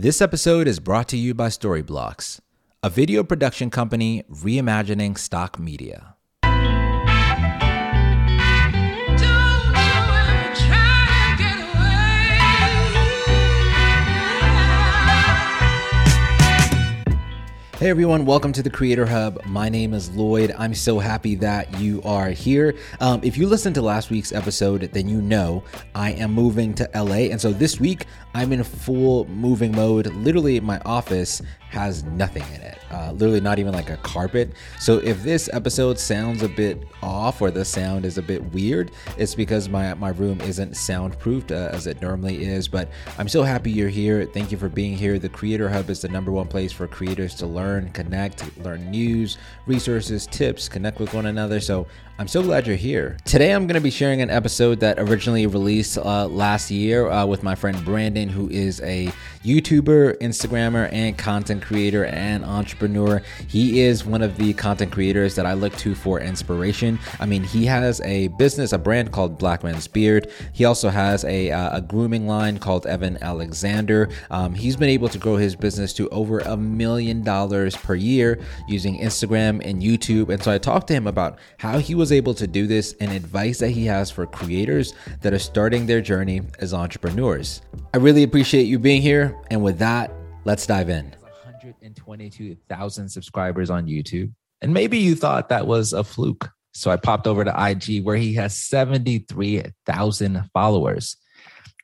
This 0.00 0.22
episode 0.22 0.68
is 0.68 0.78
brought 0.78 1.08
to 1.08 1.16
you 1.16 1.34
by 1.34 1.48
Storyblocks, 1.48 2.38
a 2.84 2.88
video 2.88 3.24
production 3.24 3.68
company 3.68 4.22
reimagining 4.30 5.18
stock 5.18 5.58
media. 5.58 6.14
Hey 17.78 17.90
everyone, 17.90 18.26
welcome 18.26 18.52
to 18.54 18.62
the 18.64 18.70
Creator 18.70 19.06
Hub. 19.06 19.44
My 19.44 19.68
name 19.68 19.94
is 19.94 20.10
Lloyd. 20.10 20.52
I'm 20.58 20.74
so 20.74 20.98
happy 20.98 21.36
that 21.36 21.78
you 21.78 22.02
are 22.02 22.30
here. 22.30 22.74
Um, 22.98 23.20
if 23.22 23.38
you 23.38 23.46
listened 23.46 23.76
to 23.76 23.82
last 23.82 24.10
week's 24.10 24.32
episode, 24.32 24.90
then 24.92 25.08
you 25.08 25.22
know 25.22 25.62
I 25.94 26.10
am 26.14 26.32
moving 26.32 26.74
to 26.74 26.90
LA. 26.92 27.30
And 27.30 27.40
so 27.40 27.52
this 27.52 27.78
week, 27.78 28.06
I'm 28.34 28.52
in 28.52 28.64
full 28.64 29.26
moving 29.26 29.70
mode. 29.70 30.08
Literally, 30.08 30.58
my 30.58 30.80
office 30.80 31.40
has 31.68 32.04
nothing 32.04 32.44
in 32.54 32.62
it. 32.62 32.78
Uh, 32.90 33.12
literally, 33.12 33.40
not 33.40 33.58
even 33.58 33.74
like 33.74 33.90
a 33.90 33.98
carpet. 33.98 34.52
So 34.80 34.98
if 34.98 35.22
this 35.22 35.50
episode 35.52 35.98
sounds 35.98 36.42
a 36.42 36.48
bit 36.48 36.82
off 37.02 37.42
or 37.42 37.50
the 37.50 37.64
sound 37.64 38.06
is 38.06 38.16
a 38.16 38.22
bit 38.22 38.42
weird, 38.52 38.90
it's 39.18 39.34
because 39.34 39.68
my 39.68 39.92
my 39.94 40.08
room 40.10 40.40
isn't 40.40 40.72
soundproofed 40.72 41.50
uh, 41.52 41.74
as 41.74 41.86
it 41.86 42.00
normally 42.00 42.44
is. 42.44 42.66
But 42.68 42.88
I'm 43.18 43.28
so 43.28 43.42
happy 43.42 43.70
you're 43.70 43.90
here. 43.90 44.24
Thank 44.24 44.50
you 44.50 44.56
for 44.58 44.68
being 44.68 44.96
here. 44.96 45.18
The 45.18 45.28
Creator 45.28 45.68
Hub 45.68 45.90
is 45.90 46.00
the 46.00 46.08
number 46.08 46.32
one 46.32 46.48
place 46.48 46.72
for 46.72 46.88
creators 46.88 47.34
to 47.36 47.46
learn, 47.46 47.90
connect, 47.90 48.56
learn 48.58 48.90
news, 48.90 49.36
resources, 49.66 50.26
tips, 50.26 50.68
connect 50.68 50.98
with 50.98 51.12
one 51.12 51.26
another. 51.26 51.60
So 51.60 51.86
I'm 52.20 52.26
so 52.26 52.42
glad 52.42 52.66
you're 52.66 52.74
here. 52.74 53.16
Today, 53.24 53.52
I'm 53.54 53.68
going 53.68 53.76
to 53.76 53.80
be 53.80 53.92
sharing 53.92 54.22
an 54.22 54.28
episode 54.28 54.80
that 54.80 54.98
originally 54.98 55.46
released 55.46 55.96
uh, 55.96 56.26
last 56.26 56.68
year 56.68 57.08
uh, 57.08 57.24
with 57.24 57.44
my 57.44 57.54
friend 57.54 57.84
Brandon, 57.84 58.28
who 58.28 58.50
is 58.50 58.80
a 58.80 59.12
YouTuber, 59.44 60.18
Instagrammer, 60.18 60.92
and 60.92 61.16
content 61.16 61.62
creator 61.62 62.06
and 62.06 62.44
entrepreneur. 62.44 63.22
He 63.46 63.82
is 63.82 64.04
one 64.04 64.20
of 64.22 64.36
the 64.36 64.52
content 64.54 64.90
creators 64.90 65.36
that 65.36 65.46
I 65.46 65.52
look 65.52 65.76
to 65.76 65.94
for 65.94 66.18
inspiration. 66.18 66.98
I 67.20 67.26
mean, 67.26 67.44
he 67.44 67.64
has 67.66 68.00
a 68.00 68.26
business, 68.36 68.72
a 68.72 68.78
brand 68.78 69.12
called 69.12 69.38
Black 69.38 69.62
Men's 69.62 69.86
Beard. 69.86 70.28
He 70.52 70.64
also 70.64 70.88
has 70.88 71.24
a, 71.24 71.52
uh, 71.52 71.78
a 71.78 71.80
grooming 71.80 72.26
line 72.26 72.58
called 72.58 72.84
Evan 72.88 73.16
Alexander. 73.22 74.08
Um, 74.32 74.54
he's 74.54 74.74
been 74.74 74.88
able 74.88 75.08
to 75.10 75.18
grow 75.18 75.36
his 75.36 75.54
business 75.54 75.92
to 75.92 76.08
over 76.08 76.40
a 76.40 76.56
million 76.56 77.22
dollars 77.22 77.76
per 77.76 77.94
year 77.94 78.40
using 78.66 78.98
Instagram 78.98 79.64
and 79.64 79.80
YouTube. 79.80 80.30
And 80.30 80.42
so 80.42 80.50
I 80.50 80.58
talked 80.58 80.88
to 80.88 80.94
him 80.94 81.06
about 81.06 81.38
how 81.58 81.78
he 81.78 81.94
was 81.94 82.07
was 82.08 82.12
able 82.14 82.32
to 82.32 82.46
do 82.46 82.66
this 82.66 82.94
and 83.00 83.12
advice 83.12 83.58
that 83.58 83.68
he 83.68 83.84
has 83.84 84.10
for 84.10 84.24
creators 84.24 84.94
that 85.20 85.34
are 85.34 85.38
starting 85.38 85.84
their 85.84 86.00
journey 86.00 86.40
as 86.58 86.72
entrepreneurs. 86.72 87.60
I 87.92 87.98
really 87.98 88.22
appreciate 88.22 88.62
you 88.62 88.78
being 88.78 89.02
here. 89.02 89.36
And 89.50 89.62
with 89.62 89.78
that, 89.80 90.10
let's 90.46 90.66
dive 90.66 90.88
in. 90.88 91.14
122,000 91.20 93.10
subscribers 93.10 93.68
on 93.68 93.88
YouTube. 93.88 94.32
And 94.62 94.72
maybe 94.72 94.96
you 94.96 95.14
thought 95.16 95.50
that 95.50 95.66
was 95.66 95.92
a 95.92 96.02
fluke. 96.02 96.48
So 96.72 96.90
I 96.90 96.96
popped 96.96 97.26
over 97.26 97.44
to 97.44 97.54
IG 97.54 98.02
where 98.06 98.16
he 98.16 98.32
has 98.36 98.56
73,000 98.56 100.44
followers. 100.54 101.18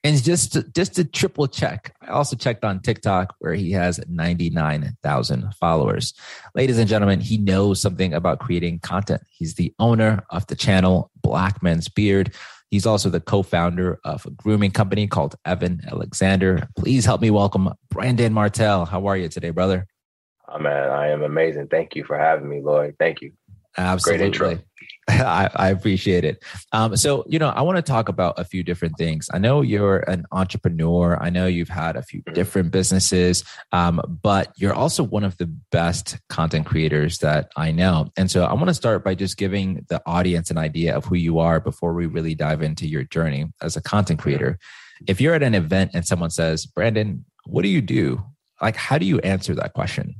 And 0.04 0.22
just 0.22 0.52
to, 0.52 0.62
just 0.62 0.94
to 0.96 1.04
triple 1.04 1.48
check, 1.48 1.94
I 2.02 2.08
also 2.08 2.36
checked 2.36 2.62
on 2.62 2.80
TikTok 2.80 3.34
where 3.38 3.54
he 3.54 3.72
has 3.72 3.98
99,000 4.06 5.54
followers. 5.54 6.12
Ladies 6.54 6.78
and 6.78 6.86
gentlemen, 6.86 7.20
he 7.20 7.38
knows 7.38 7.80
something 7.80 8.12
about 8.12 8.38
creating 8.38 8.80
content. 8.80 9.22
He's 9.30 9.54
the 9.54 9.72
owner 9.78 10.22
of 10.28 10.46
the 10.46 10.56
channel 10.56 11.10
Black 11.22 11.62
Men's 11.62 11.88
Beard. 11.88 12.34
He's 12.70 12.84
also 12.84 13.08
the 13.08 13.20
co-founder 13.20 13.98
of 14.04 14.26
a 14.26 14.30
grooming 14.30 14.72
company 14.72 15.06
called 15.06 15.36
Evan 15.46 15.80
Alexander. 15.90 16.68
Please 16.76 17.06
help 17.06 17.22
me 17.22 17.30
welcome 17.30 17.72
Brandon 17.88 18.32
Martell. 18.34 18.84
How 18.84 19.06
are 19.06 19.16
you 19.16 19.30
today, 19.30 19.50
brother? 19.50 19.86
Oh 20.48 20.58
man, 20.58 20.90
I 20.90 21.08
am 21.08 21.22
amazing. 21.22 21.68
Thank 21.68 21.96
you 21.96 22.04
for 22.04 22.18
having 22.18 22.46
me, 22.46 22.60
Lloyd. 22.60 22.96
Thank 22.98 23.22
you. 23.22 23.32
Absolutely. 23.78 24.18
Great 24.18 24.26
intro. 24.26 24.64
I, 25.08 25.50
I, 25.54 25.68
appreciate 25.68 26.24
it. 26.24 26.42
Um, 26.72 26.96
so, 26.96 27.24
you 27.28 27.38
know, 27.38 27.50
I 27.50 27.60
want 27.60 27.76
to 27.76 27.82
talk 27.82 28.08
about 28.08 28.38
a 28.38 28.44
few 28.44 28.62
different 28.62 28.96
things. 28.96 29.28
I 29.34 29.38
know 29.38 29.60
you're 29.60 29.98
an 29.98 30.24
entrepreneur. 30.32 31.18
I 31.20 31.28
know 31.28 31.46
you've 31.46 31.68
had 31.68 31.96
a 31.96 32.02
few 32.02 32.22
mm-hmm. 32.22 32.32
different 32.32 32.70
businesses, 32.70 33.44
um, 33.72 34.00
but 34.22 34.52
you're 34.56 34.72
also 34.72 35.02
one 35.02 35.24
of 35.24 35.36
the 35.36 35.46
best 35.70 36.18
content 36.30 36.64
creators 36.64 37.18
that 37.18 37.50
I 37.56 37.70
know. 37.70 38.10
And 38.16 38.30
so 38.30 38.44
I 38.44 38.54
want 38.54 38.68
to 38.68 38.74
start 38.74 39.04
by 39.04 39.14
just 39.14 39.36
giving 39.36 39.84
the 39.88 40.00
audience 40.06 40.50
an 40.50 40.56
idea 40.56 40.96
of 40.96 41.04
who 41.04 41.16
you 41.16 41.38
are 41.38 41.60
before 41.60 41.92
we 41.92 42.06
really 42.06 42.34
dive 42.34 42.62
into 42.62 42.86
your 42.86 43.04
journey 43.04 43.46
as 43.60 43.76
a 43.76 43.82
content 43.82 44.20
creator. 44.20 44.58
If 45.06 45.20
you're 45.20 45.34
at 45.34 45.42
an 45.42 45.54
event 45.54 45.90
and 45.92 46.06
someone 46.06 46.30
says, 46.30 46.64
Brandon, 46.64 47.26
what 47.44 47.62
do 47.62 47.68
you 47.68 47.82
do? 47.82 48.24
Like, 48.62 48.76
how 48.76 48.96
do 48.96 49.04
you 49.04 49.18
answer 49.20 49.54
that 49.56 49.74
question? 49.74 50.14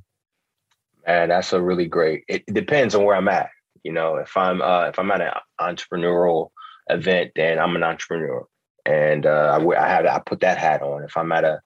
Man, 1.06 1.30
that's 1.30 1.52
a 1.52 1.60
really 1.60 1.86
great. 1.86 2.24
It 2.28 2.44
depends 2.52 2.94
on 2.94 3.04
where 3.04 3.16
I'm 3.16 3.28
at. 3.28 3.48
You 3.84 3.92
know, 3.92 4.16
if 4.16 4.36
I'm 4.36 4.60
uh, 4.60 4.88
if 4.88 4.98
I'm 4.98 5.10
at 5.10 5.20
an 5.20 5.32
entrepreneurial 5.60 6.50
event, 6.88 7.32
then 7.36 7.58
I'm 7.58 7.76
an 7.76 7.82
entrepreneur, 7.82 8.46
and 8.84 9.26
uh, 9.26 9.58
I, 9.60 9.76
I 9.76 9.88
have 9.88 10.06
I 10.06 10.18
put 10.24 10.40
that 10.40 10.58
hat 10.58 10.82
on. 10.82 11.04
If 11.04 11.16
I'm 11.16 11.30
at 11.32 11.44
a 11.44 11.60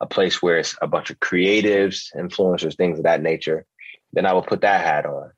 a 0.00 0.06
place 0.06 0.42
where 0.42 0.58
it's 0.58 0.76
a 0.82 0.86
bunch 0.86 1.10
of 1.10 1.20
creatives, 1.20 2.14
influencers, 2.14 2.76
things 2.76 2.98
of 2.98 3.04
that 3.04 3.22
nature, 3.22 3.64
then 4.12 4.26
I 4.26 4.32
will 4.32 4.42
put 4.42 4.60
that 4.62 4.84
hat 4.84 5.06
on. 5.06 5.30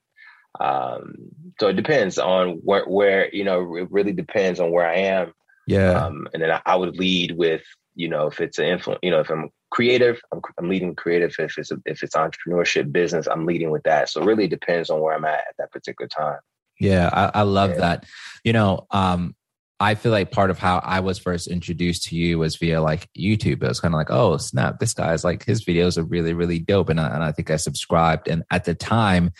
Um, 0.58 1.14
so 1.60 1.68
it 1.68 1.76
depends 1.76 2.18
on 2.18 2.60
where 2.64 2.84
where 2.84 3.32
you 3.34 3.44
know 3.44 3.76
it 3.76 3.90
really 3.90 4.12
depends 4.12 4.60
on 4.60 4.70
where 4.70 4.88
I 4.88 4.96
am. 4.96 5.32
Yeah, 5.66 5.92
um, 5.92 6.28
and 6.32 6.42
then 6.42 6.50
I, 6.50 6.60
I 6.66 6.76
would 6.76 6.96
lead 6.96 7.36
with 7.36 7.62
you 7.94 8.08
know 8.08 8.26
if 8.26 8.40
it's 8.40 8.58
an 8.58 8.66
influence, 8.66 9.00
you 9.02 9.10
know 9.10 9.20
if 9.20 9.30
I'm 9.30 9.50
creative, 9.70 10.20
I'm, 10.32 10.40
I'm 10.58 10.68
leading 10.68 10.94
creative. 10.94 11.34
If 11.38 11.58
it's 11.58 11.70
a, 11.70 11.76
if 11.84 12.02
it's 12.02 12.14
entrepreneurship, 12.14 12.92
business, 12.92 13.26
I'm 13.26 13.46
leading 13.46 13.70
with 13.70 13.82
that. 13.84 14.08
So 14.08 14.22
it 14.22 14.26
really 14.26 14.48
depends 14.48 14.90
on 14.90 15.00
where 15.00 15.14
I'm 15.14 15.24
at 15.24 15.40
at 15.40 15.54
that 15.58 15.72
particular 15.72 16.08
time. 16.08 16.38
Yeah, 16.80 17.10
I, 17.12 17.40
I 17.40 17.42
love 17.42 17.70
yeah. 17.70 17.76
that. 17.78 18.04
You 18.44 18.52
know, 18.52 18.86
um, 18.90 19.34
I 19.80 19.96
feel 19.96 20.12
like 20.12 20.30
part 20.30 20.50
of 20.50 20.58
how 20.58 20.78
I 20.78 21.00
was 21.00 21.18
first 21.18 21.48
introduced 21.48 22.04
to 22.04 22.16
you 22.16 22.38
was 22.38 22.56
via 22.56 22.80
like 22.80 23.08
YouTube. 23.18 23.62
It 23.62 23.68
was 23.68 23.80
kind 23.80 23.94
of 23.94 23.98
like, 23.98 24.10
oh 24.10 24.36
snap, 24.36 24.78
this 24.78 24.94
guy's 24.94 25.24
like 25.24 25.44
his 25.44 25.64
videos 25.64 25.98
are 25.98 26.04
really 26.04 26.34
really 26.34 26.60
dope, 26.60 26.88
and 26.88 27.00
I, 27.00 27.08
and 27.08 27.24
I 27.24 27.32
think 27.32 27.50
I 27.50 27.56
subscribed. 27.56 28.28
And 28.28 28.44
at 28.50 28.64
the 28.64 28.74
time, 28.74 29.30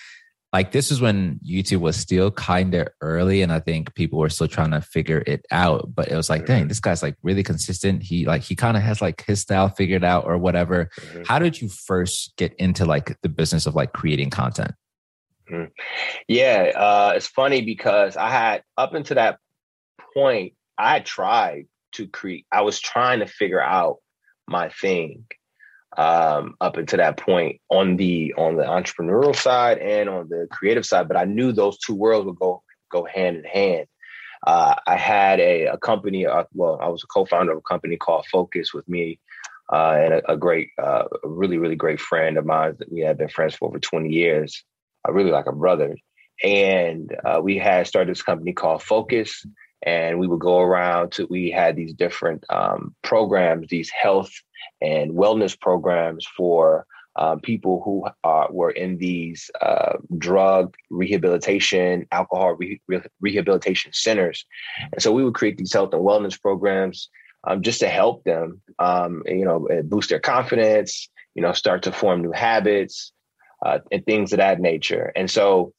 like 0.54 0.70
this 0.70 0.92
is 0.92 1.00
when 1.00 1.40
YouTube 1.44 1.80
was 1.80 1.96
still 1.96 2.30
kind 2.30 2.76
of 2.76 2.86
early 3.00 3.42
and 3.42 3.52
I 3.52 3.58
think 3.58 3.92
people 3.96 4.20
were 4.20 4.28
still 4.28 4.46
trying 4.46 4.70
to 4.70 4.80
figure 4.80 5.24
it 5.26 5.44
out. 5.50 5.92
But 5.92 6.12
it 6.12 6.16
was 6.16 6.30
like, 6.30 6.46
dang, 6.46 6.60
mm-hmm. 6.60 6.68
this 6.68 6.78
guy's 6.78 7.02
like 7.02 7.16
really 7.24 7.42
consistent. 7.42 8.04
He 8.04 8.24
like 8.24 8.42
he 8.42 8.54
kind 8.54 8.76
of 8.76 8.84
has 8.84 9.02
like 9.02 9.24
his 9.26 9.40
style 9.40 9.68
figured 9.68 10.04
out 10.04 10.26
or 10.26 10.38
whatever. 10.38 10.90
Mm-hmm. 11.00 11.22
How 11.26 11.40
did 11.40 11.60
you 11.60 11.68
first 11.68 12.34
get 12.36 12.54
into 12.54 12.84
like 12.84 13.20
the 13.22 13.28
business 13.28 13.66
of 13.66 13.74
like 13.74 13.92
creating 13.94 14.30
content? 14.30 14.70
Mm-hmm. 15.50 15.72
Yeah, 16.28 16.70
uh, 16.76 17.14
it's 17.16 17.26
funny 17.26 17.62
because 17.62 18.16
I 18.16 18.30
had 18.30 18.62
up 18.76 18.94
until 18.94 19.16
that 19.16 19.40
point, 20.14 20.52
I 20.78 21.00
tried 21.00 21.66
to 21.94 22.06
create. 22.06 22.46
I 22.52 22.60
was 22.60 22.78
trying 22.78 23.18
to 23.18 23.26
figure 23.26 23.60
out 23.60 23.96
my 24.46 24.68
thing 24.68 25.24
um, 25.96 26.54
up 26.60 26.76
until 26.76 26.98
that 26.98 27.16
point 27.16 27.60
on 27.68 27.96
the 27.96 28.34
on 28.36 28.56
the 28.56 28.64
entrepreneurial 28.64 29.36
side 29.36 29.78
and 29.78 30.08
on 30.08 30.28
the 30.28 30.46
creative 30.50 30.86
side. 30.86 31.08
But 31.08 31.16
I 31.16 31.24
knew 31.24 31.52
those 31.52 31.78
two 31.78 31.94
worlds 31.94 32.26
would 32.26 32.36
go 32.36 32.62
go 32.90 33.04
hand 33.04 33.36
in 33.36 33.44
hand. 33.44 33.86
Uh, 34.46 34.74
I 34.86 34.96
had 34.96 35.40
a, 35.40 35.66
a 35.66 35.78
company. 35.78 36.26
Uh, 36.26 36.44
well, 36.52 36.78
I 36.80 36.88
was 36.88 37.02
a 37.02 37.06
co-founder 37.06 37.52
of 37.52 37.58
a 37.58 37.62
company 37.62 37.96
called 37.96 38.26
Focus 38.26 38.74
with 38.74 38.86
me 38.88 39.18
uh, 39.72 39.96
and 39.98 40.14
a, 40.14 40.32
a 40.32 40.36
great, 40.36 40.68
uh, 40.82 41.04
a 41.24 41.28
really, 41.28 41.58
really 41.58 41.76
great 41.76 42.00
friend 42.00 42.36
of 42.36 42.44
mine 42.44 42.76
that 42.78 42.92
we 42.92 43.00
had 43.00 43.18
been 43.18 43.28
friends 43.28 43.54
for 43.54 43.68
over 43.68 43.78
20 43.78 44.10
years. 44.10 44.62
I 45.06 45.10
really 45.10 45.30
like 45.30 45.46
a 45.46 45.52
brother. 45.52 45.96
And 46.42 47.14
uh, 47.24 47.40
we 47.42 47.58
had 47.58 47.86
started 47.86 48.10
this 48.10 48.22
company 48.22 48.52
called 48.52 48.82
Focus, 48.82 49.46
and 49.84 50.18
we 50.18 50.26
would 50.26 50.40
go 50.40 50.60
around 50.60 51.12
to. 51.12 51.26
We 51.30 51.50
had 51.50 51.76
these 51.76 51.92
different 51.92 52.44
um, 52.50 52.94
programs, 53.02 53.68
these 53.68 53.90
health 53.90 54.32
and 54.80 55.12
wellness 55.12 55.58
programs 55.58 56.26
for 56.36 56.86
um, 57.16 57.38
people 57.40 57.80
who 57.84 58.06
uh, 58.24 58.46
were 58.50 58.72
in 58.72 58.98
these 58.98 59.50
uh, 59.60 59.98
drug 60.18 60.74
rehabilitation, 60.90 62.06
alcohol 62.10 62.54
re- 62.54 62.80
rehabilitation 63.20 63.92
centers. 63.92 64.44
And 64.92 65.00
so 65.00 65.12
we 65.12 65.24
would 65.24 65.34
create 65.34 65.56
these 65.56 65.72
health 65.72 65.92
and 65.92 66.02
wellness 66.02 66.40
programs 66.40 67.08
um, 67.46 67.62
just 67.62 67.80
to 67.80 67.88
help 67.88 68.24
them, 68.24 68.60
um, 68.78 69.22
you 69.26 69.44
know, 69.44 69.68
boost 69.84 70.08
their 70.08 70.18
confidence, 70.18 71.08
you 71.34 71.42
know, 71.42 71.52
start 71.52 71.82
to 71.84 71.92
form 71.92 72.22
new 72.22 72.32
habits 72.32 73.12
uh, 73.64 73.78
and 73.92 74.04
things 74.04 74.32
of 74.32 74.38
that 74.38 74.60
nature. 74.60 75.12
And 75.14 75.30
so 75.30 75.72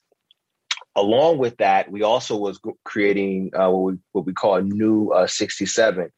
along 0.96 1.38
with 1.38 1.58
that, 1.58 1.92
we 1.92 2.04
also 2.04 2.38
was 2.38 2.60
creating 2.84 3.52
uh, 3.54 3.70
what, 3.70 3.94
we, 3.94 4.00
what 4.14 4.26
we 4.26 4.34
call 4.34 4.56
a 4.56 4.62
new 4.62 5.10
uh, 5.10 5.28
67 5.28 6.10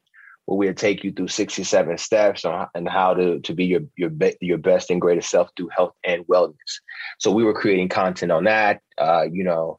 where 0.46 0.56
we'll 0.56 0.74
take 0.74 1.04
you 1.04 1.12
through 1.12 1.28
67 1.28 1.98
steps 1.98 2.44
on 2.46 2.68
and 2.74 2.88
how 2.88 3.12
to, 3.12 3.38
to 3.40 3.54
be 3.54 3.66
your 3.66 3.82
your, 3.96 4.08
be, 4.08 4.34
your 4.40 4.56
best 4.56 4.90
and 4.90 5.00
greatest 5.00 5.30
self 5.30 5.50
through 5.56 5.68
health 5.76 5.92
and 6.04 6.26
wellness. 6.26 6.80
So 7.18 7.30
we 7.30 7.44
were 7.44 7.52
creating 7.52 7.90
content 7.90 8.32
on 8.32 8.44
that, 8.44 8.80
uh, 8.96 9.26
you 9.30 9.44
know, 9.44 9.78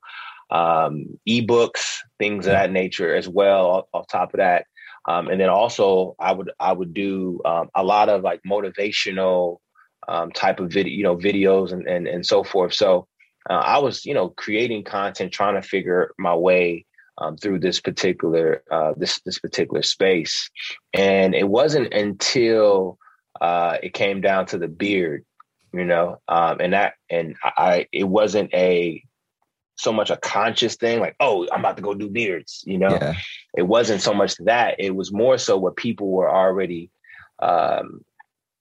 um, 0.52 1.20
ebooks, 1.28 1.98
things 2.20 2.46
of 2.46 2.52
that 2.54 2.72
nature 2.72 3.16
as 3.16 3.28
well. 3.28 3.66
Off, 3.68 3.86
off 3.94 4.08
top 4.08 4.34
of 4.34 4.40
that, 4.40 4.66
Um, 5.08 5.28
and 5.30 5.40
then 5.42 5.50
also 5.50 6.16
I 6.20 6.32
would 6.34 6.52
I 6.60 6.72
would 6.72 6.94
do 6.94 7.42
um, 7.46 7.70
a 7.74 7.84
lot 7.84 8.10
of 8.10 8.22
like 8.22 8.42
motivational 8.48 9.58
um, 10.08 10.32
type 10.32 10.60
of 10.60 10.72
video, 10.72 10.94
you 10.94 11.04
know, 11.04 11.18
videos 11.18 11.72
and 11.72 11.88
and 11.88 12.08
and 12.08 12.26
so 12.26 12.44
forth. 12.44 12.74
So 12.74 13.08
uh, 13.50 13.54
I 13.54 13.78
was, 13.80 14.06
you 14.06 14.14
know, 14.14 14.30
creating 14.30 14.84
content, 14.84 15.32
trying 15.32 15.56
to 15.56 15.68
figure 15.68 16.14
my 16.18 16.36
way 16.36 16.86
um, 17.18 17.38
through 17.38 17.60
this 17.60 17.80
particular 17.80 18.64
uh, 18.72 18.94
this 18.98 19.20
this 19.22 19.40
particular 19.40 19.84
space, 19.84 20.50
and 20.94 21.36
it 21.36 21.48
wasn't 21.48 21.94
until 21.94 22.98
uh, 23.40 23.78
it 23.84 23.94
came 23.94 24.22
down 24.22 24.46
to 24.48 24.58
the 24.58 24.68
beard, 24.68 25.26
you 25.74 25.86
know, 25.86 26.20
um, 26.28 26.58
and 26.60 26.74
that 26.74 26.94
and 27.10 27.36
I 27.44 27.88
it 27.92 28.06
wasn't 28.06 28.54
a 28.54 29.04
so 29.76 29.94
much 29.94 30.10
a 30.10 30.18
conscious 30.18 30.76
thing 30.76 31.00
like 31.00 31.16
oh 31.22 31.48
i'm 31.54 31.62
about 31.62 31.78
to 31.78 31.82
go 31.82 31.94
do 31.94 32.10
beards 32.10 32.66
you 32.68 32.78
know 32.78 32.90
yeah. 32.90 33.14
it 33.56 33.62
wasn't 33.62 34.02
so 34.02 34.14
much 34.14 34.36
that 34.40 34.76
it 34.78 34.94
was 34.94 35.10
more 35.14 35.38
so 35.38 35.58
what 35.58 35.78
people 35.78 36.12
were 36.12 36.30
already 36.30 36.92
um, 37.42 38.02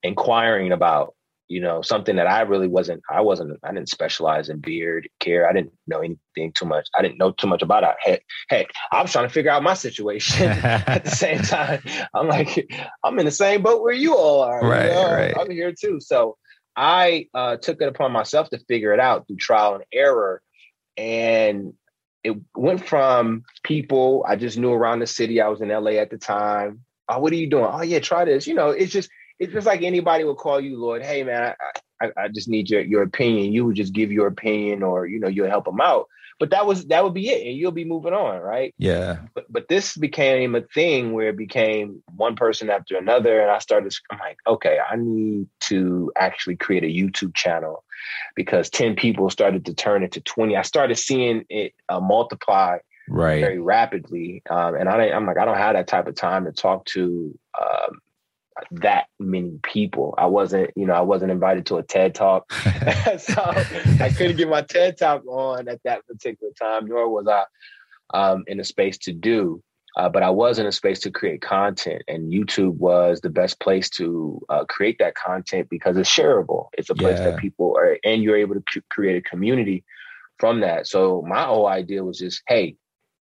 inquiring 0.05 0.71
about 0.71 1.17
you 1.49 1.61
know, 1.61 1.81
something 1.81 2.17
that 2.17 2.27
I 2.27 2.43
really 2.43 2.69
wasn't, 2.69 3.03
I 3.11 3.23
wasn't, 3.23 3.59
I 3.63 3.73
didn't 3.73 3.89
specialize 3.89 4.51
in 4.51 4.59
beard 4.59 5.09
care. 5.19 5.49
I 5.49 5.53
didn't 5.53 5.73
know 5.87 6.01
anything 6.01 6.53
too 6.55 6.67
much. 6.67 6.87
I 6.97 7.03
didn't 7.03 7.19
know 7.19 7.33
too 7.33 7.47
much 7.47 7.63
about 7.63 7.85
it. 7.85 7.97
Heck, 8.01 8.23
heck 8.49 8.67
I 8.93 9.01
was 9.01 9.11
trying 9.11 9.27
to 9.27 9.33
figure 9.33 9.51
out 9.51 9.63
my 9.63 9.75
situation 9.75 10.47
at 10.63 11.05
the 11.05 11.11
same 11.11 11.39
time. 11.43 11.81
I'm 12.15 12.29
like, 12.29 12.71
I'm 13.03 13.19
in 13.19 13.25
the 13.25 13.31
same 13.31 13.63
boat 13.63 13.83
where 13.83 13.95
you 13.95 14.15
all 14.15 14.43
are. 14.43 14.61
Right, 14.63 14.85
you 14.85 14.91
know? 14.91 15.13
right. 15.13 15.35
I'm 15.39 15.51
here 15.51 15.73
too. 15.73 16.01
So 16.01 16.37
I 16.77 17.29
uh, 17.35 17.57
took 17.57 17.81
it 17.81 17.89
upon 17.89 18.13
myself 18.13 18.51
to 18.51 18.59
figure 18.69 18.93
it 18.93 19.01
out 19.01 19.27
through 19.27 19.37
trial 19.37 19.75
and 19.75 19.85
error. 19.93 20.43
And 20.97 21.73
it 22.23 22.37
went 22.55 22.87
from 22.87 23.45
people 23.63 24.25
I 24.29 24.37
just 24.37 24.59
knew 24.59 24.73
around 24.73 24.99
the 24.99 25.07
city. 25.07 25.41
I 25.41 25.49
was 25.49 25.63
in 25.63 25.71
LA 25.71 25.93
at 25.93 26.11
the 26.11 26.19
time. 26.19 26.85
Oh, 27.09 27.21
what 27.21 27.33
are 27.33 27.37
you 27.37 27.49
doing? 27.49 27.71
Oh, 27.73 27.83
yeah, 27.83 28.01
try 28.01 28.27
this. 28.27 28.47
You 28.47 28.55
know, 28.55 28.69
it's 28.69 28.93
just, 28.93 29.09
it's 29.39 29.53
just 29.53 29.67
like 29.67 29.83
anybody 29.83 30.25
would 30.25 30.37
call 30.37 30.61
you, 30.61 30.79
Lloyd. 30.79 31.03
Hey, 31.03 31.23
man, 31.23 31.55
I, 32.01 32.07
I, 32.07 32.25
I, 32.25 32.29
just 32.29 32.49
need 32.49 32.69
your 32.69 32.81
your 32.81 33.03
opinion. 33.03 33.53
You 33.53 33.65
would 33.67 33.77
just 33.77 33.93
give 33.93 34.13
your 34.13 34.27
opinion, 34.27 34.83
or 34.83 35.07
you 35.07 35.21
know, 35.21 35.29
you'll 35.29 35.49
help 35.49 35.65
them 35.65 35.81
out. 35.81 36.07
But 36.41 36.51
that 36.51 36.67
was 36.67 36.87
that 36.87 37.03
would 37.03 37.15
be 37.15 37.29
it, 37.29 37.47
and 37.47 37.57
you'll 37.57 37.73
be 37.73 37.85
moving 37.85 38.13
on, 38.13 38.41
right? 38.41 38.75
Yeah. 38.79 39.19
But 39.35 39.47
but 39.51 39.69
this 39.69 39.97
became 39.97 40.55
a 40.55 40.61
thing 40.61 41.13
where 41.13 41.31
it 41.31 41.37
became 41.37 42.03
one 42.15 42.37
person 42.37 42.71
after 42.71 42.97
another, 42.97 43.41
and 43.41 43.51
I 43.51 43.59
started. 43.59 43.95
I'm 44.11 44.19
like, 44.19 44.39
okay, 44.47 44.79
I 44.79 44.97
need 44.97 45.49
to 45.61 46.13
actually 46.17 46.57
create 46.57 46.85
a 46.85 46.87
YouTube 46.87 47.35
channel 47.35 47.85
because 48.37 48.71
ten 48.71 48.95
people 48.95 49.31
started 49.31 49.67
to 49.67 49.75
turn 49.75 50.05
into 50.05 50.21
twenty. 50.21 50.57
I 50.57 50.63
started 50.63 50.97
seeing 50.97 51.45
it 51.49 51.75
uh, 51.89 52.01
multiply 52.01 52.79
right 53.11 53.41
very 53.41 53.59
rapidly 53.59 54.43
um, 54.51 54.75
and 54.75 54.87
I, 54.87 55.11
i'm 55.13 55.25
like 55.25 55.39
i 55.39 55.47
don't 55.47 55.57
have 55.57 55.75
that 55.75 55.87
type 55.87 56.07
of 56.09 56.15
time 56.15 56.45
to 56.45 56.53
talk 56.53 56.85
to 56.87 57.39
um, 57.59 58.03
that 58.71 59.07
many 59.19 59.59
people. 59.63 60.15
I 60.19 60.27
wasn't, 60.27 60.71
you 60.77 60.87
know, 60.87 60.95
I 60.95 61.01
wasn't 61.01 61.33
invited 61.33 61.67
to 61.67 61.77
a 61.77 61.83
TED 61.83 62.15
talk. 62.15 62.53
so 63.19 63.35
I 64.01 64.13
couldn't 64.17 64.37
get 64.37 64.49
my 64.49 64.63
TED 64.63 64.99
talk 64.99 65.27
on 65.27 65.69
at 65.69 65.83
that 65.85 66.07
particular 66.07 66.53
time, 66.59 66.87
nor 66.87 67.09
was 67.09 67.27
I 67.27 67.45
um, 68.15 68.45
in 68.47 68.61
a 68.61 68.65
space 68.65 68.99
to 68.99 69.13
do. 69.13 69.63
Uh, 69.97 70.09
but 70.09 70.23
I 70.23 70.31
was 70.31 70.61
in 70.61 70.67
a 70.67 70.71
space 70.71 71.01
to 71.01 71.11
create 71.11 71.41
content, 71.41 72.03
and 72.07 72.33
YouTube 72.33 72.77
was 72.77 73.21
the 73.21 73.31
best 73.31 73.59
place 73.59 73.91
to 73.91 74.41
uh, 74.49 74.65
create 74.67 74.99
that 75.01 75.17
content 75.17 75.69
because 75.69 75.97
it's 75.97 76.09
shareable. 76.09 76.69
It's 76.75 76.91
a 76.91 76.95
place 76.95 77.19
yeah. 77.19 77.31
that 77.31 77.39
people 77.39 77.75
are, 77.77 77.99
and 78.05 78.23
you're 78.23 78.37
able 78.37 78.55
to 78.55 78.63
c- 78.73 78.83
create 78.91 79.17
a 79.17 79.29
community 79.29 79.85
from 80.39 80.61
that. 80.61 80.87
So 80.87 81.25
my 81.27 81.43
whole 81.43 81.67
idea 81.67 82.05
was 82.05 82.19
just, 82.19 82.43
hey, 82.47 82.77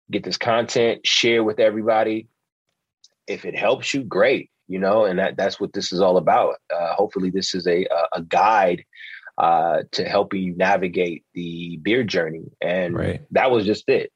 get 0.08 0.22
this 0.22 0.36
content, 0.36 1.04
share 1.04 1.42
with 1.42 1.58
everybody. 1.58 2.28
If 3.26 3.44
it 3.44 3.56
helps 3.56 3.92
you, 3.92 4.04
great 4.04 4.51
you 4.72 4.78
know, 4.78 5.04
and 5.04 5.18
that 5.18 5.36
that's 5.36 5.60
what 5.60 5.74
this 5.74 5.92
is 5.92 6.00
all 6.00 6.16
about. 6.16 6.54
Uh, 6.74 6.94
hopefully, 6.94 7.28
this 7.28 7.54
is 7.54 7.66
a 7.66 7.86
a 8.14 8.22
guide 8.22 8.84
uh, 9.36 9.82
to 9.92 10.04
helping 10.04 10.42
you 10.42 10.56
navigate 10.56 11.24
the 11.34 11.78
beer 11.82 12.04
journey, 12.04 12.50
and 12.62 12.96
right. 12.96 13.20
that 13.32 13.50
was 13.50 13.66
just 13.66 13.86
it. 13.88 14.10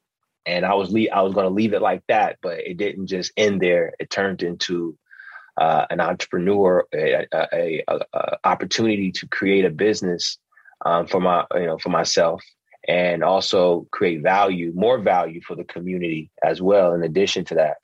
And 0.46 0.64
I 0.64 0.74
was 0.74 0.90
le- 0.90 1.10
I 1.12 1.20
was 1.20 1.34
going 1.34 1.46
to 1.46 1.52
leave 1.52 1.74
it 1.74 1.82
like 1.82 2.02
that, 2.08 2.38
but 2.40 2.60
it 2.60 2.78
didn't 2.78 3.08
just 3.08 3.32
end 3.36 3.60
there. 3.60 3.92
It 3.98 4.08
turned 4.08 4.42
into 4.42 4.96
uh, 5.60 5.84
an 5.90 6.00
entrepreneur, 6.00 6.86
a, 6.94 7.26
a, 7.32 7.48
a, 7.52 7.84
a, 8.14 8.36
opportunity 8.44 9.12
to 9.12 9.28
create 9.28 9.66
a 9.66 9.70
business 9.70 10.38
um, 10.86 11.06
for 11.06 11.20
my 11.20 11.44
you 11.54 11.66
know 11.66 11.76
for 11.76 11.90
myself, 11.90 12.42
and 12.88 13.22
also 13.22 13.86
create 13.90 14.22
value, 14.22 14.72
more 14.74 14.98
value 15.00 15.42
for 15.46 15.54
the 15.54 15.64
community 15.64 16.30
as 16.42 16.62
well. 16.62 16.94
In 16.94 17.02
addition 17.02 17.44
to 17.46 17.56
that, 17.56 17.76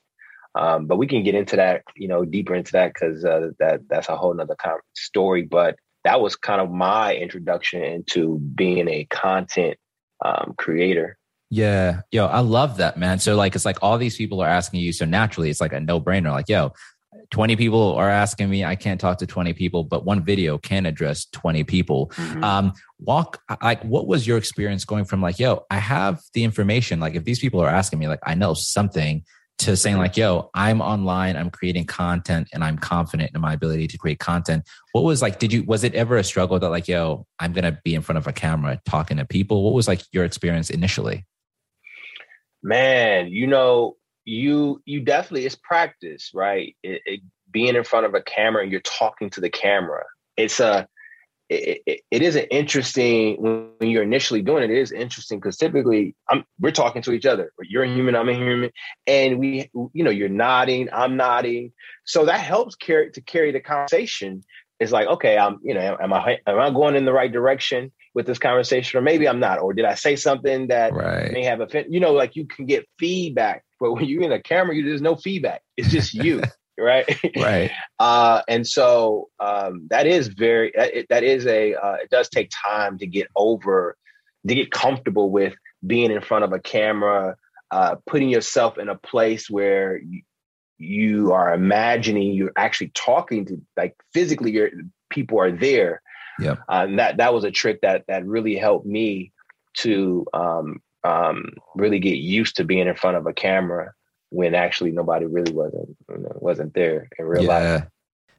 um, 0.54 0.86
but 0.86 0.96
we 0.96 1.06
can 1.06 1.22
get 1.22 1.34
into 1.34 1.56
that, 1.56 1.82
you 1.96 2.08
know, 2.08 2.24
deeper 2.24 2.54
into 2.54 2.72
that 2.72 2.92
because 2.92 3.24
uh, 3.24 3.50
that 3.58 3.80
that's 3.88 4.08
a 4.08 4.16
whole 4.16 4.34
nother 4.34 4.56
kind 4.56 4.74
of 4.74 4.80
story. 4.94 5.42
But 5.42 5.76
that 6.04 6.20
was 6.20 6.36
kind 6.36 6.60
of 6.60 6.70
my 6.70 7.14
introduction 7.14 7.82
into 7.82 8.38
being 8.38 8.88
a 8.88 9.04
content 9.06 9.78
um, 10.24 10.54
creator. 10.58 11.16
Yeah, 11.50 12.00
yo, 12.10 12.26
I 12.26 12.40
love 12.40 12.78
that, 12.78 12.96
man. 12.96 13.18
So 13.18 13.36
like, 13.36 13.54
it's 13.54 13.64
like 13.64 13.78
all 13.82 13.98
these 13.98 14.16
people 14.16 14.40
are 14.40 14.48
asking 14.48 14.80
you, 14.80 14.92
so 14.92 15.04
naturally, 15.04 15.50
it's 15.50 15.60
like 15.60 15.72
a 15.72 15.80
no 15.80 16.00
brainer. 16.00 16.32
Like, 16.32 16.48
yo, 16.48 16.72
20 17.30 17.56
people 17.56 17.94
are 17.94 18.08
asking 18.08 18.48
me 18.48 18.64
i 18.64 18.74
can't 18.74 19.00
talk 19.00 19.18
to 19.18 19.26
20 19.26 19.52
people 19.52 19.84
but 19.84 20.04
one 20.04 20.24
video 20.24 20.56
can 20.56 20.86
address 20.86 21.26
20 21.32 21.62
people 21.64 22.10
mm-hmm. 22.14 22.42
um 22.42 22.72
walk 23.00 23.40
like 23.62 23.82
what 23.84 24.06
was 24.06 24.26
your 24.26 24.38
experience 24.38 24.84
going 24.84 25.04
from 25.04 25.20
like 25.20 25.38
yo 25.38 25.64
i 25.70 25.78
have 25.78 26.22
the 26.32 26.42
information 26.42 27.00
like 27.00 27.14
if 27.14 27.24
these 27.24 27.38
people 27.38 27.60
are 27.60 27.68
asking 27.68 27.98
me 27.98 28.08
like 28.08 28.20
i 28.24 28.34
know 28.34 28.54
something 28.54 29.22
to 29.62 29.76
saying 29.76 29.96
like 29.96 30.16
yo 30.16 30.50
i'm 30.54 30.80
online 30.80 31.36
i'm 31.36 31.50
creating 31.50 31.84
content 31.84 32.48
and 32.52 32.64
i'm 32.64 32.76
confident 32.76 33.30
in 33.34 33.40
my 33.40 33.52
ability 33.52 33.86
to 33.86 33.96
create 33.96 34.18
content. 34.18 34.68
What 34.92 35.04
was 35.04 35.22
like 35.22 35.38
did 35.38 35.52
you 35.52 35.62
was 35.64 35.84
it 35.84 35.94
ever 35.94 36.16
a 36.16 36.24
struggle 36.24 36.58
that 36.58 36.68
like 36.68 36.88
yo 36.88 37.26
i'm 37.38 37.52
gonna 37.52 37.78
be 37.84 37.94
in 37.94 38.02
front 38.02 38.18
of 38.18 38.26
a 38.26 38.32
camera 38.32 38.80
talking 38.84 39.16
to 39.18 39.24
people? 39.24 39.62
What 39.62 39.74
was 39.74 39.88
like 39.88 40.02
your 40.12 40.24
experience 40.24 40.70
initially? 40.70 41.24
Man 42.62 43.28
you 43.28 43.46
know 43.46 43.96
you 44.24 44.82
you 44.84 45.00
definitely 45.00 45.46
it's 45.46 45.56
practice 45.56 46.30
right? 46.34 46.76
It, 46.82 47.02
it, 47.06 47.20
being 47.52 47.76
in 47.76 47.84
front 47.84 48.06
of 48.06 48.14
a 48.14 48.22
camera 48.22 48.62
and 48.62 48.72
you're 48.72 48.80
talking 48.80 49.28
to 49.30 49.40
the 49.40 49.50
camera. 49.50 50.04
It's 50.38 50.58
a 50.58 50.88
it, 51.52 51.82
it, 51.86 52.00
it 52.10 52.22
is 52.22 52.36
an 52.36 52.44
interesting 52.50 53.36
when 53.40 53.90
you're 53.90 54.02
initially 54.02 54.42
doing 54.42 54.64
it. 54.64 54.70
It 54.70 54.78
is 54.78 54.92
interesting 54.92 55.38
because 55.38 55.56
typically 55.56 56.14
I'm 56.28 56.44
we're 56.58 56.72
talking 56.72 57.02
to 57.02 57.12
each 57.12 57.26
other. 57.26 57.52
You're 57.60 57.84
a 57.84 57.92
human, 57.92 58.16
I'm 58.16 58.28
a 58.28 58.34
human, 58.34 58.70
and 59.06 59.38
we 59.38 59.70
you 59.92 60.04
know 60.04 60.10
you're 60.10 60.28
nodding, 60.28 60.88
I'm 60.92 61.16
nodding, 61.16 61.72
so 62.04 62.26
that 62.26 62.40
helps 62.40 62.74
carry 62.74 63.10
to 63.12 63.20
carry 63.20 63.52
the 63.52 63.60
conversation. 63.60 64.42
It's 64.80 64.92
like 64.92 65.06
okay, 65.06 65.36
I'm 65.38 65.58
you 65.62 65.74
know 65.74 65.96
am 66.00 66.12
I 66.12 66.38
am 66.46 66.58
I 66.58 66.70
going 66.70 66.96
in 66.96 67.04
the 67.04 67.12
right 67.12 67.32
direction 67.32 67.92
with 68.14 68.26
this 68.26 68.38
conversation, 68.38 68.98
or 68.98 69.02
maybe 69.02 69.28
I'm 69.28 69.40
not, 69.40 69.60
or 69.60 69.72
did 69.72 69.84
I 69.84 69.94
say 69.94 70.16
something 70.16 70.68
that 70.68 70.92
right. 70.92 71.32
may 71.32 71.44
have 71.44 71.60
offended? 71.60 71.92
You 71.92 72.00
know, 72.00 72.12
like 72.12 72.36
you 72.36 72.46
can 72.46 72.66
get 72.66 72.88
feedback, 72.98 73.64
but 73.78 73.92
when 73.92 74.04
you're 74.06 74.22
in 74.22 74.32
a 74.32 74.42
camera, 74.42 74.74
you, 74.74 74.84
there's 74.84 75.02
no 75.02 75.16
feedback. 75.16 75.62
It's 75.76 75.90
just 75.90 76.14
you. 76.14 76.42
right? 76.82 77.06
Right. 77.36 77.70
Uh, 77.98 78.42
and 78.48 78.66
so 78.66 79.28
um, 79.38 79.86
that 79.90 80.08
is 80.08 80.26
very 80.26 80.72
that, 80.74 81.06
that 81.08 81.22
is 81.22 81.46
a 81.46 81.74
uh, 81.74 81.94
it 82.02 82.10
does 82.10 82.28
take 82.28 82.50
time 82.50 82.98
to 82.98 83.06
get 83.06 83.28
over 83.36 83.96
to 84.48 84.54
get 84.56 84.72
comfortable 84.72 85.30
with 85.30 85.54
being 85.86 86.10
in 86.10 86.20
front 86.20 86.44
of 86.44 86.52
a 86.52 86.58
camera 86.58 87.36
uh, 87.70 87.94
putting 88.06 88.28
yourself 88.28 88.76
in 88.76 88.88
a 88.88 88.96
place 88.96 89.48
where 89.48 89.98
you, 89.98 90.22
you 90.78 91.32
are 91.32 91.54
imagining 91.54 92.32
you're 92.32 92.50
actually 92.56 92.90
talking 92.94 93.44
to 93.44 93.62
like 93.76 93.94
physically 94.12 94.50
your 94.50 94.70
people 95.10 95.40
are 95.40 95.52
there. 95.52 96.02
Yeah 96.40 96.56
uh, 96.68 96.86
and 96.88 96.98
that 96.98 97.18
that 97.18 97.32
was 97.32 97.44
a 97.44 97.52
trick 97.52 97.82
that 97.82 98.04
that 98.08 98.26
really 98.26 98.56
helped 98.56 98.86
me 98.86 99.30
to 99.74 100.26
um, 100.34 100.82
um, 101.04 101.52
really 101.74 102.00
get 102.00 102.18
used 102.18 102.56
to 102.56 102.64
being 102.64 102.88
in 102.88 102.94
front 102.96 103.16
of 103.16 103.26
a 103.26 103.32
camera 103.32 103.92
when 104.30 104.54
actually 104.54 104.90
nobody 104.92 105.26
really 105.26 105.52
wasn't 105.52 105.96
wasn't 106.42 106.74
there 106.74 107.08
in 107.18 107.24
real 107.24 107.44
yeah. 107.44 107.48
life. 107.48 107.88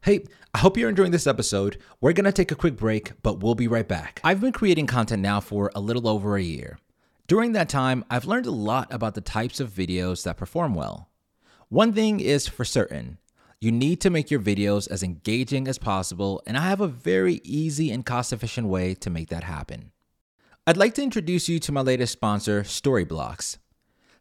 Hey, 0.04 0.26
I 0.54 0.58
hope 0.58 0.78
you're 0.78 0.90
enjoying 0.90 1.12
this 1.12 1.28
episode. 1.28 1.78
We're 2.02 2.14
going 2.14 2.26
to 2.26 2.32
take 2.34 2.52
a 2.52 2.56
quick 2.56 2.76
break, 2.76 3.14
but 3.24 3.40
we'll 3.40 3.56
be 3.56 3.70
right 3.70 3.88
back. 3.88 4.20
I've 4.24 4.42
been 4.42 4.52
creating 4.52 4.88
content 4.88 5.22
now 5.22 5.40
for 5.40 5.72
a 5.74 5.80
little 5.80 6.08
over 6.08 6.36
a 6.36 6.44
year. 6.44 6.78
During 7.26 7.54
that 7.54 7.70
time, 7.70 8.04
I've 8.10 8.26
learned 8.26 8.46
a 8.46 8.52
lot 8.52 8.94
about 8.94 9.16
the 9.16 9.22
types 9.22 9.62
of 9.62 9.70
videos 9.70 10.24
that 10.24 10.36
perform 10.36 10.76
well. 10.76 11.10
One 11.70 11.94
thing 11.94 12.20
is 12.20 12.48
for 12.48 12.66
certain 12.66 13.18
you 13.62 13.72
need 13.72 14.02
to 14.02 14.10
make 14.10 14.30
your 14.30 14.42
videos 14.42 14.92
as 14.92 15.04
engaging 15.04 15.70
as 15.70 15.78
possible, 15.78 16.44
and 16.46 16.58
I 16.58 16.68
have 16.68 16.82
a 16.82 16.88
very 16.88 17.40
easy 17.46 17.92
and 17.92 18.06
cost 18.06 18.34
efficient 18.34 18.68
way 18.68 18.94
to 18.96 19.10
make 19.10 19.30
that 19.30 19.46
happen. 19.46 19.94
I'd 20.68 20.76
like 20.76 20.96
to 20.96 21.02
introduce 21.02 21.48
you 21.48 21.60
to 21.60 21.72
my 21.72 21.80
latest 21.80 22.12
sponsor, 22.12 22.64
Storyblocks. 22.64 23.58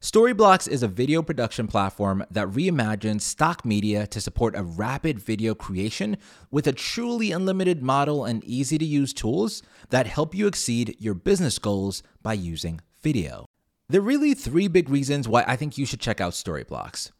Storyblocks 0.02 0.66
is 0.66 0.82
a 0.82 0.88
video 0.88 1.22
production 1.22 1.68
platform 1.68 2.26
that 2.28 2.48
reimagines 2.48 3.20
stock 3.20 3.64
media 3.64 4.04
to 4.08 4.20
support 4.20 4.56
a 4.56 4.64
rapid 4.64 5.20
video 5.20 5.54
creation 5.54 6.16
with 6.50 6.66
a 6.66 6.72
truly 6.72 7.30
unlimited 7.30 7.84
model 7.84 8.24
and 8.24 8.42
easy 8.42 8.76
to 8.78 8.84
use 8.84 9.12
tools 9.12 9.62
that 9.90 10.08
help 10.08 10.34
you 10.34 10.48
exceed 10.48 10.96
your 10.98 11.14
business 11.14 11.56
goals 11.60 12.02
by 12.20 12.32
using 12.32 12.80
video. 13.00 13.46
There 13.88 14.00
are 14.00 14.04
really 14.04 14.34
three 14.34 14.66
big 14.66 14.90
reasons 14.90 15.28
why 15.28 15.44
I 15.46 15.54
think 15.54 15.78
you 15.78 15.86
should 15.86 16.00
check 16.00 16.20
out 16.20 16.32
Storyblocks. 16.32 17.12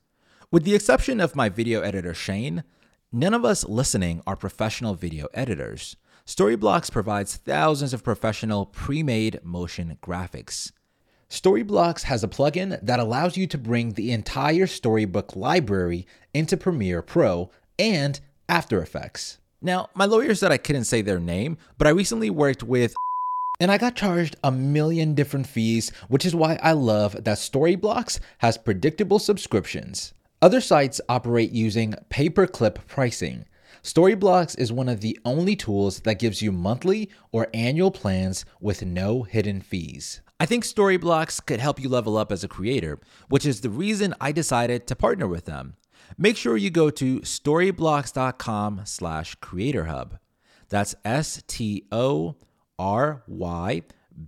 With 0.51 0.65
the 0.65 0.75
exception 0.75 1.21
of 1.21 1.37
my 1.37 1.49
video 1.49 1.83
editor, 1.83 2.15
Shane, 2.15 2.65
none 3.12 3.33
of 3.33 3.45
us 3.45 3.65
listening 3.65 4.23
are 4.27 4.35
professional 4.35 4.95
video 4.95 5.29
editors. 5.33 5.95
Storyblocks 6.27 6.91
provides 6.91 7.37
thousands 7.37 7.95
of 7.95 8.03
professional 8.03 8.67
pre 8.67 9.05
made 9.05 9.39
motion 9.45 9.99
graphics. 10.03 10.73
Storyblocks 11.33 12.03
has 12.03 12.23
a 12.23 12.29
plugin 12.29 12.79
that 12.83 13.01
allows 13.01 13.39
you 13.39 13.47
to 13.47 13.57
bring 13.57 13.93
the 13.93 14.12
entire 14.12 14.67
Storyblocks 14.67 15.35
library 15.35 16.07
into 16.35 16.59
Premiere 16.59 17.01
Pro 17.01 17.51
and 17.79 18.21
After 18.51 18.83
Effects. 18.83 19.39
Now, 19.62 19.89
my 19.95 20.05
lawyer 20.05 20.35
said 20.35 20.53
I 20.53 20.59
couldn't 20.59 20.85
say 20.85 21.01
their 21.01 21.19
name, 21.19 21.57
but 21.79 21.87
I 21.87 21.91
recently 21.93 22.29
worked 22.29 22.62
with 22.62 22.93
and 23.61 23.73
I 23.73 23.79
got 23.79 23.97
charged 23.97 24.37
a 24.45 24.53
million 24.53 25.15
different 25.15 25.47
fees, 25.47 25.91
which 26.09 26.27
is 26.27 26.35
why 26.35 26.59
I 26.62 26.73
love 26.73 27.12
that 27.25 27.39
Storyblocks 27.39 28.21
has 28.39 28.59
predictable 28.59 29.19
subscriptions. 29.19 30.12
Other 30.43 30.61
sites 30.61 31.01
operate 31.09 31.53
using 31.53 31.95
pay 32.11 32.29
per 32.29 32.47
clip 32.47 32.87
pricing. 32.87 33.47
Storyblocks 33.83 34.59
is 34.59 34.71
one 34.71 34.91
of 34.91 35.01
the 35.01 35.19
only 35.25 35.57
tools 35.57 36.01
that 36.01 36.19
gives 36.19 36.43
you 36.43 36.53
monthly 36.53 37.09
or 37.31 37.49
annual 37.55 37.91
plans 37.91 38.45
with 38.61 38.85
no 38.85 39.23
hidden 39.23 39.62
fees. 39.62 40.21
I 40.42 40.44
think 40.44 40.64
Storyblocks 40.64 41.46
could 41.46 41.61
help 41.61 41.78
you 41.78 41.88
level 41.88 42.16
up 42.16 42.32
as 42.32 42.42
a 42.42 42.49
creator, 42.49 42.99
which 43.28 43.46
is 43.46 43.61
the 43.61 43.70
reason 43.70 44.12
I 44.20 44.32
decided 44.32 44.88
to 44.88 44.96
partner 44.96 45.28
with 45.28 45.44
them. 45.44 45.76
Make 46.18 46.37
sure 46.37 46.56
you 46.56 46.68
go 46.68 46.90
to 46.90 47.20
storyblocks.com 47.20 48.80
slash 48.82 49.37
creatorhub. 49.37 50.18
That's 50.68 50.96
S-T-O 51.04 52.34
R 52.76 53.22
Y 53.28 53.82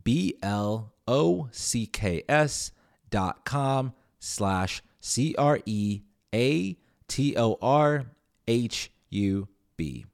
B 0.05 0.39
L 0.41 0.93
O 1.09 1.49
C 1.51 1.85
K 1.87 2.23
S 2.29 2.71
dot 3.11 3.45
com 3.45 3.93
slash 4.21 4.85
C 5.01 5.35
R 5.37 5.59
E 5.67 6.03
A 6.33 6.79
T 7.09 7.37
O 7.37 7.59
R 7.61 8.05
H 8.47 8.93
U 9.11 9.49
B. 9.77 10.07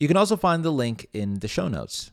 You 0.00 0.08
can 0.08 0.16
also 0.16 0.36
find 0.36 0.64
the 0.64 0.72
link 0.72 1.06
in 1.12 1.38
the 1.38 1.46
show 1.46 1.68
notes. 1.68 2.10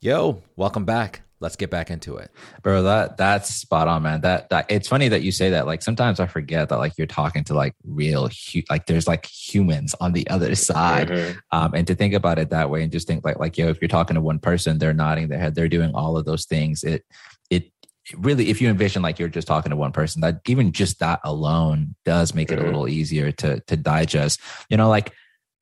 Yo, 0.00 0.42
welcome 0.56 0.84
back 0.84 1.22
let's 1.40 1.56
get 1.56 1.70
back 1.70 1.90
into 1.90 2.16
it. 2.16 2.30
Bro 2.62 2.84
that 2.84 3.16
that's 3.16 3.54
spot 3.54 3.88
on 3.88 4.02
man. 4.02 4.20
That 4.22 4.48
that 4.50 4.66
it's 4.68 4.88
funny 4.88 5.08
that 5.08 5.22
you 5.22 5.32
say 5.32 5.50
that. 5.50 5.66
Like 5.66 5.82
sometimes 5.82 6.20
i 6.20 6.26
forget 6.26 6.68
that 6.68 6.78
like 6.78 6.92
you're 6.96 7.06
talking 7.06 7.44
to 7.44 7.54
like 7.54 7.74
real 7.84 8.28
like 8.70 8.86
there's 8.86 9.06
like 9.06 9.26
humans 9.26 9.94
on 10.00 10.12
the 10.12 10.28
other 10.28 10.54
side. 10.54 11.08
Mm-hmm. 11.08 11.38
um 11.52 11.74
and 11.74 11.86
to 11.86 11.94
think 11.94 12.14
about 12.14 12.38
it 12.38 12.50
that 12.50 12.70
way 12.70 12.82
and 12.82 12.92
just 12.92 13.06
think 13.06 13.24
like 13.24 13.38
like 13.38 13.58
yo 13.58 13.68
if 13.68 13.80
you're 13.80 13.88
talking 13.88 14.14
to 14.14 14.20
one 14.20 14.38
person 14.38 14.78
they're 14.78 14.92
nodding 14.92 15.28
their 15.28 15.38
head 15.38 15.54
they're 15.54 15.68
doing 15.68 15.92
all 15.94 16.16
of 16.16 16.24
those 16.24 16.46
things 16.46 16.82
it 16.84 17.04
it 17.50 17.70
really 18.16 18.48
if 18.50 18.60
you 18.60 18.68
envision 18.68 19.02
like 19.02 19.18
you're 19.18 19.28
just 19.28 19.48
talking 19.48 19.70
to 19.70 19.76
one 19.76 19.92
person 19.92 20.20
that 20.20 20.40
even 20.46 20.72
just 20.72 21.00
that 21.00 21.20
alone 21.24 21.94
does 22.04 22.34
make 22.34 22.50
it 22.50 22.56
mm-hmm. 22.56 22.64
a 22.64 22.66
little 22.66 22.88
easier 22.88 23.32
to 23.32 23.60
to 23.60 23.76
digest. 23.76 24.40
You 24.70 24.76
know 24.76 24.88
like 24.88 25.12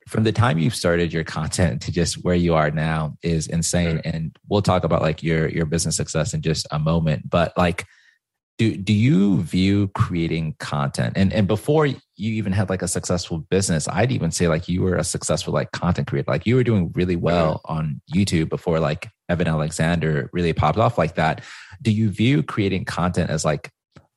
from 0.08 0.24
the 0.24 0.32
time 0.32 0.58
you've 0.58 0.74
started 0.74 1.12
your 1.12 1.24
content 1.24 1.82
to 1.82 1.92
just 1.92 2.24
where 2.24 2.34
you 2.34 2.54
are 2.54 2.70
now 2.70 3.16
is 3.22 3.46
insane. 3.46 4.00
And 4.04 4.36
we'll 4.48 4.62
talk 4.62 4.84
about 4.84 5.02
like 5.02 5.22
your 5.22 5.48
your 5.48 5.66
business 5.66 5.96
success 5.96 6.34
in 6.34 6.42
just 6.42 6.66
a 6.70 6.78
moment 6.78 7.28
but 7.28 7.56
like 7.56 7.86
do 8.58 8.76
do 8.76 8.92
you 8.92 9.42
view 9.42 9.88
creating 9.88 10.54
content? 10.58 11.14
And 11.16 11.32
and 11.32 11.48
before 11.48 11.86
you 11.86 11.98
even 12.16 12.52
had 12.52 12.70
like 12.70 12.82
a 12.82 12.88
successful 12.88 13.38
business 13.38 13.88
i'd 13.88 14.12
even 14.12 14.30
say 14.30 14.46
like 14.46 14.68
you 14.68 14.80
were 14.82 14.94
a 14.94 15.02
successful 15.02 15.52
like 15.52 15.72
content 15.72 16.06
creator. 16.06 16.30
Like 16.30 16.46
you 16.46 16.54
were 16.54 16.62
doing 16.62 16.92
really 16.94 17.16
well 17.16 17.60
on 17.64 18.00
youtube 18.14 18.48
before 18.48 18.78
like 18.78 19.08
evan 19.28 19.48
alexander 19.48 20.30
really 20.32 20.52
popped 20.52 20.78
off 20.78 20.98
like 20.98 21.16
that. 21.16 21.42
Do 21.82 21.90
you 21.90 22.10
view 22.10 22.42
creating 22.42 22.84
content 22.84 23.30
as 23.30 23.44
like 23.44 23.70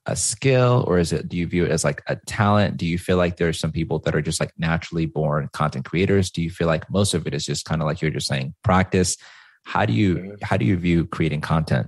a 0.08 0.16
skill 0.16 0.86
or 0.88 0.98
is 0.98 1.12
it 1.12 1.28
do 1.28 1.38
you 1.38 1.46
view 1.46 1.66
it 1.66 1.72
as 1.72 1.84
like 1.84 2.02
a 2.08 2.16
talent? 2.26 2.78
Do 2.78 2.86
you 2.86 2.98
feel 2.98 3.18
like 3.18 3.38
there's 3.38 3.60
some 3.60 3.72
people 3.72 4.00
that 4.00 4.16
are 4.16 4.22
just 4.22 4.40
like 4.40 4.54
naturally 4.58 5.06
born 5.06 5.50
content 5.54 5.86
creators? 5.86 6.32
Do 6.32 6.42
you 6.42 6.50
feel 6.50 6.68
like 6.68 6.90
most 6.90 7.14
of 7.14 7.28
it 7.28 7.34
is 7.34 7.46
just 7.46 7.66
kind 7.66 7.82
of 7.82 7.88
like 7.88 8.02
you're 8.02 8.12
just 8.12 8.28
saying 8.28 8.56
practice? 8.64 9.18
How 9.64 9.86
do 9.86 9.94
you 9.94 10.16
mm-hmm. 10.16 10.36
how 10.42 10.58
do 10.58 10.66
you 10.66 10.78
view 10.78 11.06
creating 11.06 11.42
content? 11.42 11.88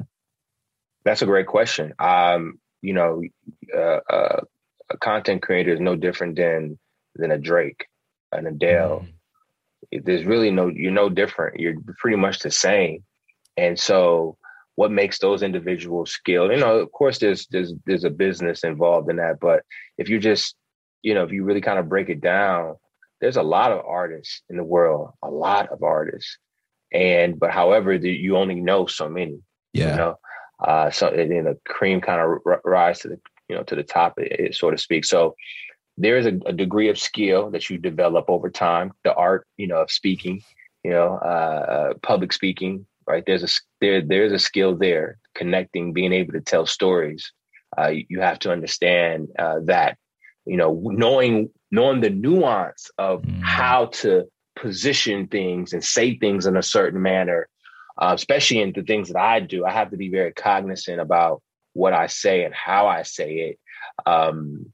That's 1.05 1.21
a 1.21 1.25
great 1.25 1.47
question. 1.47 1.93
Um 1.97 2.59
you 2.81 2.93
know 2.93 3.21
uh, 3.75 3.99
uh, 4.09 4.41
a 4.89 4.97
content 4.97 5.41
creator 5.41 5.73
is 5.73 5.79
no 5.79 5.95
different 5.95 6.35
than 6.35 6.77
than 7.15 7.31
a 7.31 7.37
drake 7.37 7.85
an 8.31 8.47
adele. 8.47 9.05
Mm. 9.93 10.05
there's 10.05 10.25
really 10.25 10.51
no 10.51 10.67
you're 10.67 10.91
no 10.91 11.09
different. 11.09 11.59
You're 11.59 11.75
pretty 11.97 12.17
much 12.17 12.39
the 12.39 12.51
same. 12.51 13.03
And 13.57 13.79
so 13.79 14.37
what 14.79 14.91
makes 14.91 15.19
those 15.19 15.43
individuals 15.43 16.09
skilled. 16.09 16.51
You 16.51 16.57
know, 16.59 16.77
of 16.77 16.89
course, 16.93 17.17
there's 17.17 17.47
there's 17.47 17.73
there's 17.85 18.05
a 18.05 18.09
business 18.09 18.63
involved 18.63 19.09
in 19.09 19.17
that, 19.17 19.41
but 19.41 19.63
if 19.97 20.07
you 20.07 20.19
just, 20.19 20.55
you 21.01 21.13
know, 21.13 21.25
if 21.25 21.33
you 21.33 21.43
really 21.43 21.59
kind 21.59 21.79
of 21.79 21.89
break 21.89 22.07
it 22.07 22.21
down, 22.21 22.77
there's 23.19 23.35
a 23.35 23.43
lot 23.43 23.73
of 23.73 23.83
artists 23.85 24.41
in 24.49 24.55
the 24.55 24.63
world, 24.63 25.11
a 25.21 25.29
lot 25.29 25.67
of 25.67 25.83
artists, 25.83 26.37
and 26.93 27.37
but 27.37 27.51
however, 27.51 27.97
the, 27.97 28.09
you 28.09 28.37
only 28.37 28.55
know 28.55 28.85
so 28.85 29.09
many. 29.09 29.41
Yeah. 29.73 29.91
You 29.91 29.97
know, 29.97 30.19
uh, 30.65 30.91
so 30.91 31.11
then 31.13 31.43
the 31.43 31.57
cream 31.67 31.99
kind 31.99 32.21
of 32.21 32.39
r- 32.45 32.61
rise 32.63 32.99
to 32.99 33.09
the 33.09 33.19
you 33.49 33.57
know 33.57 33.63
to 33.63 33.75
the 33.75 33.83
top, 33.83 34.13
it, 34.17 34.31
it, 34.31 34.55
so 34.55 34.71
to 34.71 34.77
speak. 34.77 35.03
So 35.03 35.35
there 35.97 36.17
is 36.17 36.25
a, 36.25 36.39
a, 36.45 36.53
degree 36.53 36.87
of 36.87 36.97
skill 36.97 37.51
that 37.51 37.69
you 37.69 37.77
develop 37.77 38.29
over 38.29 38.49
time. 38.49 38.93
The 39.03 39.13
art, 39.13 39.45
you 39.57 39.67
know, 39.67 39.81
of 39.81 39.91
speaking, 39.91 40.41
you 40.85 40.91
know, 40.91 41.19
uh, 41.21 41.65
uh 41.73 41.93
public 42.01 42.31
speaking, 42.31 42.85
right? 43.09 43.23
There's 43.25 43.43
a 43.43 43.47
there 43.81 44.01
there's 44.01 44.31
a 44.31 44.39
skill 44.39 44.77
there, 44.77 45.17
connecting, 45.35 45.91
being 45.91 46.13
able 46.13 46.33
to 46.33 46.41
tell 46.41 46.65
stories. 46.65 47.33
Uh, 47.77 47.91
you 48.07 48.21
have 48.21 48.39
to 48.39 48.51
understand 48.51 49.27
uh, 49.37 49.59
that, 49.65 49.97
you 50.45 50.57
know, 50.57 50.79
knowing 50.85 51.49
knowing 51.71 52.01
the 52.01 52.09
nuance 52.09 52.89
of 52.97 53.23
mm. 53.23 53.41
how 53.41 53.87
to 53.87 54.25
position 54.55 55.27
things 55.27 55.73
and 55.73 55.83
say 55.83 56.17
things 56.17 56.45
in 56.45 56.55
a 56.55 56.63
certain 56.63 57.01
manner, 57.01 57.49
uh, 57.97 58.13
especially 58.15 58.61
in 58.61 58.71
the 58.73 58.83
things 58.83 59.09
that 59.09 59.19
I 59.19 59.39
do. 59.39 59.65
I 59.65 59.71
have 59.71 59.91
to 59.91 59.97
be 59.97 60.09
very 60.09 60.31
cognizant 60.31 60.99
about 60.99 61.41
what 61.73 61.93
I 61.93 62.07
say 62.07 62.43
and 62.43 62.53
how 62.53 62.87
I 62.87 63.03
say 63.03 63.33
it, 63.33 63.59
um, 64.05 64.71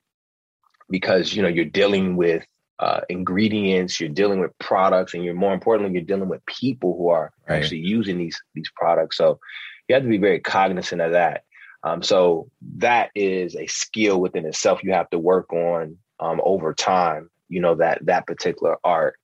because 0.89 1.34
you 1.34 1.42
know 1.42 1.48
you're 1.48 1.65
dealing 1.65 2.18
with 2.18 2.46
uh, 2.79 3.01
ingredients, 3.10 4.00
you're 4.00 4.10
dealing 4.10 4.39
with 4.39 4.58
products, 4.60 5.13
and 5.13 5.24
you're 5.24 5.34
more 5.34 5.53
importantly, 5.53 5.94
you're 5.94 6.03
dealing 6.03 6.29
with 6.29 6.46
people 6.46 6.96
who 6.98 7.10
are 7.10 7.32
right. 7.48 7.58
actually 7.58 7.79
using 7.79 8.17
these 8.17 8.41
these 8.53 8.70
products. 8.75 9.17
So 9.17 9.39
you 9.88 9.96
have 9.96 10.03
to 10.03 10.10
be 10.10 10.17
very 10.17 10.39
cognizant 10.39 11.01
of 11.01 11.13
that. 11.13 11.44
Um, 11.84 12.01
so 12.01 12.50
that 12.77 13.12
is 13.15 13.55
a 13.55 13.67
skill 13.67 14.20
within 14.20 14.46
itself 14.46 14.84
you 14.84 14.91
have 14.91 15.10
to 15.12 15.20
work 15.20 15.53
on 15.53 15.98
um, 16.20 16.41
over 16.44 16.74
time. 16.74 17.29
You 17.48 17.62
know 17.62 17.75
that 17.75 18.05
that 18.05 18.27
particular 18.27 18.77
art, 18.84 19.15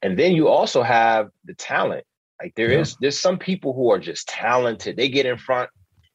and 0.00 0.18
then 0.18 0.32
you 0.32 0.48
also 0.48 0.82
have 0.82 1.30
the 1.44 1.54
talent. 1.54 2.06
Like 2.40 2.54
there 2.56 2.72
yeah. 2.72 2.80
is, 2.80 2.96
there's 3.00 3.20
some 3.20 3.38
people 3.38 3.74
who 3.74 3.90
are 3.90 3.98
just 3.98 4.28
talented. 4.28 4.96
They 4.96 5.08
get 5.08 5.26
in 5.26 5.36
front. 5.36 5.70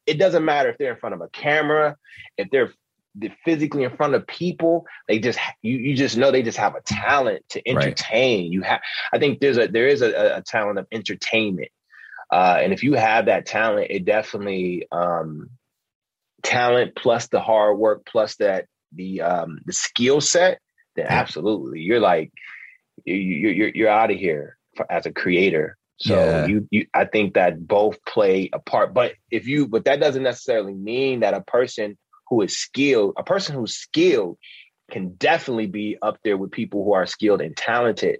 It 0.05 0.17
doesn't 0.17 0.43
matter 0.43 0.69
if 0.69 0.77
they're 0.77 0.93
in 0.93 0.99
front 0.99 1.15
of 1.15 1.21
a 1.21 1.29
camera, 1.29 1.95
if 2.37 2.49
they're 2.49 2.73
physically 3.43 3.83
in 3.83 3.95
front 3.95 4.13
of 4.13 4.25
people 4.27 4.85
they 5.07 5.19
just 5.19 5.39
you 5.61 5.77
you 5.77 5.95
just 5.95 6.15
know 6.15 6.31
they 6.31 6.43
just 6.43 6.57
have 6.57 6.75
a 6.75 6.81
talent 6.81 7.43
to 7.49 7.67
entertain 7.67 8.45
right. 8.45 8.51
you 8.51 8.61
have 8.61 8.79
i 9.11 9.17
think 9.17 9.39
there's 9.39 9.57
a 9.57 9.67
there 9.67 9.87
is 9.87 10.01
a, 10.01 10.37
a 10.37 10.41
talent 10.41 10.79
of 10.79 10.87
entertainment 10.91 11.69
uh, 12.31 12.59
and 12.61 12.73
if 12.73 12.83
you 12.83 12.93
have 12.93 13.25
that 13.25 13.47
talent 13.47 13.87
it 13.89 14.05
definitely 14.05 14.87
um, 14.91 15.49
talent 16.43 16.95
plus 16.95 17.27
the 17.27 17.39
hard 17.39 17.77
work 17.77 18.05
plus 18.05 18.35
that 18.35 18.65
the 18.93 19.21
um, 19.21 19.59
the 19.65 19.73
skill 19.73 20.21
set 20.21 20.59
then 20.95 21.05
yeah. 21.05 21.13
absolutely 21.13 21.79
you're 21.79 21.99
like 21.99 22.31
you, 23.05 23.15
you're 23.15 23.69
you're 23.69 23.89
out 23.89 24.11
of 24.11 24.17
here 24.17 24.57
for, 24.75 24.89
as 24.91 25.07
a 25.07 25.11
creator 25.11 25.75
so 26.01 26.15
yeah. 26.15 26.45
you, 26.45 26.67
you, 26.71 26.85
I 26.93 27.05
think 27.05 27.33
that 27.33 27.67
both 27.67 27.97
play 28.05 28.49
a 28.53 28.59
part. 28.59 28.93
But 28.93 29.15
if 29.29 29.47
you, 29.47 29.67
but 29.67 29.83
that 29.83 29.99
doesn't 29.99 30.23
necessarily 30.23 30.73
mean 30.73 31.19
that 31.21 31.33
a 31.33 31.41
person 31.41 31.97
who 32.29 32.41
is 32.41 32.57
skilled, 32.57 33.13
a 33.17 33.23
person 33.23 33.55
who's 33.55 33.75
skilled 33.75 34.37
can 34.91 35.13
definitely 35.15 35.67
be 35.67 35.97
up 36.01 36.17
there 36.23 36.37
with 36.37 36.51
people 36.51 36.83
who 36.83 36.93
are 36.93 37.05
skilled 37.05 37.41
and 37.41 37.55
talented. 37.55 38.19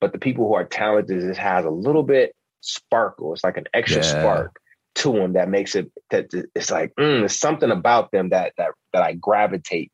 But 0.00 0.12
the 0.12 0.18
people 0.18 0.46
who 0.46 0.54
are 0.54 0.64
talented 0.64 1.20
just 1.20 1.40
has 1.40 1.64
a 1.64 1.70
little 1.70 2.02
bit 2.02 2.34
sparkle. 2.60 3.32
It's 3.32 3.44
like 3.44 3.56
an 3.56 3.66
extra 3.72 4.02
yeah. 4.02 4.10
spark 4.10 4.60
to 4.96 5.12
them 5.12 5.34
that 5.34 5.48
makes 5.48 5.74
it 5.74 5.90
that 6.10 6.26
it's 6.54 6.70
like 6.70 6.92
mm, 6.98 7.20
there's 7.20 7.38
something 7.38 7.70
about 7.70 8.10
them 8.12 8.30
that 8.30 8.52
that 8.56 8.70
that 8.92 9.02
I 9.02 9.12
gravitate 9.12 9.92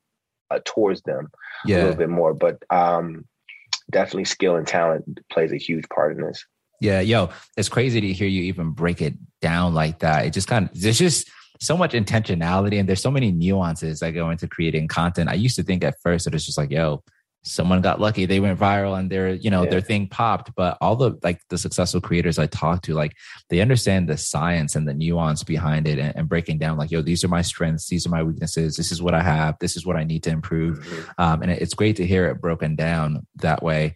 uh, 0.50 0.60
towards 0.64 1.02
them 1.02 1.28
yeah. 1.64 1.76
a 1.76 1.78
little 1.78 1.96
bit 1.96 2.08
more. 2.08 2.34
But 2.34 2.62
um, 2.70 3.26
definitely 3.90 4.24
skill 4.24 4.56
and 4.56 4.66
talent 4.66 5.20
plays 5.30 5.52
a 5.52 5.56
huge 5.56 5.88
part 5.88 6.16
in 6.16 6.22
this. 6.22 6.44
Yeah, 6.80 7.00
yo, 7.00 7.30
it's 7.56 7.68
crazy 7.68 8.00
to 8.00 8.12
hear 8.12 8.26
you 8.26 8.42
even 8.42 8.70
break 8.70 9.00
it 9.00 9.14
down 9.40 9.74
like 9.74 10.00
that. 10.00 10.26
It 10.26 10.30
just 10.30 10.48
kind 10.48 10.68
of 10.68 10.84
it's 10.84 10.98
just 10.98 11.30
so 11.62 11.76
much 11.76 11.92
intentionality 11.92 12.80
and 12.80 12.88
there's 12.88 13.00
so 13.00 13.10
many 13.10 13.30
nuances 13.30 14.00
that 14.00 14.10
go 14.10 14.30
into 14.30 14.48
creating 14.48 14.88
content. 14.88 15.30
I 15.30 15.34
used 15.34 15.56
to 15.56 15.62
think 15.62 15.84
at 15.84 15.94
first 16.02 16.24
that 16.24 16.34
it's 16.34 16.44
just 16.44 16.58
like, 16.58 16.70
yo, 16.70 17.02
someone 17.44 17.80
got 17.80 18.00
lucky 18.00 18.24
they 18.24 18.38
went 18.38 18.58
viral 18.58 18.96
and 18.96 19.10
their 19.10 19.30
you 19.30 19.50
know 19.50 19.64
yeah. 19.64 19.70
their 19.70 19.80
thing 19.80 20.06
popped 20.06 20.54
but 20.54 20.78
all 20.80 20.94
the 20.94 21.18
like 21.24 21.40
the 21.48 21.58
successful 21.58 22.00
creators 22.00 22.38
i 22.38 22.46
talk 22.46 22.82
to 22.82 22.94
like 22.94 23.16
they 23.48 23.60
understand 23.60 24.08
the 24.08 24.16
science 24.16 24.76
and 24.76 24.86
the 24.86 24.94
nuance 24.94 25.42
behind 25.42 25.88
it 25.88 25.98
and, 25.98 26.14
and, 26.16 26.28
breaking 26.28 26.56
down 26.56 26.78
like 26.78 26.92
yo 26.92 27.02
these 27.02 27.24
are 27.24 27.28
my 27.28 27.42
strengths 27.42 27.88
these 27.88 28.06
are 28.06 28.10
my 28.10 28.22
weaknesses 28.22 28.76
this 28.76 28.92
is 28.92 29.02
what 29.02 29.12
i 29.12 29.20
have 29.20 29.58
this 29.58 29.76
is 29.76 29.84
what 29.84 29.96
i 29.96 30.04
need 30.04 30.22
to 30.22 30.30
improve 30.30 30.78
mm-hmm. 30.78 31.20
um, 31.20 31.42
and 31.42 31.50
it, 31.50 31.60
it's 31.60 31.74
great 31.74 31.96
to 31.96 32.06
hear 32.06 32.28
it 32.28 32.40
broken 32.40 32.76
down 32.76 33.26
that 33.34 33.60
way 33.60 33.92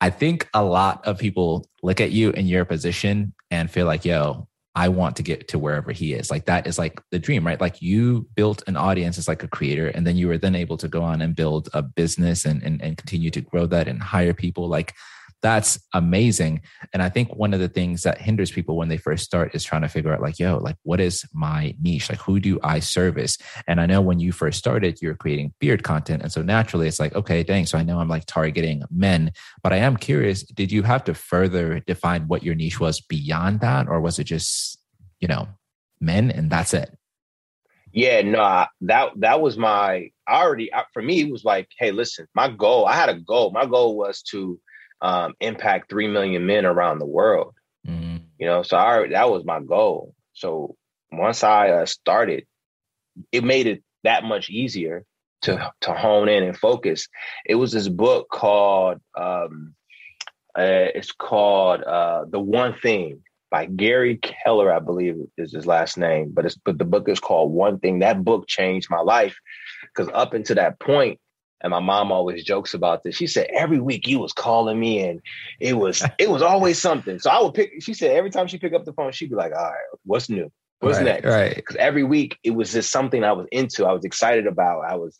i 0.00 0.10
think 0.10 0.48
a 0.52 0.64
lot 0.64 1.06
of 1.06 1.18
people 1.18 1.68
look 1.84 2.00
at 2.00 2.10
you 2.10 2.30
in 2.32 2.46
your 2.46 2.64
position 2.64 3.32
and 3.52 3.70
feel 3.70 3.86
like 3.86 4.04
yo 4.04 4.47
I 4.78 4.88
want 4.88 5.16
to 5.16 5.24
get 5.24 5.48
to 5.48 5.58
wherever 5.58 5.90
he 5.90 6.14
is. 6.14 6.30
Like 6.30 6.44
that 6.44 6.68
is 6.68 6.78
like 6.78 7.02
the 7.10 7.18
dream, 7.18 7.44
right? 7.44 7.60
Like 7.60 7.82
you 7.82 8.28
built 8.36 8.62
an 8.68 8.76
audience 8.76 9.18
as 9.18 9.26
like 9.26 9.42
a 9.42 9.48
creator, 9.48 9.88
and 9.88 10.06
then 10.06 10.16
you 10.16 10.28
were 10.28 10.38
then 10.38 10.54
able 10.54 10.76
to 10.76 10.86
go 10.86 11.02
on 11.02 11.20
and 11.20 11.34
build 11.34 11.68
a 11.74 11.82
business 11.82 12.44
and 12.44 12.62
and, 12.62 12.80
and 12.80 12.96
continue 12.96 13.30
to 13.32 13.40
grow 13.40 13.66
that 13.66 13.88
and 13.88 14.00
hire 14.00 14.34
people. 14.34 14.68
Like 14.68 14.94
that's 15.40 15.80
amazing. 15.94 16.62
And 16.92 17.02
I 17.02 17.08
think 17.08 17.34
one 17.34 17.54
of 17.54 17.60
the 17.60 17.68
things 17.68 18.02
that 18.02 18.20
hinders 18.20 18.50
people 18.50 18.76
when 18.76 18.88
they 18.88 18.96
first 18.96 19.24
start 19.24 19.54
is 19.54 19.64
trying 19.64 19.82
to 19.82 19.88
figure 19.88 20.12
out, 20.12 20.20
like, 20.20 20.38
yo, 20.38 20.58
like, 20.58 20.76
what 20.82 21.00
is 21.00 21.24
my 21.32 21.74
niche? 21.80 22.10
Like, 22.10 22.20
who 22.20 22.40
do 22.40 22.58
I 22.62 22.80
service? 22.80 23.38
And 23.66 23.80
I 23.80 23.86
know 23.86 24.00
when 24.00 24.18
you 24.18 24.32
first 24.32 24.58
started, 24.58 25.00
you're 25.00 25.14
creating 25.14 25.54
beard 25.60 25.84
content. 25.84 26.22
And 26.22 26.32
so 26.32 26.42
naturally, 26.42 26.88
it's 26.88 27.00
like, 27.00 27.14
okay, 27.14 27.42
dang. 27.42 27.66
So 27.66 27.78
I 27.78 27.84
know 27.84 28.00
I'm 28.00 28.08
like 28.08 28.24
targeting 28.26 28.82
men, 28.90 29.32
but 29.62 29.72
I 29.72 29.76
am 29.76 29.96
curious, 29.96 30.42
did 30.42 30.72
you 30.72 30.82
have 30.82 31.04
to 31.04 31.14
further 31.14 31.80
define 31.80 32.26
what 32.26 32.42
your 32.42 32.54
niche 32.54 32.80
was 32.80 33.00
beyond 33.00 33.60
that? 33.60 33.88
Or 33.88 34.00
was 34.00 34.18
it 34.18 34.24
just, 34.24 34.78
you 35.20 35.28
know, 35.28 35.48
men 36.00 36.30
and 36.30 36.50
that's 36.50 36.74
it? 36.74 36.96
Yeah, 37.92 38.20
no, 38.22 38.66
that 38.82 39.12
that 39.16 39.40
was 39.40 39.56
my 39.56 40.10
I 40.26 40.42
already 40.42 40.70
for 40.92 41.00
me 41.00 41.22
it 41.22 41.30
was 41.30 41.44
like, 41.44 41.68
hey, 41.78 41.90
listen, 41.90 42.28
my 42.34 42.48
goal, 42.48 42.86
I 42.86 42.94
had 42.94 43.08
a 43.08 43.18
goal. 43.18 43.50
My 43.50 43.64
goal 43.64 43.96
was 43.96 44.22
to 44.24 44.60
um, 45.00 45.34
impact 45.40 45.90
3 45.90 46.08
million 46.08 46.46
men 46.46 46.66
around 46.66 46.98
the 46.98 47.06
world. 47.06 47.54
Mm-hmm. 47.86 48.18
You 48.38 48.46
know, 48.46 48.62
so 48.62 48.76
I, 48.76 49.08
that 49.08 49.30
was 49.30 49.44
my 49.44 49.60
goal. 49.60 50.14
So 50.32 50.76
once 51.10 51.42
I 51.42 51.70
uh, 51.70 51.86
started, 51.86 52.46
it 53.32 53.44
made 53.44 53.66
it 53.66 53.82
that 54.04 54.24
much 54.24 54.50
easier 54.50 55.04
to 55.42 55.72
to 55.82 55.92
hone 55.92 56.28
in 56.28 56.42
and 56.42 56.56
focus. 56.56 57.08
It 57.44 57.56
was 57.56 57.72
this 57.72 57.88
book 57.88 58.28
called 58.30 59.00
um, 59.16 59.74
uh, 60.56 60.90
it's 60.94 61.12
called 61.12 61.82
uh, 61.82 62.24
The 62.28 62.40
One 62.40 62.74
Thing 62.80 63.22
by 63.50 63.66
Gary 63.66 64.16
Keller, 64.18 64.72
I 64.72 64.80
believe 64.80 65.16
is 65.36 65.52
his 65.52 65.66
last 65.66 65.96
name. 65.96 66.32
But 66.32 66.46
it's 66.46 66.56
but 66.56 66.78
the 66.78 66.84
book 66.84 67.08
is 67.08 67.20
called 67.20 67.52
One 67.52 67.78
Thing. 67.78 68.00
That 68.00 68.24
book 68.24 68.46
changed 68.46 68.88
my 68.90 69.00
life 69.00 69.36
because 69.82 70.10
up 70.12 70.34
until 70.34 70.56
that 70.56 70.80
point, 70.80 71.20
and 71.60 71.70
my 71.70 71.80
mom 71.80 72.12
always 72.12 72.44
jokes 72.44 72.74
about 72.74 73.02
this. 73.02 73.16
She 73.16 73.26
said 73.26 73.48
every 73.52 73.80
week 73.80 74.06
you 74.06 74.20
was 74.20 74.32
calling 74.32 74.78
me 74.78 75.04
and 75.04 75.20
it 75.60 75.76
was 75.76 76.04
it 76.18 76.30
was 76.30 76.42
always 76.42 76.80
something. 76.82 77.18
So 77.18 77.30
I 77.30 77.42
would 77.42 77.54
pick. 77.54 77.82
She 77.82 77.94
said 77.94 78.12
every 78.12 78.30
time 78.30 78.46
she 78.46 78.58
pick 78.58 78.72
up 78.72 78.84
the 78.84 78.92
phone, 78.92 79.12
she'd 79.12 79.30
be 79.30 79.36
like, 79.36 79.52
"All 79.52 79.62
right, 79.62 79.76
what's 80.04 80.28
new? 80.28 80.50
What's 80.80 80.98
right, 80.98 81.04
next?" 81.04 81.26
Right. 81.26 81.56
Because 81.56 81.76
every 81.76 82.04
week 82.04 82.38
it 82.44 82.50
was 82.50 82.72
just 82.72 82.90
something 82.90 83.24
I 83.24 83.32
was 83.32 83.46
into. 83.50 83.86
I 83.86 83.92
was 83.92 84.04
excited 84.04 84.46
about. 84.46 84.84
I 84.84 84.96
was, 84.96 85.18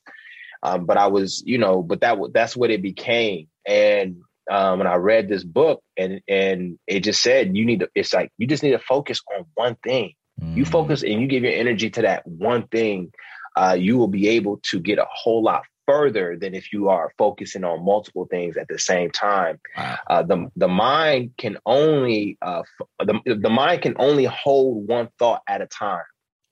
um, 0.62 0.87
but 0.87 0.97
I 0.97 1.09
was, 1.09 1.42
you 1.45 1.59
know, 1.59 1.83
but 1.83 2.00
that 2.00 2.16
that's 2.33 2.57
what 2.57 2.71
it 2.71 2.83
became. 2.83 3.49
And 3.66 4.18
um, 4.50 4.78
when 4.78 4.87
I 4.87 4.95
read 4.95 5.28
this 5.28 5.45
book, 5.45 5.83
and 5.97 6.21
and 6.28 6.78
it 6.87 7.00
just 7.00 7.21
said 7.21 7.57
you 7.57 7.64
need 7.64 7.80
to. 7.80 7.88
It's 7.95 8.14
like 8.14 8.30
you 8.38 8.47
just 8.47 8.62
need 8.62 8.73
to 8.73 8.78
focus 8.78 9.21
on 9.37 9.45
one 9.54 9.76
thing. 9.83 10.14
Mm. 10.40 10.57
You 10.57 10.64
focus 10.64 11.02
and 11.02 11.21
you 11.21 11.26
give 11.26 11.42
your 11.42 11.52
energy 11.52 11.90
to 11.90 12.02
that 12.02 12.25
one 12.26 12.68
thing. 12.68 13.11
Uh, 13.57 13.76
you 13.76 13.99
will 13.99 14.07
be 14.07 14.28
able 14.28 14.61
to 14.62 14.78
get 14.78 15.00
a 15.00 15.07
whole 15.11 15.42
lot 15.42 15.64
further 15.88 16.37
than 16.37 16.54
if 16.54 16.71
you 16.73 16.90
are 16.90 17.12
focusing 17.16 17.64
on 17.64 17.83
multiple 17.83 18.26
things 18.30 18.59
at 18.59 18.68
the 18.68 18.78
same 18.78 19.11
time. 19.11 19.59
Wow. 19.76 19.99
Uh, 20.07 20.23
the 20.23 20.50
the 20.54 20.68
mind 20.68 21.33
can 21.38 21.57
only 21.64 22.37
uh, 22.42 22.62
the 23.00 23.18
the 23.25 23.50
mind 23.50 23.83
can 23.83 23.95
only 23.99 24.26
hold 24.26 24.87
one 24.87 25.09
thought 25.18 25.42
at 25.49 25.62
a 25.62 25.66
time. 25.66 26.04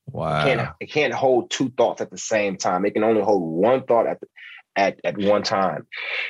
Wow! 0.06 0.40
It 0.40 0.44
can't, 0.44 0.70
it 0.80 0.86
can't 0.86 1.14
hold 1.14 1.50
two 1.50 1.68
thoughts 1.76 2.00
at 2.00 2.10
the 2.10 2.18
same 2.18 2.56
time. 2.56 2.86
It 2.86 2.94
can 2.94 3.04
only 3.04 3.22
hold 3.22 3.42
one 3.42 3.84
thought 3.84 4.06
at 4.06 4.20
the, 4.20 4.26
at 4.74 5.00
at 5.04 5.18
one 5.18 5.42
time. 5.42 5.86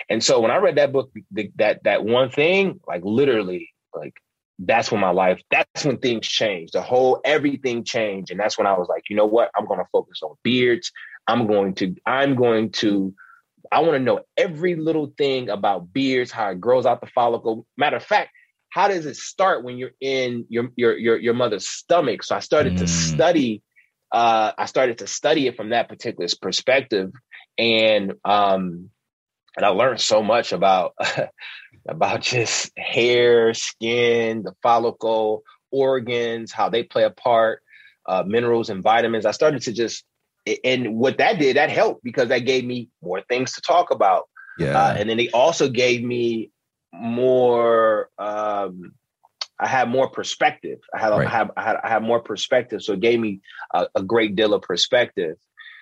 And 0.09 0.25
so 0.25 0.41
when 0.41 0.51
I 0.51 0.57
read 0.57 0.77
that 0.77 0.93
book, 0.93 1.13
the, 1.31 1.53
that 1.57 1.85
that 1.85 2.05
one 2.05 2.31
thing, 2.31 2.81
like 2.89 3.03
literally, 3.05 3.71
like 3.95 4.15
that's 4.59 4.91
when 4.91 5.01
my 5.01 5.11
life, 5.11 5.41
that's 5.51 5.85
when 5.85 5.99
things 5.99 6.27
changed. 6.27 6.73
The 6.73 6.83
whole 6.83 7.21
everything 7.25 7.85
changed, 7.85 8.33
and 8.33 8.41
that's 8.41 8.59
when 8.59 8.67
I 8.67 8.73
was 8.73 8.89
like, 8.89 9.05
you 9.11 9.15
know 9.15 9.27
what? 9.27 9.51
I'm 9.55 9.67
going 9.67 9.81
to 9.81 9.87
focus 9.93 10.23
on 10.23 10.35
beards. 10.43 10.91
I'm 11.27 11.47
going 11.47 11.75
to, 11.77 11.95
I'm 12.07 12.37
going 12.37 12.71
to, 12.73 13.15
I 13.73 13.81
want 13.81 13.95
to 13.95 13.99
know 13.99 14.21
every 14.37 14.77
little 14.77 15.13
thing 15.19 15.49
about 15.49 15.93
beards, 15.93 16.31
how 16.31 16.51
it 16.51 16.61
grows 16.61 16.87
out 16.87 17.01
the 17.01 17.09
follicle. 17.09 17.67
Matter 17.77 17.97
of 17.97 18.05
fact, 18.05 18.31
how 18.71 18.89
does 18.89 19.07
it 19.07 19.17
start 19.17 19.65
when 19.65 19.79
you're 19.79 19.95
in 20.01 20.45
your 20.49 20.69
your 20.77 20.99
your, 20.99 21.19
your 21.19 21.35
mother's 21.35 21.67
stomach? 21.67 22.23
So 22.23 22.37
I 22.37 22.41
started 22.41 22.75
mm. 22.75 22.79
to 22.81 22.89
study. 22.89 23.63
Uh, 24.13 24.53
I 24.57 24.67
started 24.67 24.99
to 24.99 25.07
study 25.07 25.47
it 25.47 25.57
from 25.57 25.71
that 25.71 25.89
particular 25.89 26.29
perspective, 26.41 27.11
and 27.59 28.13
um, 28.25 28.91
and 29.57 29.65
I 29.65 29.69
learned 29.69 30.01
so 30.01 30.23
much 30.23 30.53
about 30.53 30.95
about 31.89 32.21
just 32.21 32.71
hair, 32.77 33.55
skin, 33.55 34.43
the 34.43 34.53
follicle, 34.63 35.43
organs, 35.71 36.53
how 36.53 36.69
they 36.69 36.83
play 36.83 37.05
a 37.05 37.11
part, 37.11 37.63
uh, 38.07 38.25
minerals 38.27 38.71
and 38.71 38.83
vitamins. 38.83 39.27
I 39.27 39.31
started 39.31 39.63
to 39.63 39.73
just 39.73 40.05
and 40.65 40.97
what 40.97 41.19
that 41.19 41.39
did, 41.39 41.57
that 41.57 41.71
helped 41.71 42.05
because 42.05 42.29
that 42.29 42.41
gave 42.41 42.65
me 42.65 42.89
more 43.03 43.23
things 43.23 43.53
to 43.53 43.61
talk 43.61 43.91
about. 43.91 44.29
Yeah. 44.59 44.79
Uh, 44.79 44.95
and 44.99 45.11
then 45.11 45.17
they 45.17 45.29
also 45.31 45.69
gave 45.69 46.03
me 46.03 46.51
more. 46.93 48.11
Um, 48.19 48.93
I 49.59 49.67
had 49.67 49.89
more 49.89 50.09
perspective. 50.11 50.79
I 50.95 51.01
had, 51.01 51.11
right. 51.11 51.27
I 51.27 51.31
had, 51.31 51.51
I 51.57 51.63
had, 51.63 51.77
I 51.83 51.89
had 51.89 52.03
more 52.03 52.21
perspective. 52.21 52.83
So 52.83 52.93
it 52.93 53.01
gave 53.01 53.19
me 53.19 53.41
a, 53.73 53.87
a 53.95 54.03
great 54.03 54.37
deal 54.37 54.53
of 54.55 54.63
perspective. 54.63 55.37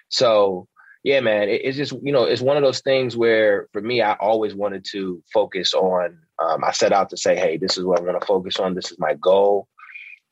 So 0.09 0.68
yeah, 1.03 1.20
man, 1.20 1.48
it, 1.48 1.61
it's 1.64 1.77
just 1.77 1.92
you 2.03 2.12
know, 2.12 2.24
it's 2.24 2.40
one 2.40 2.57
of 2.57 2.62
those 2.62 2.81
things 2.81 3.16
where 3.16 3.68
for 3.72 3.81
me, 3.81 4.00
I 4.00 4.14
always 4.14 4.55
wanted 4.55 4.87
to 4.92 5.22
focus 5.33 5.74
on. 5.74 6.18
Um, 6.42 6.64
I 6.64 6.72
set 6.72 6.92
out 6.92 7.11
to 7.11 7.16
say, 7.16 7.37
hey, 7.37 7.59
this 7.59 7.77
is 7.77 7.85
what 7.85 8.00
I 8.00 8.03
want 8.03 8.20
to 8.20 8.27
focus 8.27 8.59
on. 8.59 8.74
This 8.74 8.90
is 8.90 8.98
my 8.98 9.14
goal, 9.14 9.68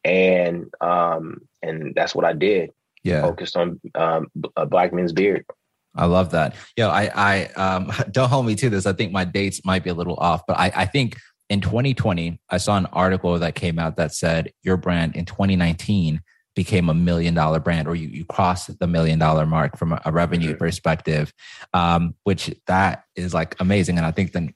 and 0.05 0.67
um, 0.81 1.43
and 1.63 1.95
that's 1.95 2.15
what 2.15 2.25
I 2.25 2.33
did 2.33 2.71
yeah 3.05 3.23
focused 3.23 3.57
on 3.57 3.81
um, 3.95 4.27
a 4.57 4.67
black 4.67 4.93
men's 4.93 5.13
beard 5.13 5.45
I 5.95 6.07
love 6.07 6.31
that. 6.31 6.55
Yo, 6.75 6.89
I, 6.89 7.11
I, 7.15 7.45
um, 7.53 7.93
don't 8.11 8.31
hold 8.31 8.47
me 8.47 8.55
to 8.55 8.71
this. 8.71 8.87
I 8.87 8.95
think 8.95 9.13
my 9.13 9.27
dates 9.27 9.63
might 9.63 9.85
be 9.85 9.91
a 9.91 9.95
little 9.95 10.17
off, 10.17 10.43
but 10.47 10.59
I, 10.59 10.73
I 10.75 10.87
think 10.87 11.19
in 11.53 11.61
2020, 11.61 12.41
I 12.49 12.57
saw 12.57 12.79
an 12.79 12.87
article 12.87 13.39
that 13.39 13.55
came 13.55 13.79
out 13.79 13.97
that 13.97 14.15
said 14.15 14.53
your 14.63 14.79
brand 14.79 15.17
in 15.17 15.27
2019 15.27 16.23
became 16.55 16.89
a 16.89 16.95
million 16.95 17.35
dollar 17.35 17.61
brand 17.61 17.87
or 17.89 17.95
you, 17.95 18.09
you 18.09 18.25
crossed 18.25 18.79
the 18.79 18.87
million 18.87 19.19
dollar 19.19 19.45
mark 19.45 19.77
from 19.77 19.99
a, 20.05 20.13
revenue 20.13 20.51
mm-hmm. 20.51 20.59
perspective, 20.59 21.33
um, 21.75 22.15
which 22.25 22.55
that 22.67 23.05
is 23.17 23.35
like 23.35 23.55
amazing. 23.61 23.99
And 23.99 24.07
I 24.07 24.13
think 24.13 24.33
the 24.33 24.51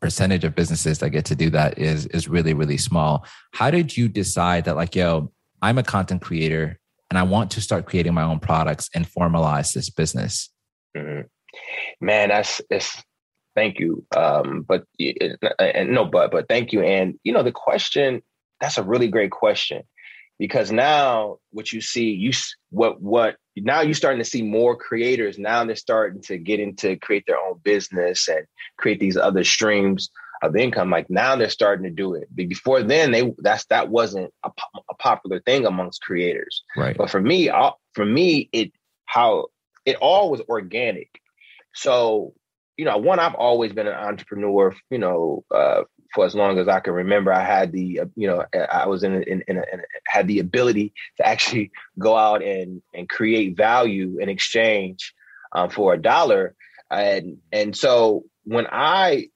percentage 0.00 0.44
of 0.44 0.54
businesses 0.54 0.98
that 1.00 1.10
get 1.10 1.26
to 1.26 1.34
do 1.34 1.50
that 1.50 1.78
is, 1.78 2.06
is 2.06 2.26
really, 2.26 2.54
really 2.54 2.78
small. 2.78 3.26
How 3.52 3.70
did 3.70 3.94
you 3.94 4.08
decide 4.08 4.64
that 4.64 4.76
like, 4.76 4.94
yo, 4.94 5.30
I'm 5.60 5.76
a 5.76 5.82
content 5.82 6.22
creator 6.22 6.79
and 7.10 7.18
I 7.18 7.24
want 7.24 7.50
to 7.52 7.60
start 7.60 7.86
creating 7.86 8.14
my 8.14 8.22
own 8.22 8.38
products 8.38 8.88
and 8.94 9.06
formalize 9.06 9.74
this 9.74 9.90
business? 9.90 10.48
Mm-hmm. 10.96 11.26
Man, 12.00 12.28
that's 12.28 12.60
it's 12.70 13.02
thank 13.54 13.78
you. 13.78 14.06
Um, 14.16 14.64
but 14.66 14.84
and 15.58 15.90
no, 15.90 16.04
but 16.04 16.30
but 16.30 16.48
thank 16.48 16.72
you. 16.72 16.82
And 16.82 17.18
you 17.24 17.32
know, 17.32 17.42
the 17.42 17.52
question 17.52 18.22
that's 18.60 18.78
a 18.78 18.82
really 18.82 19.08
great 19.08 19.30
question 19.30 19.82
because 20.38 20.70
now 20.70 21.38
what 21.50 21.72
you 21.72 21.80
see, 21.80 22.10
you 22.10 22.32
what 22.70 23.00
what 23.00 23.36
now 23.56 23.82
you're 23.82 23.94
starting 23.94 24.22
to 24.22 24.28
see 24.28 24.42
more 24.42 24.76
creators. 24.76 25.38
Now 25.38 25.64
they're 25.64 25.76
starting 25.76 26.22
to 26.22 26.38
get 26.38 26.60
into 26.60 26.96
create 26.96 27.24
their 27.26 27.38
own 27.38 27.60
business 27.62 28.28
and 28.28 28.46
create 28.78 29.00
these 29.00 29.16
other 29.16 29.44
streams 29.44 30.10
of 30.42 30.56
income. 30.56 30.90
Like 30.90 31.10
now 31.10 31.36
they're 31.36 31.50
starting 31.50 31.84
to 31.84 31.90
do 31.90 32.14
it. 32.14 32.28
But 32.30 32.48
before 32.48 32.82
then, 32.82 33.12
they 33.12 33.32
that's 33.38 33.64
that 33.66 33.88
wasn't 33.88 34.32
a, 34.44 34.50
a 34.90 34.94
popular 34.94 35.40
thing 35.40 35.66
amongst 35.66 36.02
creators. 36.02 36.62
Right. 36.76 36.96
But 36.96 37.10
for 37.10 37.20
me, 37.20 37.50
for 37.94 38.04
me, 38.04 38.48
it 38.52 38.72
how 39.06 39.46
it 39.84 39.96
all 39.96 40.30
was 40.30 40.40
organic. 40.48 41.20
So 41.74 42.34
you 42.76 42.86
know, 42.86 42.96
one 42.96 43.18
I've 43.18 43.34
always 43.34 43.72
been 43.72 43.86
an 43.86 43.94
entrepreneur. 43.94 44.74
You 44.90 44.98
know, 44.98 45.44
uh, 45.54 45.82
for 46.14 46.24
as 46.24 46.34
long 46.34 46.58
as 46.58 46.66
I 46.66 46.80
can 46.80 46.94
remember, 46.94 47.32
I 47.32 47.44
had 47.44 47.72
the 47.72 48.00
uh, 48.00 48.06
you 48.16 48.26
know 48.26 48.44
I 48.70 48.86
was 48.86 49.02
in 49.02 49.22
in, 49.24 49.44
in, 49.46 49.56
a, 49.58 49.62
in 49.72 49.80
a, 49.80 49.84
had 50.06 50.26
the 50.26 50.38
ability 50.38 50.94
to 51.18 51.26
actually 51.26 51.70
go 51.98 52.16
out 52.16 52.42
and 52.42 52.82
and 52.94 53.08
create 53.08 53.56
value 53.56 54.18
in 54.18 54.28
exchange 54.28 55.14
um, 55.52 55.70
for 55.70 55.92
a 55.92 56.00
dollar. 56.00 56.54
And 56.90 57.38
and 57.52 57.76
so 57.76 58.24
when 58.44 58.66
I 58.70 59.28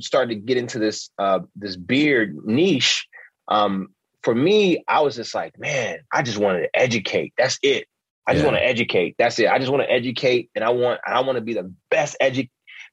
started 0.00 0.34
to 0.34 0.40
get 0.40 0.56
into 0.56 0.78
this 0.78 1.10
uh, 1.18 1.40
this 1.56 1.76
beard 1.76 2.36
niche, 2.44 3.06
um, 3.48 3.88
for 4.22 4.34
me, 4.34 4.84
I 4.88 5.00
was 5.00 5.16
just 5.16 5.34
like, 5.34 5.58
man, 5.58 5.98
I 6.12 6.22
just 6.22 6.38
wanted 6.38 6.62
to 6.62 6.70
educate. 6.74 7.34
That's 7.36 7.58
it. 7.62 7.86
I 8.26 8.34
just 8.34 8.44
yeah. 8.44 8.52
want 8.52 8.62
to 8.62 8.66
educate. 8.66 9.16
That's 9.18 9.38
it. 9.38 9.48
I 9.48 9.58
just 9.58 9.70
want 9.70 9.82
to 9.82 9.90
educate, 9.90 10.50
and 10.54 10.64
I 10.64 10.70
want 10.70 11.00
I 11.06 11.20
want 11.20 11.36
to 11.36 11.42
be 11.42 11.54
the 11.54 11.72
best 11.90 12.16
edu 12.22 12.48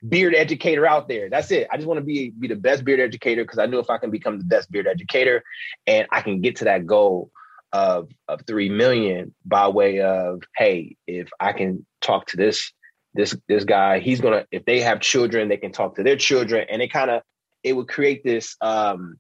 beard 0.08 0.34
educator 0.34 0.88
out 0.88 1.08
there. 1.08 1.30
That's 1.30 1.52
it. 1.52 1.68
I 1.72 1.78
just 1.78 1.88
want 1.88 2.00
to 2.00 2.06
be 2.06 2.32
be 2.32 2.48
the 2.48 2.56
best 2.56 2.84
beard 2.84 3.00
educator 3.00 3.44
because 3.44 3.60
I 3.60 3.68
know 3.68 3.80
if 3.80 3.90
I 3.90 3.98
can 3.98 4.10
become 4.10 4.40
the 4.40 4.46
best 4.46 4.72
beard 4.72 4.88
educator 4.88 5.44
and 5.86 6.08
I 6.12 6.22
can 6.22 6.42
get 6.42 6.58
to 6.58 6.66
that 6.66 6.86
goal 6.86 7.32
of 7.72 8.10
of 8.28 8.42
3 8.48 8.70
million 8.70 9.36
by 9.46 9.68
way 9.68 10.02
of 10.02 10.42
hey, 10.58 10.96
if 11.06 11.30
I 11.40 11.54
can 11.54 11.86
talk 12.02 12.26
to 12.28 12.38
this 12.38 12.72
this 13.14 13.36
this 13.48 13.64
guy, 13.64 14.00
he's 14.00 14.22
to 14.22 14.46
if 14.52 14.66
they 14.66 14.82
have 14.82 15.00
children, 15.02 15.50
they 15.50 15.58
can 15.58 15.72
talk 15.72 15.96
to 15.96 16.04
their 16.04 16.18
children 16.18 16.66
and 16.70 16.82
it 16.82 16.92
kind 16.92 17.10
of 17.10 17.22
it 17.64 17.74
would 17.74 17.88
create 17.88 18.24
this 18.24 18.56
um 18.62 19.18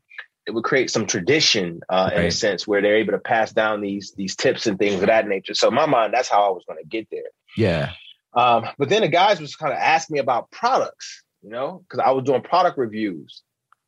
it 0.49 0.53
would 0.53 0.63
create 0.63 0.89
some 0.89 1.05
tradition 1.05 1.81
uh, 1.89 2.09
right. 2.11 2.21
in 2.21 2.25
a 2.25 2.31
sense 2.31 2.67
where 2.67 2.81
they're 2.81 2.97
able 2.97 3.11
to 3.11 3.19
pass 3.19 3.51
down 3.51 3.81
these 3.81 4.13
these 4.17 4.35
tips 4.35 4.65
and 4.65 4.79
things 4.79 4.99
of 4.99 5.07
that 5.07 5.27
nature. 5.27 5.53
So 5.53 5.67
in 5.67 5.75
my 5.75 5.85
mind, 5.85 6.13
that's 6.13 6.27
how 6.29 6.47
I 6.47 6.49
was 6.49 6.63
going 6.67 6.79
to 6.79 6.87
get 6.87 7.07
there. 7.11 7.21
Yeah. 7.55 7.91
Um, 8.33 8.67
but 8.77 8.89
then 8.89 9.01
the 9.01 9.09
guys 9.09 9.39
was 9.39 9.55
kind 9.55 9.71
of 9.71 9.79
asking 9.79 10.15
me 10.15 10.19
about 10.19 10.49
products, 10.49 11.23
you 11.43 11.49
know, 11.49 11.83
because 11.83 11.99
I 11.99 12.11
was 12.11 12.23
doing 12.23 12.41
product 12.41 12.77
reviews, 12.77 13.43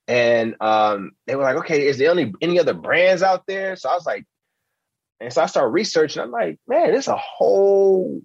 and 0.07 0.55
um, 0.61 1.11
they 1.25 1.35
were 1.35 1.43
like, 1.43 1.57
"Okay, 1.57 1.87
is 1.87 1.97
there 1.97 2.11
any 2.11 2.31
any 2.41 2.59
other 2.59 2.73
brands 2.73 3.23
out 3.23 3.45
there?" 3.47 3.75
So 3.75 3.89
I 3.89 3.93
was 3.93 4.05
like, 4.05 4.25
and 5.19 5.31
so 5.33 5.41
I 5.41 5.45
started 5.45 5.69
researching. 5.69 6.21
I'm 6.21 6.31
like, 6.31 6.59
man, 6.67 6.91
there's 6.91 7.07
a 7.07 7.17
whole 7.17 8.21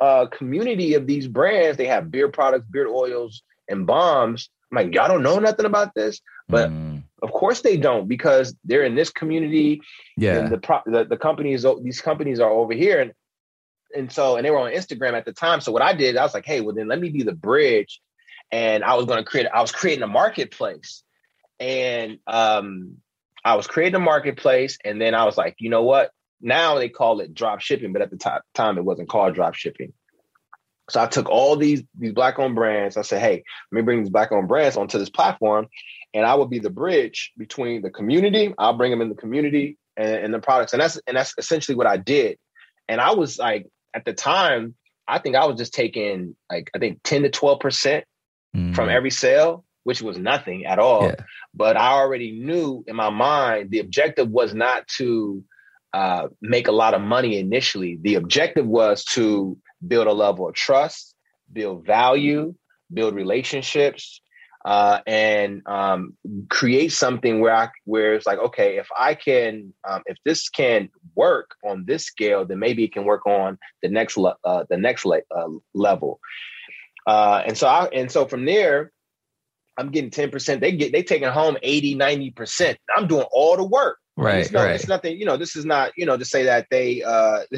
uh, 0.00 0.26
community 0.26 0.94
of 0.94 1.06
these 1.06 1.28
brands. 1.28 1.76
They 1.76 1.86
have 1.86 2.10
beard 2.10 2.32
products, 2.32 2.66
beard 2.70 2.88
oils, 2.88 3.42
and 3.68 3.86
balms. 3.86 4.50
I'm 4.70 4.76
like, 4.76 4.94
y'all 4.94 5.08
don't 5.08 5.22
know 5.22 5.38
nothing 5.38 5.66
about 5.66 5.94
this, 5.94 6.20
but 6.48 6.70
mm. 6.70 7.02
of 7.22 7.30
course 7.30 7.60
they 7.60 7.76
don't 7.76 8.08
because 8.08 8.54
they're 8.64 8.84
in 8.84 8.94
this 8.94 9.10
community. 9.10 9.82
Yeah, 10.16 10.48
the, 10.48 10.58
pro- 10.58 10.82
the 10.86 11.04
the 11.04 11.16
companies 11.16 11.66
these 11.82 12.00
companies 12.00 12.40
are 12.40 12.50
over 12.50 12.72
here, 12.72 13.00
and 13.00 13.12
and 13.94 14.10
so 14.10 14.36
and 14.36 14.44
they 14.44 14.50
were 14.50 14.58
on 14.58 14.72
Instagram 14.72 15.12
at 15.12 15.24
the 15.24 15.32
time. 15.32 15.60
So 15.60 15.72
what 15.72 15.82
I 15.82 15.92
did, 15.92 16.16
I 16.16 16.22
was 16.22 16.34
like, 16.34 16.46
hey, 16.46 16.60
well 16.60 16.74
then 16.74 16.88
let 16.88 17.00
me 17.00 17.10
be 17.10 17.22
the 17.22 17.34
bridge, 17.34 18.00
and 18.50 18.82
I 18.82 18.94
was 18.94 19.04
going 19.04 19.18
to 19.18 19.24
create. 19.24 19.46
I 19.52 19.60
was 19.60 19.72
creating 19.72 20.04
a 20.04 20.08
marketplace, 20.08 21.02
and 21.60 22.18
um, 22.26 22.96
I 23.44 23.56
was 23.56 23.66
creating 23.66 23.96
a 23.96 24.00
marketplace, 24.00 24.78
and 24.84 25.00
then 25.00 25.14
I 25.14 25.24
was 25.24 25.36
like, 25.36 25.56
you 25.58 25.68
know 25.68 25.82
what? 25.82 26.12
Now 26.42 26.74
they 26.74 26.88
call 26.88 27.20
it 27.20 27.32
drop 27.32 27.60
shipping, 27.60 27.92
but 27.92 28.02
at 28.02 28.10
the 28.10 28.18
t- 28.18 28.30
time 28.54 28.76
it 28.76 28.84
wasn't 28.84 29.08
called 29.08 29.34
drop 29.34 29.54
shipping. 29.54 29.92
So 30.90 31.00
I 31.00 31.06
took 31.06 31.28
all 31.28 31.56
these 31.56 31.82
these 31.98 32.12
black 32.12 32.38
owned 32.38 32.54
brands. 32.54 32.96
I 32.96 33.02
said, 33.02 33.20
hey, 33.20 33.44
let 33.70 33.76
me 33.76 33.82
bring 33.82 34.00
these 34.00 34.10
black 34.10 34.32
owned 34.32 34.48
brands 34.48 34.76
onto 34.76 34.98
this 34.98 35.10
platform, 35.10 35.68
and 36.12 36.26
I 36.26 36.34
will 36.34 36.46
be 36.46 36.58
the 36.58 36.70
bridge 36.70 37.32
between 37.38 37.82
the 37.82 37.90
community. 37.90 38.52
I'll 38.58 38.76
bring 38.76 38.90
them 38.90 39.00
in 39.00 39.08
the 39.08 39.14
community 39.14 39.78
and, 39.96 40.16
and 40.16 40.34
the 40.34 40.40
products, 40.40 40.72
and 40.72 40.82
that's 40.82 41.00
and 41.06 41.16
that's 41.16 41.34
essentially 41.38 41.76
what 41.76 41.86
I 41.86 41.96
did. 41.96 42.36
And 42.88 43.00
I 43.00 43.12
was 43.12 43.38
like, 43.38 43.68
at 43.94 44.04
the 44.04 44.12
time, 44.12 44.74
I 45.06 45.18
think 45.18 45.36
I 45.36 45.46
was 45.46 45.56
just 45.56 45.72
taking 45.72 46.36
like 46.50 46.70
I 46.74 46.78
think 46.78 47.00
10 47.04 47.22
to 47.22 47.30
12 47.30 47.60
percent 47.60 48.04
mm. 48.54 48.74
from 48.74 48.88
every 48.88 49.10
sale, 49.10 49.64
which 49.84 50.02
was 50.02 50.18
nothing 50.18 50.66
at 50.66 50.80
all. 50.80 51.04
Yeah. 51.04 51.14
But 51.54 51.76
I 51.76 51.92
already 51.92 52.32
knew 52.32 52.84
in 52.86 52.96
my 52.96 53.10
mind 53.10 53.70
the 53.70 53.78
objective 53.78 54.28
was 54.28 54.52
not 54.52 54.88
to 54.98 55.44
uh, 55.94 56.28
make 56.40 56.68
a 56.68 56.72
lot 56.72 56.94
of 56.94 57.02
money 57.02 57.38
initially. 57.38 57.98
The 58.00 58.14
objective 58.14 58.66
was 58.66 59.04
to 59.06 59.56
build 59.86 60.06
a 60.06 60.12
level 60.12 60.48
of 60.48 60.54
trust, 60.54 61.14
build 61.52 61.86
value, 61.86 62.54
build 62.92 63.14
relationships, 63.14 64.20
uh, 64.64 65.00
and 65.06 65.62
um, 65.66 66.16
create 66.48 66.92
something 66.92 67.40
where 67.40 67.54
I 67.54 67.68
where 67.84 68.14
it's 68.14 68.26
like, 68.26 68.38
okay, 68.38 68.78
if 68.78 68.88
I 68.96 69.14
can, 69.14 69.72
um, 69.88 70.02
if 70.06 70.18
this 70.24 70.48
can 70.48 70.88
work 71.16 71.50
on 71.64 71.84
this 71.86 72.04
scale, 72.04 72.44
then 72.44 72.60
maybe 72.60 72.84
it 72.84 72.92
can 72.92 73.04
work 73.04 73.26
on 73.26 73.58
the 73.82 73.88
next 73.88 74.16
le- 74.16 74.36
uh, 74.44 74.64
the 74.70 74.76
next 74.76 75.04
le- 75.04 75.22
uh, 75.34 75.48
level. 75.74 76.20
Uh, 77.06 77.42
and 77.44 77.58
so 77.58 77.66
I 77.66 77.86
and 77.86 78.10
so 78.10 78.26
from 78.26 78.44
there, 78.44 78.92
I'm 79.76 79.90
getting 79.90 80.10
10%. 80.10 80.60
They 80.60 80.72
get 80.72 80.92
they 80.92 81.02
taking 81.02 81.28
home 81.28 81.56
80, 81.62 81.96
90%. 81.96 82.76
I'm 82.96 83.08
doing 83.08 83.26
all 83.32 83.56
the 83.56 83.64
work. 83.64 83.98
Right. 84.16 84.38
It's, 84.38 84.52
no, 84.52 84.64
right. 84.64 84.74
it's 84.74 84.88
nothing, 84.88 85.18
you 85.18 85.24
know, 85.24 85.36
this 85.36 85.56
is 85.56 85.64
not, 85.64 85.92
you 85.96 86.06
know, 86.06 86.16
to 86.16 86.24
say 86.24 86.44
that 86.44 86.66
they 86.70 87.02
uh 87.02 87.40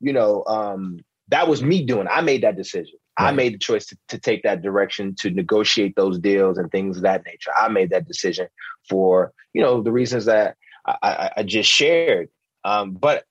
you 0.00 0.12
know, 0.12 0.44
um 0.46 1.00
that 1.28 1.48
was 1.48 1.62
me 1.62 1.84
doing. 1.84 2.06
I 2.10 2.20
made 2.20 2.42
that 2.42 2.56
decision. 2.56 2.98
Right. 3.18 3.28
I 3.28 3.32
made 3.32 3.54
the 3.54 3.58
choice 3.58 3.86
to, 3.86 3.98
to 4.08 4.18
take 4.18 4.42
that 4.42 4.60
direction 4.60 5.14
to 5.20 5.30
negotiate 5.30 5.94
those 5.96 6.18
deals 6.18 6.58
and 6.58 6.70
things 6.70 6.96
of 6.96 7.04
that 7.04 7.24
nature. 7.24 7.50
I 7.56 7.68
made 7.68 7.90
that 7.90 8.06
decision 8.06 8.48
for 8.88 9.32
you 9.52 9.62
know 9.62 9.82
the 9.82 9.92
reasons 9.92 10.26
that 10.26 10.56
I, 10.84 10.96
I, 11.02 11.30
I 11.38 11.42
just 11.42 11.70
shared. 11.70 12.28
Um, 12.64 12.92
but 12.92 13.24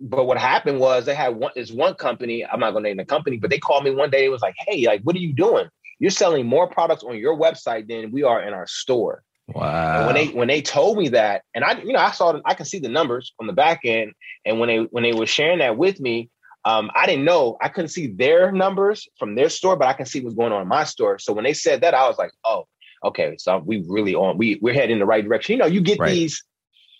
but 0.00 0.26
what 0.26 0.38
happened 0.38 0.78
was 0.78 1.06
they 1.06 1.14
had 1.14 1.36
one 1.36 1.52
is 1.56 1.72
one 1.72 1.94
company. 1.94 2.44
I'm 2.44 2.60
not 2.60 2.72
going 2.72 2.84
to 2.84 2.90
name 2.90 2.98
the 2.98 3.04
company, 3.04 3.36
but 3.36 3.50
they 3.50 3.58
called 3.58 3.84
me 3.84 3.90
one 3.90 4.10
day. 4.10 4.24
It 4.24 4.30
was 4.30 4.42
like, 4.42 4.54
hey, 4.58 4.86
like, 4.86 5.02
what 5.02 5.16
are 5.16 5.20
you 5.20 5.32
doing? 5.32 5.68
You're 5.98 6.10
selling 6.10 6.46
more 6.46 6.68
products 6.68 7.02
on 7.02 7.18
your 7.18 7.36
website 7.36 7.88
than 7.88 8.12
we 8.12 8.22
are 8.22 8.40
in 8.42 8.54
our 8.54 8.66
store. 8.66 9.24
Wow. 9.48 9.98
And 9.98 10.06
when 10.06 10.14
they 10.14 10.26
when 10.32 10.48
they 10.48 10.60
told 10.60 10.98
me 10.98 11.08
that, 11.10 11.42
and 11.54 11.64
I 11.64 11.78
you 11.80 11.92
know 11.92 11.98
I 11.98 12.10
saw 12.10 12.38
I 12.44 12.54
can 12.54 12.66
see 12.66 12.78
the 12.78 12.88
numbers 12.88 13.32
on 13.40 13.46
the 13.46 13.52
back 13.52 13.80
end, 13.84 14.12
and 14.44 14.60
when 14.60 14.68
they 14.68 14.78
when 14.90 15.02
they 15.02 15.12
were 15.12 15.26
sharing 15.26 15.60
that 15.60 15.78
with 15.78 16.00
me, 16.00 16.28
um, 16.64 16.90
I 16.94 17.06
didn't 17.06 17.24
know 17.24 17.56
I 17.62 17.68
couldn't 17.68 17.88
see 17.88 18.08
their 18.08 18.52
numbers 18.52 19.08
from 19.18 19.34
their 19.34 19.48
store, 19.48 19.76
but 19.76 19.88
I 19.88 19.94
can 19.94 20.06
see 20.06 20.20
what's 20.20 20.36
going 20.36 20.52
on 20.52 20.62
in 20.62 20.68
my 20.68 20.84
store. 20.84 21.18
So 21.18 21.32
when 21.32 21.44
they 21.44 21.54
said 21.54 21.80
that, 21.80 21.94
I 21.94 22.06
was 22.08 22.18
like, 22.18 22.32
oh, 22.44 22.66
okay, 23.04 23.36
so 23.38 23.62
we 23.64 23.84
really 23.88 24.14
on 24.14 24.36
we 24.36 24.58
we're 24.60 24.74
heading 24.74 24.94
in 24.94 24.98
the 24.98 25.06
right 25.06 25.24
direction. 25.24 25.54
You 25.54 25.58
know, 25.60 25.66
you 25.66 25.80
get 25.80 25.98
right. 25.98 26.10
these 26.10 26.44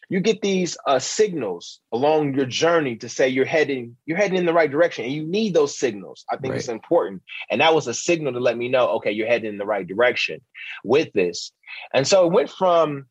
you 0.09 0.21
get 0.21 0.41
these 0.41 0.77
uh, 0.87 0.99
signals 0.99 1.81
along 1.93 2.35
your 2.35 2.47
journey 2.47 2.97
to 2.97 3.09
say 3.09 3.29
you're 3.29 3.45
heading 3.45 3.97
you're 4.07 4.17
heading 4.17 4.39
in 4.39 4.47
the 4.47 4.55
right 4.55 4.71
direction, 4.71 5.05
and 5.05 5.13
you 5.13 5.27
need 5.27 5.55
those 5.55 5.79
signals. 5.79 6.25
I 6.31 6.37
think 6.37 6.53
right. 6.53 6.59
it's 6.59 6.69
important, 6.69 7.23
and 7.51 7.61
that 7.61 7.75
was 7.75 7.87
a 7.87 7.95
signal 7.95 8.33
to 8.33 8.41
let 8.41 8.57
me 8.57 8.69
know, 8.69 8.89
okay, 8.97 9.13
you're 9.13 9.27
heading 9.27 9.51
in 9.51 9.59
the 9.59 9.67
right 9.67 9.87
direction 9.87 10.41
with 10.85 11.13
this. 11.13 11.53
And 11.93 12.07
so 12.07 12.27
it 12.27 12.33
went 12.33 12.51
from 12.51 13.07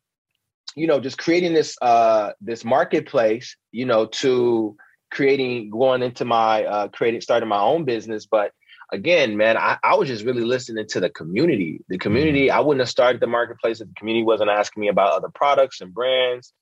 you 0.74 0.86
know 0.86 1.00
just 1.00 1.18
creating 1.18 1.54
this 1.54 1.76
uh 1.80 2.32
this 2.40 2.64
marketplace, 2.64 3.56
you 3.70 3.86
know, 3.86 4.06
to 4.06 4.76
creating 5.10 5.70
going 5.70 6.02
into 6.02 6.24
my 6.24 6.64
uh 6.64 6.88
creating 6.88 7.20
starting 7.20 7.48
my 7.48 7.60
own 7.60 7.84
business 7.84 8.26
but 8.26 8.52
again 8.92 9.36
man 9.36 9.56
I, 9.56 9.78
I 9.82 9.94
was 9.94 10.08
just 10.08 10.24
really 10.24 10.44
listening 10.44 10.86
to 10.86 11.00
the 11.00 11.10
community 11.10 11.80
the 11.88 11.98
community 11.98 12.48
mm-hmm. 12.48 12.58
i 12.58 12.60
wouldn't 12.60 12.80
have 12.80 12.90
started 12.90 13.20
the 13.20 13.26
marketplace 13.26 13.80
if 13.80 13.88
the 13.88 13.94
community 13.94 14.24
wasn't 14.24 14.50
asking 14.50 14.82
me 14.82 14.88
about 14.88 15.14
other 15.14 15.30
products 15.34 15.80
and 15.80 15.94
brands 15.94 16.52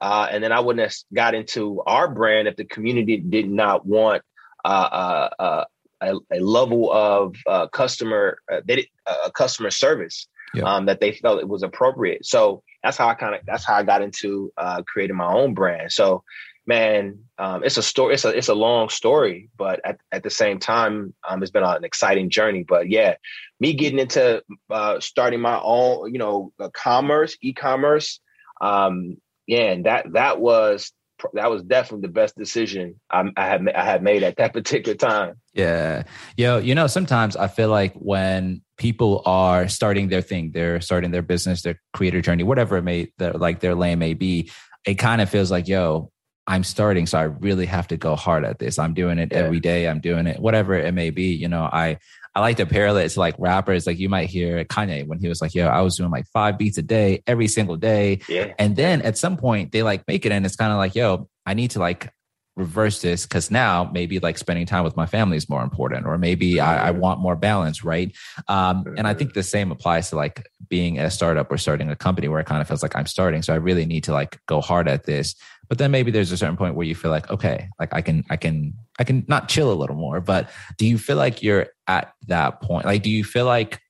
uh, 0.00 0.28
and 0.30 0.42
then 0.42 0.52
i 0.52 0.60
wouldn't 0.60 0.82
have 0.82 0.94
got 1.14 1.34
into 1.34 1.82
our 1.86 2.08
brand 2.08 2.48
if 2.48 2.56
the 2.56 2.64
community 2.64 3.16
did 3.16 3.48
not 3.48 3.86
want 3.86 4.22
uh, 4.64 4.68
uh, 4.68 5.42
uh 5.42 5.64
a, 6.00 6.14
a, 6.32 6.38
level 6.38 6.92
of 6.92 7.34
uh, 7.48 7.66
customer 7.68 8.38
uh, 8.52 8.60
they, 8.64 8.88
uh, 9.06 9.30
customer 9.30 9.70
service 9.70 10.28
yeah. 10.54 10.62
um, 10.62 10.86
that 10.86 11.00
they 11.00 11.12
felt 11.12 11.40
it 11.40 11.48
was 11.48 11.64
appropriate 11.64 12.24
so 12.24 12.62
that's 12.82 12.96
how 12.96 13.08
i 13.08 13.14
kind 13.14 13.34
of 13.34 13.40
that's 13.46 13.64
how 13.64 13.74
i 13.74 13.82
got 13.82 14.00
into 14.00 14.52
uh, 14.56 14.82
creating 14.86 15.16
my 15.16 15.26
own 15.26 15.54
brand 15.54 15.90
so 15.90 16.22
man, 16.68 17.20
um, 17.38 17.64
it's 17.64 17.78
a 17.78 17.82
story. 17.82 18.14
It's 18.14 18.26
a 18.26 18.28
it's 18.28 18.48
a 18.48 18.54
long 18.54 18.90
story, 18.90 19.48
but 19.56 19.80
at, 19.84 19.98
at 20.12 20.22
the 20.22 20.30
same 20.30 20.58
time, 20.58 21.14
um, 21.26 21.42
it's 21.42 21.50
been 21.50 21.64
an 21.64 21.82
exciting 21.82 22.28
journey. 22.28 22.62
But 22.62 22.90
yeah, 22.90 23.14
me 23.58 23.72
getting 23.72 23.98
into 23.98 24.42
uh, 24.70 25.00
starting 25.00 25.40
my 25.40 25.58
own, 25.60 26.12
you 26.12 26.18
know, 26.18 26.52
uh, 26.60 26.68
commerce, 26.68 27.38
e-commerce, 27.40 28.20
um, 28.60 29.16
yeah, 29.48 29.72
and 29.72 29.86
that 29.86 30.12
that 30.12 30.38
was 30.38 30.92
that 31.32 31.50
was 31.50 31.64
definitely 31.64 32.06
the 32.06 32.12
best 32.12 32.36
decision 32.36 33.00
I, 33.10 33.24
I 33.36 33.46
had 33.46 33.68
I 33.70 33.84
had 33.84 34.02
made 34.02 34.22
at 34.22 34.36
that 34.36 34.52
particular 34.52 34.94
time. 34.94 35.40
Yeah, 35.54 36.04
yo, 36.36 36.58
you 36.58 36.74
know, 36.74 36.86
sometimes 36.86 37.34
I 37.34 37.48
feel 37.48 37.70
like 37.70 37.94
when 37.94 38.62
people 38.76 39.22
are 39.26 39.66
starting 39.66 40.08
their 40.08 40.22
thing, 40.22 40.52
they're 40.52 40.80
starting 40.80 41.10
their 41.10 41.22
business, 41.22 41.62
their 41.62 41.80
creator 41.92 42.20
journey, 42.20 42.44
whatever 42.44 42.76
it 42.76 42.82
may, 42.82 43.10
their, 43.18 43.32
like 43.32 43.58
their 43.60 43.74
lane 43.74 43.98
may 43.98 44.14
be, 44.14 44.52
it 44.84 44.94
kind 44.94 45.20
of 45.20 45.28
feels 45.28 45.50
like, 45.50 45.66
yo, 45.66 46.12
I'm 46.46 46.62
starting, 46.62 47.06
so 47.06 47.18
I 47.18 47.22
really 47.24 47.66
have 47.66 47.88
to 47.88 47.96
go 47.96 48.14
hard 48.14 48.44
at 48.44 48.58
this. 48.58 48.78
I'm 48.78 48.94
doing 48.94 49.18
it 49.18 49.32
yeah. 49.32 49.38
every 49.38 49.60
day. 49.60 49.88
I'm 49.88 50.00
doing 50.00 50.26
it, 50.26 50.38
whatever 50.38 50.74
it 50.74 50.94
may 50.94 51.10
be. 51.10 51.34
You 51.34 51.48
know, 51.48 51.62
I 51.64 51.98
I 52.38 52.40
like 52.40 52.58
to 52.58 52.66
parallel 52.66 52.98
it 52.98 53.08
to 53.08 53.18
like 53.18 53.34
rappers. 53.36 53.84
Like 53.84 53.98
you 53.98 54.08
might 54.08 54.30
hear 54.30 54.64
Kanye 54.64 55.04
when 55.08 55.18
he 55.18 55.26
was 55.26 55.42
like, 55.42 55.56
"Yo, 55.56 55.66
I 55.66 55.80
was 55.80 55.96
doing 55.96 56.12
like 56.12 56.24
five 56.32 56.56
beats 56.56 56.78
a 56.78 56.82
day 56.82 57.20
every 57.26 57.48
single 57.48 57.74
day," 57.74 58.20
yeah. 58.28 58.54
and 58.60 58.76
then 58.76 59.02
at 59.02 59.18
some 59.18 59.36
point 59.36 59.72
they 59.72 59.82
like 59.82 60.06
make 60.06 60.24
it, 60.24 60.30
and 60.30 60.46
it's 60.46 60.54
kind 60.54 60.70
of 60.70 60.78
like, 60.78 60.94
"Yo, 60.94 61.28
I 61.44 61.54
need 61.54 61.72
to 61.72 61.80
like 61.80 62.12
reverse 62.58 63.00
this 63.00 63.24
because 63.24 63.50
now 63.50 63.88
maybe 63.92 64.18
like 64.18 64.36
spending 64.36 64.66
time 64.66 64.84
with 64.84 64.96
my 64.96 65.06
family 65.06 65.36
is 65.36 65.48
more 65.48 65.62
important 65.62 66.06
or 66.06 66.18
maybe 66.18 66.60
I, 66.60 66.88
I, 66.88 66.90
want 66.90 67.20
more 67.20 67.36
balance 67.36 67.84
right? 67.84 68.14
Um, 68.48 68.84
and 68.96 69.06
i 69.06 69.14
think 69.14 69.32
the 69.32 69.42
same 69.42 69.70
applies 69.70 70.10
to 70.10 70.16
like 70.16 70.48
being 70.68 70.98
a 70.98 71.10
startup 71.10 71.50
or 71.50 71.56
starting 71.56 71.88
a 71.88 71.96
company 71.96 72.28
where 72.28 72.40
it 72.40 72.46
kind 72.46 72.60
of 72.60 72.66
feels 72.66 72.82
like 72.82 72.96
i'm 72.96 73.06
starting 73.06 73.42
so 73.42 73.52
i 73.52 73.56
really 73.56 73.86
need 73.86 74.04
to 74.04 74.12
like 74.12 74.40
go 74.46 74.60
hard 74.60 74.88
at 74.88 75.04
this. 75.04 75.34
But 75.68 75.76
then 75.76 75.90
maybe 75.90 76.10
there's 76.10 76.32
a 76.32 76.36
certain 76.38 76.56
point 76.56 76.74
where 76.74 76.86
you 76.86 76.94
feel 76.94 77.10
like 77.10 77.30
okay 77.30 77.68
like 77.78 77.94
i 77.94 78.00
can 78.02 78.24
i 78.30 78.36
can 78.36 78.74
i 78.98 79.04
can 79.04 79.24
not 79.28 79.48
chill 79.48 79.70
a 79.70 79.74
little 79.74 79.96
more 79.96 80.20
but 80.20 80.50
do 80.78 80.86
you 80.86 80.98
feel 80.98 81.16
like 81.16 81.42
you're 81.42 81.68
at 81.86 82.12
that 82.26 82.60
point? 82.60 82.84
Like 82.84 83.02
do 83.02 83.10
you 83.10 83.24
feel 83.24 83.46
like 83.46 83.80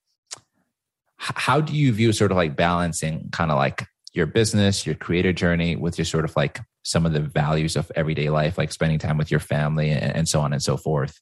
how 1.17 1.59
do 1.59 1.73
you 1.75 1.91
view 1.91 2.13
sort 2.13 2.31
of 2.31 2.37
like 2.37 2.55
balancing 2.55 3.29
kind 3.31 3.51
of 3.51 3.57
like 3.57 3.85
your 4.13 4.25
business 4.25 4.85
your 4.85 4.95
creator 4.95 5.33
journey 5.33 5.75
with 5.75 5.97
your 5.97 6.05
sort 6.05 6.25
of 6.25 6.35
like 6.35 6.59
some 6.89 7.05
of 7.05 7.13
the 7.13 7.19
values 7.21 7.75
of 7.75 7.91
everyday 7.95 8.29
life, 8.29 8.57
like 8.57 8.71
spending 8.71 8.99
time 8.99 9.17
with 9.17 9.29
your 9.29 9.39
family 9.39 9.91
and, 9.91 10.15
and 10.15 10.27
so 10.27 10.41
on 10.41 10.53
and 10.53 10.61
so 10.61 10.75
forth? 10.77 11.19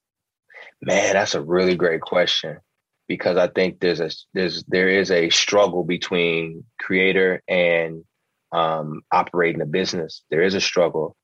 Man, 0.82 1.14
that's 1.14 1.36
a 1.36 1.42
really 1.42 1.76
great 1.76 2.02
question. 2.02 2.60
because 3.08 3.38
I 3.38 3.48
think 3.48 3.80
there's 3.80 4.00
a 4.00 4.10
there's 4.34 4.64
there 4.68 4.90
is 4.90 5.12
a 5.12 5.30
struggle 5.30 5.84
between 5.84 6.64
creator 6.80 7.42
and 7.48 8.04
um, 8.52 9.02
operating 9.12 9.62
a 9.62 9.66
business. 9.66 10.24
There 10.30 10.42
is 10.42 10.54
a 10.54 10.62
struggle, 10.62 11.16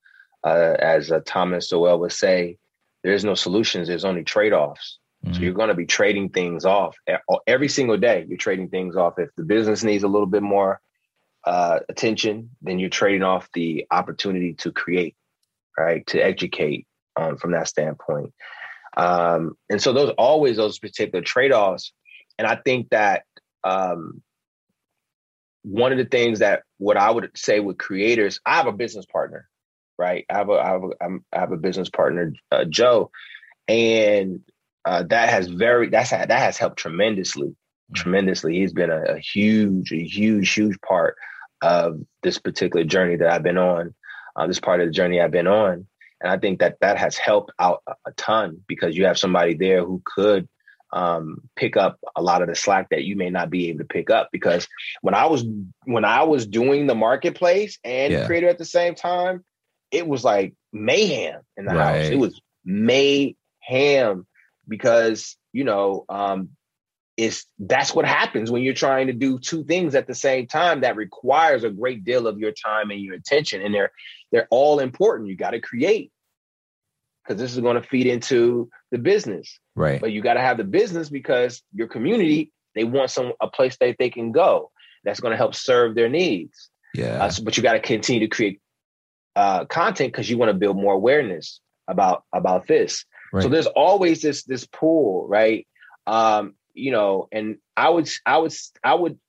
uh, 0.44 0.76
as 0.80 1.12
uh, 1.12 1.22
Thomas 1.26 1.70
Sowell 1.70 2.00
would 2.00 2.12
say. 2.12 2.58
There 3.04 3.14
is 3.14 3.26
no 3.26 3.36
solutions. 3.36 3.88
There's 3.90 4.06
only 4.06 4.24
trade 4.24 4.54
offs. 4.54 4.98
Mm-hmm. 5.26 5.36
So 5.36 5.42
you're 5.42 5.54
going 5.54 5.70
to 5.70 5.76
be 5.76 5.86
trading 5.86 6.30
things 6.30 6.64
off 6.64 6.96
every 7.48 7.68
single 7.68 7.98
day. 7.98 8.26
You're 8.28 8.38
trading 8.38 8.70
things 8.70 8.96
off. 8.96 9.16
If 9.18 9.30
the 9.36 9.44
business 9.44 9.84
needs 9.84 10.04
a 10.04 10.08
little 10.08 10.28
bit 10.28 10.42
more 10.42 10.80
uh, 11.46 11.80
attention, 11.90 12.52
then 12.62 12.80
you're 12.80 12.90
trading 12.90 13.24
off 13.24 13.50
the 13.54 13.86
opportunity 13.92 14.54
to 14.54 14.72
create, 14.72 15.16
right? 15.78 16.06
To 16.08 16.20
educate 16.20 16.88
um, 17.16 17.38
from 17.38 17.52
that 17.52 17.68
standpoint. 17.68 18.34
Um, 18.96 19.58
and 19.70 19.82
so 19.82 19.94
those 19.94 20.12
always 20.18 20.58
those 20.58 20.80
particular 20.80 21.24
trade-offs. 21.24 21.94
And 22.38 22.48
I 22.48 22.56
think 22.56 22.90
that 22.90 23.24
um, 23.64 24.22
one 25.64 25.92
of 25.92 25.98
the 25.98 26.06
things 26.06 26.40
that 26.40 26.64
what 26.78 26.98
I 26.98 27.10
would 27.10 27.32
say 27.36 27.60
with 27.60 27.78
creators, 27.78 28.40
I 28.46 28.58
have 28.58 28.68
a 28.68 28.72
business 28.72 29.06
partner, 29.06 29.48
right? 29.98 30.26
I 30.30 30.38
have 30.38 30.50
a 30.50 30.54
I 30.54 30.68
have 30.68 30.84
a, 30.84 31.20
I 31.34 31.40
have 31.40 31.52
a 31.52 31.58
business 31.58 31.90
partner, 31.90 32.34
uh, 32.52 32.66
Joe, 32.66 33.12
and 33.68 34.42
uh, 34.86 35.04
that 35.10 35.30
has 35.30 35.48
very 35.48 35.90
that's 35.90 36.12
that 36.12 36.30
has 36.30 36.58
helped 36.58 36.78
tremendously, 36.78 37.50
mm-hmm. 37.50 37.94
tremendously. 37.96 38.60
He's 38.60 38.74
been 38.74 38.92
a, 38.92 39.16
a, 39.16 39.20
huge, 39.20 39.92
a 39.92 40.04
huge, 40.04 40.54
huge 40.54 40.80
part 40.82 41.16
of 41.64 42.02
this 42.22 42.38
particular 42.38 42.86
journey 42.86 43.16
that 43.16 43.30
I've 43.30 43.44
been 43.44 43.58
on. 43.58 43.96
Uh, 44.36 44.48
this 44.48 44.60
part 44.60 44.82
of 44.82 44.88
the 44.88 44.92
journey 44.92 45.22
I've 45.22 45.32
been 45.32 45.48
on, 45.48 45.86
and 46.20 46.32
I 46.32 46.38
think 46.38 46.60
that 46.60 46.78
that 46.82 46.98
has 46.98 47.18
helped 47.18 47.52
out 47.60 47.84
a, 47.86 47.94
a 48.08 48.12
ton 48.18 48.62
because 48.68 48.98
you 48.98 49.06
have 49.06 49.20
somebody 49.20 49.54
there 49.54 49.86
who 49.86 50.02
could 50.04 50.50
um, 50.92 51.42
pick 51.56 51.78
up 51.78 52.00
a 52.16 52.22
lot 52.22 52.42
of 52.42 52.48
the 52.48 52.56
slack 52.56 52.90
that 52.90 53.04
you 53.04 53.16
may 53.16 53.30
not 53.30 53.52
be 53.52 53.70
able 53.70 53.80
to 53.80 53.86
pick 53.86 54.10
up. 54.10 54.30
Because 54.32 54.68
when 55.02 55.14
I 55.14 55.28
was 55.28 55.46
when 55.86 56.04
I 56.04 56.24
was 56.24 56.48
doing 56.48 56.88
the 56.88 56.96
marketplace 56.96 57.78
and 57.84 58.12
yeah. 58.12 58.26
creator 58.26 58.50
at 58.50 58.58
the 58.58 58.66
same 58.66 58.96
time, 58.96 59.44
it 59.92 60.08
was 60.08 60.24
like 60.24 60.56
mayhem 60.72 61.42
in 61.58 61.66
the 61.66 61.76
right. 61.76 62.02
house. 62.02 62.12
It 62.12 62.18
was 62.18 62.42
mayhem 62.66 64.26
because 64.68 65.38
you 65.52 65.64
know 65.64 66.06
um, 66.10 66.50
it's 67.16 67.46
that's 67.60 67.94
what 67.94 68.06
happens 68.06 68.50
when 68.50 68.64
you're 68.64 68.74
trying 68.74 69.08
to 69.08 69.14
do 69.14 69.38
two 69.38 69.64
things 69.64 69.94
at 69.94 70.08
the 70.08 70.16
same 70.16 70.48
time 70.48 70.82
that 70.82 70.96
requires 70.96 71.64
a 71.64 71.70
great 71.70 72.04
deal 72.04 72.26
of 72.26 72.40
your 72.40 72.52
time 72.52 72.90
and 72.90 73.02
your 73.02 73.16
attention 73.16 73.62
and 73.62 73.74
they're 73.74 73.92
they're 74.32 74.48
all 74.50 74.80
important 74.80 75.30
you 75.30 75.38
got 75.38 75.52
to 75.52 75.62
create 75.62 76.12
because 77.24 77.40
this 77.40 77.54
is 77.54 77.60
going 77.60 77.82
to 77.82 77.88
feed 77.88 78.08
into 78.08 78.70
the 78.92 78.98
business. 78.98 79.60
Right. 79.76 80.02
But 80.02 80.12
you 80.12 80.22
got 80.22 80.34
to 80.34 80.42
have 80.42 80.58
the 80.58 80.64
business 80.64 81.10
because 81.10 81.62
your 81.74 81.88
community 81.88 82.52
they 82.76 82.84
want 82.84 83.12
some 83.12 83.34
a 83.40 83.48
place 83.48 83.78
that 83.78 83.96
they 84.00 84.10
can 84.10 84.32
go 84.32 84.72
that's 85.04 85.20
going 85.20 85.32
to 85.32 85.38
help 85.38 85.54
serve 85.54 85.96
their 85.96 86.10
needs. 86.10 86.70
Yeah. 86.94 87.24
Uh, 87.24 87.30
so, 87.30 87.44
but 87.44 87.56
you 87.56 87.64
got 87.64 87.74
to 87.74 87.80
continue 87.80 88.28
to 88.28 88.36
create 88.36 88.60
uh, 89.36 89.66
content 89.66 90.12
because 90.12 90.30
you 90.30 90.38
want 90.38 90.50
to 90.50 90.58
build 90.58 90.78
more 90.78 90.94
awareness 90.94 91.60
about 91.88 92.24
about 92.34 92.68
this. 92.68 93.06
Right. 93.32 93.44
So 93.44 93.50
there's 93.50 93.68
always 93.68 94.22
this 94.22 94.44
this 94.44 94.66
pool, 94.66 95.28
right? 95.28 95.68
Um, 96.06 96.56
you 96.74 96.92
know, 96.92 97.28
and 97.32 97.58
I 97.76 97.90
would 97.90 98.10
I 98.26 98.38
would 98.38 98.54
I 98.84 98.94
would 98.94 99.20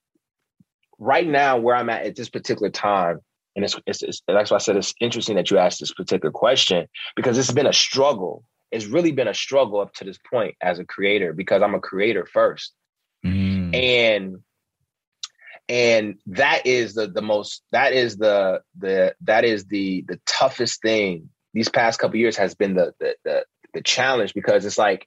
right 0.98 1.26
now 1.26 1.58
where 1.58 1.76
I'm 1.76 1.90
at 1.90 2.06
at 2.06 2.16
this 2.16 2.30
particular 2.30 2.70
time 2.70 3.20
and 3.56 3.64
it's, 3.64 3.78
it's, 3.86 4.02
it's, 4.02 4.22
that's 4.26 4.50
why 4.50 4.56
I 4.56 4.58
said 4.58 4.76
it's 4.76 4.94
interesting 5.00 5.36
that 5.36 5.50
you 5.50 5.58
asked 5.58 5.80
this 5.80 5.92
particular 5.92 6.32
question 6.32 6.86
because 7.14 7.38
it's 7.38 7.52
been 7.52 7.66
a 7.66 7.72
struggle. 7.72 8.44
It's 8.72 8.86
really 8.86 9.12
been 9.12 9.28
a 9.28 9.34
struggle 9.34 9.80
up 9.80 9.94
to 9.94 10.04
this 10.04 10.18
point 10.30 10.56
as 10.60 10.78
a 10.78 10.84
creator 10.84 11.32
because 11.32 11.62
I'm 11.62 11.74
a 11.74 11.80
creator 11.80 12.26
first, 12.26 12.72
mm. 13.24 13.72
and 13.72 14.38
and 15.68 16.16
that 16.26 16.66
is 16.66 16.94
the 16.94 17.06
the 17.06 17.22
most 17.22 17.62
that 17.70 17.92
is 17.92 18.16
the 18.16 18.62
the 18.76 19.14
that 19.20 19.44
is 19.44 19.66
the 19.66 20.04
the 20.08 20.18
toughest 20.26 20.82
thing 20.82 21.28
these 21.52 21.68
past 21.68 22.00
couple 22.00 22.16
years 22.16 22.36
has 22.36 22.56
been 22.56 22.74
the 22.74 22.92
the 22.98 23.14
the, 23.24 23.44
the 23.74 23.82
challenge 23.82 24.34
because 24.34 24.64
it's 24.64 24.78
like 24.78 25.06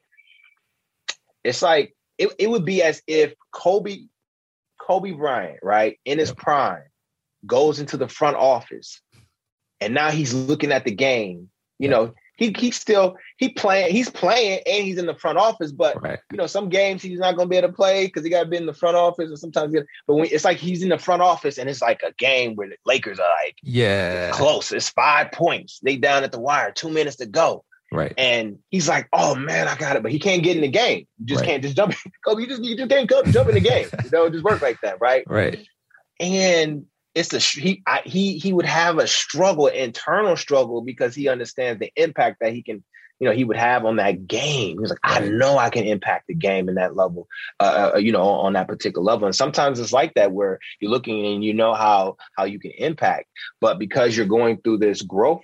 it's 1.44 1.62
like 1.62 1.94
it, 2.18 2.30
it 2.40 2.50
would 2.50 2.66
be 2.66 2.82
as 2.82 3.02
if 3.08 3.34
Kobe 3.52 4.06
Kobe 4.80 5.12
Bryant 5.12 5.60
right 5.62 6.00
in 6.06 6.18
his 6.20 6.32
prime 6.32 6.84
goes 7.46 7.80
into 7.80 7.98
the 7.98 8.08
front 8.08 8.38
office, 8.38 9.02
and 9.80 9.94
now 9.94 10.10
he's 10.10 10.34
looking 10.34 10.72
at 10.72 10.86
the 10.86 10.92
game. 10.92 11.50
You 11.80 11.90
know, 11.90 12.14
he 12.38 12.56
he's 12.58 12.80
still 12.80 13.18
he 13.38 13.50
playing 13.50 13.92
he's 13.92 14.10
playing 14.10 14.62
and 14.66 14.86
he's 14.86 14.98
in 14.98 15.06
the 15.06 15.16
front 15.16 15.38
office 15.38 15.72
but 15.72 16.02
right. 16.02 16.20
you 16.32 16.38
know 16.38 16.48
some 16.48 16.70
games 16.70 17.02
he's 17.02 17.20
not 17.20 17.36
going 17.36 17.48
to 17.48 17.50
be 17.50 17.58
able 17.58 17.68
to 17.68 17.74
play 17.74 18.06
because 18.06 18.24
he 18.24 18.30
got 18.30 18.44
to 18.44 18.50
be 18.50 18.58
in 18.58 18.66
the 18.66 18.74
front 18.74 18.96
office 18.96 19.30
and 19.30 19.40
sometimes 19.40 19.76
but 20.08 20.14
when, 20.14 20.28
it's 20.32 20.46
like 20.46 20.58
he's 20.58 20.82
in 20.82 20.90
the 20.90 20.98
front 20.98 21.22
office 21.22 21.58
and 21.58 21.70
it's 21.70 21.82
like 21.82 22.02
a 22.04 22.14
game 22.14 22.56
where 22.56 22.70
the 22.70 22.78
lakers 22.86 23.20
are 23.20 23.30
like 23.46 23.58
yeah 23.64 24.32
close 24.32 24.72
it's 24.72 24.90
five 24.90 25.32
points 25.32 25.80
they 25.84 25.98
down 25.98 26.24
at 26.24 26.32
the 26.32 26.40
wire 26.40 26.72
two 26.72 26.90
minutes 26.90 27.18
to 27.18 27.26
go 27.26 27.64
right 27.92 28.14
and 28.18 28.60
he's 28.70 28.90
like 28.90 29.08
oh 29.14 29.34
man 29.36 29.68
i 29.68 29.76
got 29.76 29.96
it 29.96 30.04
but 30.04 30.12
he 30.12 30.20
can't 30.20 30.44
get 30.44 30.56
in 30.56 30.62
the 30.62 30.68
game 30.68 31.08
you 31.20 31.26
just 31.26 31.42
right. 31.42 31.48
can't 31.48 31.64
just 31.64 31.76
jump 31.76 31.94
Kobe, 32.26 32.42
you 32.42 32.48
just 32.48 32.64
you 32.64 32.76
just 32.76 32.90
can't 32.90 33.10
jump 33.10 33.48
in 33.48 33.56
the 33.56 33.62
game 33.62 33.88
you 34.04 34.10
know 34.12 34.26
it 34.26 34.34
just 34.34 34.44
work 34.44 34.62
like 34.62 34.80
that 34.82 35.00
right 35.00 35.24
right 35.28 35.66
and 36.20 36.86
it's 37.18 37.34
a 37.34 37.40
he 37.40 37.82
I, 37.88 38.02
he 38.06 38.38
he 38.38 38.54
would 38.54 38.66
have 38.66 39.00
a 39.00 39.08
struggle, 39.08 39.68
internal 39.68 40.38
struggle, 40.38 40.82
because 40.82 41.16
he 41.16 41.28
understands 41.28 41.80
the 41.80 41.92
impact 41.96 42.38
that 42.42 42.54
he 42.54 42.62
can, 42.62 42.84
you 43.20 43.28
know, 43.28 43.34
he 43.34 43.44
would 43.44 43.58
have 43.58 43.86
on 43.86 43.96
that 43.96 44.28
game. 44.28 44.78
He's 44.80 44.92
like, 44.92 45.00
right. 45.04 45.24
I 45.24 45.28
know 45.28 45.58
I 45.58 45.72
can 45.72 45.86
impact 45.86 46.28
the 46.28 46.36
game 46.36 46.70
in 46.70 46.76
that 46.76 46.96
level, 46.96 47.28
uh, 47.60 47.92
uh, 47.96 47.98
you 47.98 48.12
know, 48.12 48.22
on 48.22 48.54
that 48.54 48.68
particular 48.68 49.04
level. 49.04 49.26
And 49.26 49.36
sometimes 49.36 49.80
it's 49.80 49.92
like 49.92 50.14
that 50.14 50.32
where 50.32 50.60
you're 50.80 50.92
looking 50.92 51.26
and 51.26 51.44
you 51.44 51.56
know 51.56 51.74
how 51.74 52.18
how 52.38 52.44
you 52.44 52.60
can 52.60 52.72
impact, 52.78 53.26
but 53.60 53.80
because 53.80 54.16
you're 54.16 54.28
going 54.28 54.62
through 54.62 54.78
this 54.78 55.02
growth, 55.02 55.42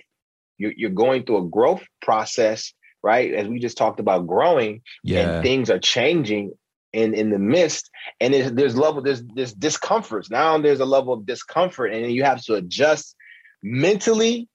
you're 0.58 0.72
you're 0.76 0.90
going 0.90 1.24
through 1.24 1.38
a 1.38 1.48
growth 1.48 1.84
process 2.00 2.72
right? 3.04 3.34
As 3.34 3.46
we 3.46 3.58
just 3.58 3.76
talked 3.76 4.00
about 4.00 4.26
growing 4.26 4.80
yeah. 5.04 5.34
and 5.34 5.42
things 5.42 5.68
are 5.68 5.78
changing 5.78 6.52
in 6.94 7.12
in 7.12 7.30
the 7.30 7.38
midst 7.38 7.90
and 8.20 8.32
there's, 8.32 8.52
there's 8.52 8.76
level 8.76 9.02
there's 9.02 9.22
this 9.34 9.52
discomfort 9.52 10.30
now 10.30 10.56
there's 10.58 10.78
a 10.78 10.84
level 10.84 11.12
of 11.12 11.26
discomfort 11.26 11.92
and 11.92 12.12
you 12.12 12.22
have 12.22 12.40
to 12.40 12.54
adjust 12.54 13.16
mentally 13.64 14.48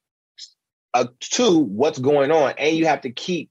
uh, 0.94 1.06
to 1.20 1.60
what's 1.60 2.00
going 2.00 2.32
on 2.32 2.54
and 2.58 2.78
you 2.78 2.86
have 2.86 3.02
to 3.02 3.12
keep 3.12 3.50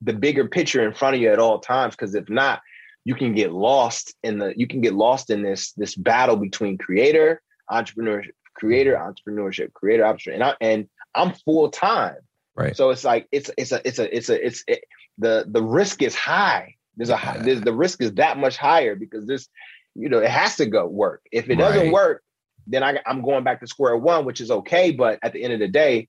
the 0.00 0.12
bigger 0.12 0.46
picture 0.46 0.86
in 0.86 0.94
front 0.94 1.16
of 1.16 1.20
you 1.20 1.32
at 1.32 1.40
all 1.40 1.58
times 1.58 1.96
because 1.96 2.14
if 2.14 2.30
not 2.30 2.60
you 3.04 3.16
can 3.16 3.34
get 3.34 3.52
lost 3.52 4.14
in 4.22 4.38
the 4.38 4.54
you 4.56 4.68
can 4.68 4.80
get 4.80 4.94
lost 4.94 5.28
in 5.28 5.42
this 5.42 5.72
this 5.72 5.96
battle 5.96 6.36
between 6.36 6.78
creator 6.78 7.42
entrepreneurship 7.72 8.30
creator 8.54 8.94
entrepreneurship 8.94 9.72
creator 9.72 10.06
entrepreneur 10.06 10.34
and, 10.34 10.44
I, 10.44 10.54
and 10.60 10.88
i'm 11.14 11.32
full 11.44 11.68
time 11.70 12.16
right 12.54 12.76
so 12.76 12.90
it's 12.90 13.04
like 13.04 13.26
it's 13.32 13.50
it's 13.56 13.72
a 13.72 13.86
it's 13.86 13.98
a 13.98 14.16
it's 14.16 14.28
a 14.28 14.46
it's 14.46 14.64
it, 14.66 14.84
the 15.18 15.44
the 15.48 15.62
risk 15.62 16.02
is 16.02 16.14
high 16.14 16.74
there's 16.96 17.10
a 17.10 17.12
yeah. 17.12 17.38
there's, 17.38 17.60
the 17.60 17.72
risk 17.72 18.02
is 18.02 18.14
that 18.14 18.38
much 18.38 18.56
higher 18.56 18.94
because 18.94 19.26
this, 19.26 19.48
you 19.94 20.08
know, 20.08 20.18
it 20.18 20.30
has 20.30 20.56
to 20.56 20.66
go 20.66 20.86
work. 20.86 21.22
If 21.32 21.48
it 21.48 21.56
doesn't 21.56 21.84
right. 21.84 21.92
work, 21.92 22.22
then 22.66 22.82
I, 22.82 23.00
I'm 23.06 23.22
going 23.22 23.44
back 23.44 23.60
to 23.60 23.66
square 23.66 23.96
one, 23.96 24.24
which 24.24 24.40
is 24.40 24.50
okay. 24.50 24.92
But 24.92 25.18
at 25.22 25.32
the 25.32 25.42
end 25.42 25.54
of 25.54 25.60
the 25.60 25.68
day, 25.68 26.08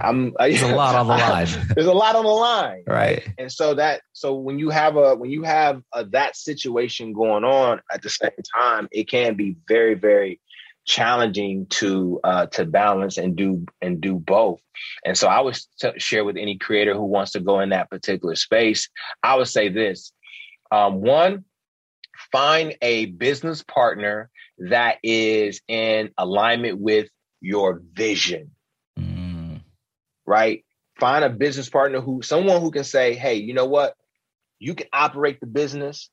I'm 0.00 0.34
there's 0.38 0.62
a 0.62 0.74
lot 0.74 0.94
on 0.94 1.06
the 1.06 1.16
line. 1.16 1.48
there's 1.74 1.86
a 1.86 1.92
lot 1.92 2.16
on 2.16 2.24
the 2.24 2.30
line, 2.30 2.84
right? 2.86 3.26
And 3.38 3.52
so 3.52 3.74
that 3.74 4.02
so 4.12 4.34
when 4.34 4.58
you 4.58 4.70
have 4.70 4.96
a 4.96 5.14
when 5.14 5.30
you 5.30 5.42
have 5.42 5.82
a, 5.92 6.04
that 6.06 6.36
situation 6.36 7.12
going 7.12 7.44
on 7.44 7.80
at 7.92 8.02
the 8.02 8.10
same 8.10 8.30
time, 8.58 8.88
it 8.90 9.08
can 9.08 9.34
be 9.34 9.56
very 9.68 9.94
very 9.94 10.40
challenging 10.90 11.66
to 11.66 12.18
uh, 12.24 12.46
to 12.46 12.64
balance 12.64 13.16
and 13.16 13.36
do 13.36 13.64
and 13.80 14.00
do 14.00 14.16
both. 14.16 14.60
And 15.04 15.16
so 15.16 15.28
I 15.28 15.40
would 15.40 15.56
t- 15.80 15.98
share 15.98 16.24
with 16.24 16.36
any 16.36 16.58
creator 16.58 16.94
who 16.94 17.04
wants 17.04 17.30
to 17.32 17.40
go 17.40 17.60
in 17.60 17.68
that 17.68 17.88
particular 17.88 18.34
space. 18.34 18.90
I 19.22 19.36
would 19.36 19.46
say 19.46 19.68
this: 19.68 20.12
um, 20.72 21.00
one, 21.00 21.44
find 22.32 22.76
a 22.82 23.06
business 23.06 23.62
partner 23.62 24.30
that 24.58 24.98
is 25.04 25.60
in 25.68 26.10
alignment 26.18 26.80
with 26.80 27.08
your 27.40 27.80
vision. 27.92 28.50
Mm. 28.98 29.60
Right? 30.26 30.64
Find 30.98 31.24
a 31.24 31.30
business 31.30 31.68
partner 31.68 32.00
who 32.00 32.20
someone 32.22 32.60
who 32.60 32.72
can 32.72 32.84
say, 32.84 33.14
"Hey, 33.14 33.36
you 33.36 33.54
know 33.54 33.66
what? 33.66 33.94
You 34.58 34.74
can 34.74 34.88
operate 34.92 35.38
the 35.38 35.46
business. 35.46 36.10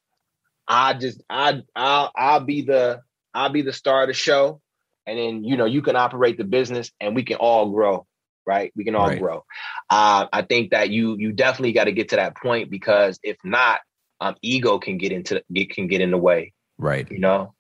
I 0.67 0.93
just 0.93 1.23
I 1.31 1.63
I'll 1.75 2.11
I'll 2.15 2.45
be 2.45 2.61
the 2.61 3.01
I'll 3.33 3.49
be 3.49 3.63
the 3.63 3.73
star 3.73 4.03
of 4.03 4.07
the 4.09 4.13
show. 4.13 4.61
And 5.07 5.17
then, 5.17 5.43
you 5.43 5.57
know, 5.57 5.65
you 5.65 5.81
can 5.81 5.95
operate 5.95 6.37
the 6.37 6.43
business 6.43 6.91
and 6.99 7.15
we 7.15 7.23
can 7.23 7.37
all 7.37 7.71
grow, 7.71 8.05
right? 8.45 8.71
We 8.75 8.83
can 8.83 8.95
all 8.95 9.07
right. 9.07 9.19
grow. 9.19 9.45
Uh, 9.89 10.27
I 10.31 10.41
think 10.41 10.71
that 10.71 10.89
you 10.89 11.15
you 11.17 11.31
definitely 11.31 11.71
got 11.71 11.85
to 11.85 11.93
get 11.93 12.09
to 12.09 12.17
that 12.17 12.35
point 12.35 12.69
because 12.69 13.19
if 13.23 13.37
not, 13.43 13.79
um, 14.19 14.35
ego 14.41 14.79
can 14.79 14.97
get 14.97 15.11
into 15.11 15.43
get 15.51 15.69
can 15.69 15.87
get 15.87 16.01
in 16.01 16.11
the 16.11 16.17
way. 16.17 16.53
Right. 16.77 17.09
You 17.09 17.19
know? 17.19 17.53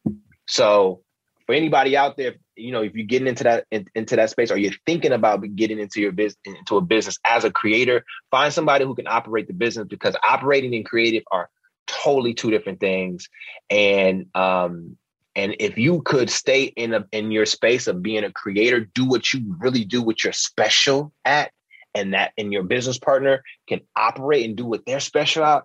So 0.47 1.01
for 1.45 1.55
anybody 1.55 1.95
out 1.95 2.17
there, 2.17 2.35
you 2.55 2.71
know, 2.71 2.81
if 2.81 2.93
you're 2.93 3.05
getting 3.05 3.27
into 3.27 3.45
that 3.45 3.65
in, 3.71 3.85
into 3.95 4.17
that 4.17 4.29
space 4.29 4.51
or 4.51 4.57
you're 4.57 4.73
thinking 4.85 5.13
about 5.13 5.43
getting 5.55 5.79
into 5.79 6.01
your 6.01 6.11
business 6.11 6.37
into 6.45 6.75
a 6.77 6.81
business 6.81 7.17
as 7.25 7.45
a 7.45 7.51
creator, 7.51 8.03
find 8.29 8.53
somebody 8.53 8.83
who 8.85 8.95
can 8.95 9.07
operate 9.07 9.47
the 9.47 9.53
business 9.53 9.87
because 9.87 10.15
operating 10.27 10.75
and 10.75 10.85
creative 10.85 11.23
are 11.31 11.49
totally 11.87 12.33
two 12.33 12.51
different 12.51 12.79
things. 12.79 13.29
And 13.69 14.27
um, 14.35 14.97
and 15.37 15.55
if 15.59 15.77
you 15.77 16.01
could 16.01 16.29
stay 16.29 16.63
in 16.63 16.95
a 16.95 17.05
in 17.11 17.31
your 17.31 17.45
space 17.45 17.87
of 17.87 18.01
being 18.01 18.23
a 18.23 18.31
creator, 18.31 18.81
do 18.81 19.05
what 19.05 19.31
you 19.33 19.55
really 19.59 19.85
do, 19.85 20.01
what 20.01 20.23
you're 20.23 20.33
special 20.33 21.13
at, 21.23 21.51
and 21.93 22.13
that 22.13 22.33
and 22.37 22.51
your 22.51 22.63
business 22.63 22.97
partner 22.97 23.43
can 23.69 23.81
operate 23.95 24.45
and 24.45 24.57
do 24.57 24.65
what 24.65 24.85
they're 24.85 24.99
special 24.99 25.45
at, 25.45 25.63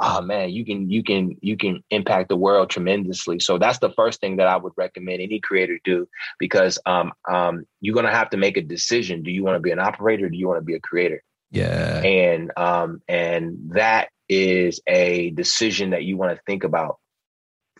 oh 0.00 0.20
man, 0.20 0.50
you 0.50 0.64
can 0.64 0.90
you 0.90 1.04
can 1.04 1.36
you 1.40 1.56
can 1.56 1.82
impact 1.90 2.28
the 2.28 2.36
world 2.36 2.68
tremendously. 2.68 3.38
So 3.38 3.58
that's 3.58 3.78
the 3.78 3.92
first 3.92 4.20
thing 4.20 4.36
that 4.36 4.48
I 4.48 4.56
would 4.56 4.72
recommend 4.76 5.22
any 5.22 5.38
creator 5.38 5.78
do 5.84 6.08
because 6.40 6.80
um, 6.84 7.12
um, 7.30 7.64
you're 7.80 7.94
gonna 7.94 8.10
have 8.10 8.30
to 8.30 8.36
make 8.36 8.56
a 8.56 8.62
decision. 8.62 9.22
Do 9.22 9.30
you 9.30 9.44
want 9.44 9.56
to 9.56 9.60
be 9.60 9.70
an 9.70 9.78
operator? 9.78 10.28
do 10.28 10.36
you 10.36 10.48
want 10.48 10.58
to 10.58 10.64
be 10.64 10.74
a 10.74 10.80
creator? 10.80 11.22
Yeah. 11.52 12.02
And 12.02 12.50
um, 12.56 13.02
and 13.06 13.70
that 13.74 14.08
is 14.28 14.80
a 14.86 15.30
decision 15.30 15.90
that 15.90 16.04
you 16.04 16.16
want 16.16 16.34
to 16.34 16.42
think 16.46 16.64
about 16.64 16.98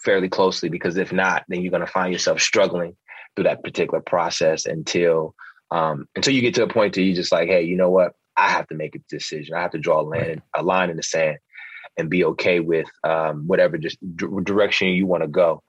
fairly 0.05 0.29
closely 0.29 0.69
because 0.69 0.97
if 0.97 1.13
not, 1.13 1.45
then 1.49 1.63
you're 1.63 1.73
gonna 1.73 1.87
find 1.87 2.13
yourself 2.13 2.41
struggling 2.41 2.97
through 3.35 3.45
that 3.45 3.63
particular 3.63 4.01
process 4.01 4.67
until 4.67 5.35
um, 5.71 6.07
until 6.15 6.35
you 6.35 6.43
get 6.43 6.55
to 6.57 6.65
a 6.65 6.69
point 6.69 6.97
where 6.97 7.05
you 7.05 7.15
just 7.15 7.33
like, 7.33 7.49
hey, 7.49 7.63
you 7.63 7.77
know 7.77 7.91
what? 7.91 8.13
I 8.37 8.51
have 8.51 8.69
to 8.69 8.75
make 8.75 8.95
a 8.95 9.01
decision. 9.09 9.55
I 9.55 9.63
have 9.63 9.73
to 9.73 9.79
draw 9.79 10.01
a 10.01 10.03
line, 10.03 10.43
a 10.55 10.63
line 10.63 10.91
in 10.91 10.97
the 10.97 11.03
sand 11.03 11.39
and 11.97 12.11
be 12.11 12.25
okay 12.25 12.61
with 12.61 12.87
um, 13.05 13.47
whatever 13.47 13.79
just 13.79 13.99
d- 14.17 14.27
direction 14.43 14.89
you 14.89 15.07
want 15.07 15.23
to 15.23 15.29
go. 15.29 15.63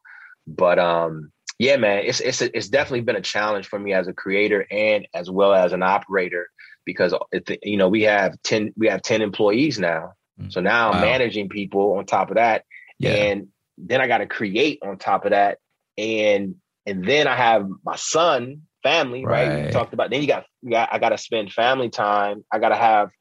But 0.47 0.79
um, 0.79 1.31
yeah, 1.59 1.77
man, 1.77 2.03
it's 2.05 2.19
it's 2.19 2.41
a, 2.41 2.55
it's 2.55 2.69
definitely 2.69 3.01
been 3.01 3.15
a 3.15 3.21
challenge 3.21 3.67
for 3.67 3.79
me 3.79 3.93
as 3.93 4.07
a 4.07 4.13
creator 4.13 4.65
and 4.69 5.07
as 5.13 5.29
well 5.29 5.53
as 5.53 5.73
an 5.73 5.83
operator 5.83 6.47
because 6.85 7.13
it, 7.31 7.59
you 7.63 7.77
know 7.77 7.87
we 7.87 8.03
have 8.03 8.35
ten 8.43 8.73
we 8.75 8.87
have 8.87 9.01
ten 9.01 9.21
employees 9.21 9.79
now, 9.79 10.13
mm. 10.39 10.51
so 10.51 10.59
now 10.59 10.91
wow. 10.91 10.97
I'm 10.97 11.01
managing 11.01 11.49
people 11.49 11.97
on 11.97 12.05
top 12.05 12.29
of 12.29 12.35
that, 12.35 12.65
yeah. 12.99 13.11
and 13.11 13.47
then 13.77 14.01
I 14.01 14.07
got 14.07 14.19
to 14.19 14.27
create 14.27 14.79
on 14.83 14.97
top 14.97 15.25
of 15.25 15.31
that, 15.31 15.59
and 15.97 16.55
and 16.85 17.05
then 17.05 17.27
I 17.27 17.35
have 17.35 17.67
my 17.83 17.95
son 17.95 18.63
family 18.83 19.25
right, 19.25 19.47
right? 19.47 19.65
we 19.65 19.71
talked 19.71 19.93
about 19.93 20.09
then 20.09 20.21
you 20.21 20.27
got, 20.27 20.45
you 20.61 20.71
got 20.71 20.89
I 20.91 20.99
got 20.99 21.09
to 21.09 21.17
spend 21.17 21.53
family 21.53 21.89
time 21.89 22.43
I 22.51 22.59
got 22.59 22.69
to 22.69 22.75
have 22.75 23.11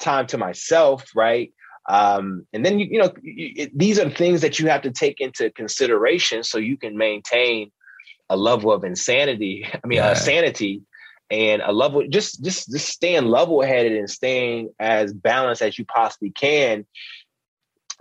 time 0.00 0.26
to 0.26 0.36
myself 0.36 1.04
right 1.14 1.52
um, 1.88 2.46
and 2.52 2.64
then 2.64 2.78
you, 2.78 2.86
you 2.90 2.98
know 2.98 3.12
you, 3.22 3.52
it, 3.56 3.78
these 3.78 3.98
are 3.98 4.08
things 4.10 4.40
that 4.42 4.58
you 4.58 4.68
have 4.68 4.82
to 4.82 4.90
take 4.90 5.20
into 5.20 5.50
consideration 5.50 6.42
so 6.42 6.58
you 6.58 6.76
can 6.76 6.96
maintain 6.96 7.70
a 8.30 8.36
level 8.36 8.72
of 8.72 8.84
insanity. 8.84 9.66
I 9.84 9.86
mean, 9.86 10.00
uh, 10.00 10.04
yeah. 10.04 10.10
uh, 10.10 10.14
sanity 10.14 10.82
and 11.30 11.62
a 11.62 11.72
level 11.72 12.06
just 12.08 12.42
just 12.42 12.70
just 12.70 12.88
staying 12.88 13.24
level 13.24 13.62
headed 13.62 13.92
and 13.92 14.10
staying 14.10 14.70
as 14.78 15.12
balanced 15.12 15.62
as 15.62 15.78
you 15.78 15.84
possibly 15.84 16.30
can 16.30 16.84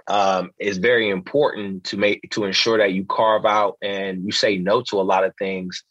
um, 0.08 0.52
is 0.60 0.78
very 0.78 1.10
important 1.10 1.86
to 1.86 1.98
make 1.98 2.30
to 2.32 2.44
ensure 2.44 2.78
that 2.78 2.94
you 2.94 3.06
carve 3.06 3.46
out 3.46 3.78
and 3.82 4.24
you 4.26 4.32
say 4.32 4.58
no 4.58 4.82
to 4.84 5.00
a 5.00 5.04
lot 5.04 5.24
of 5.24 5.34
things 5.38 5.84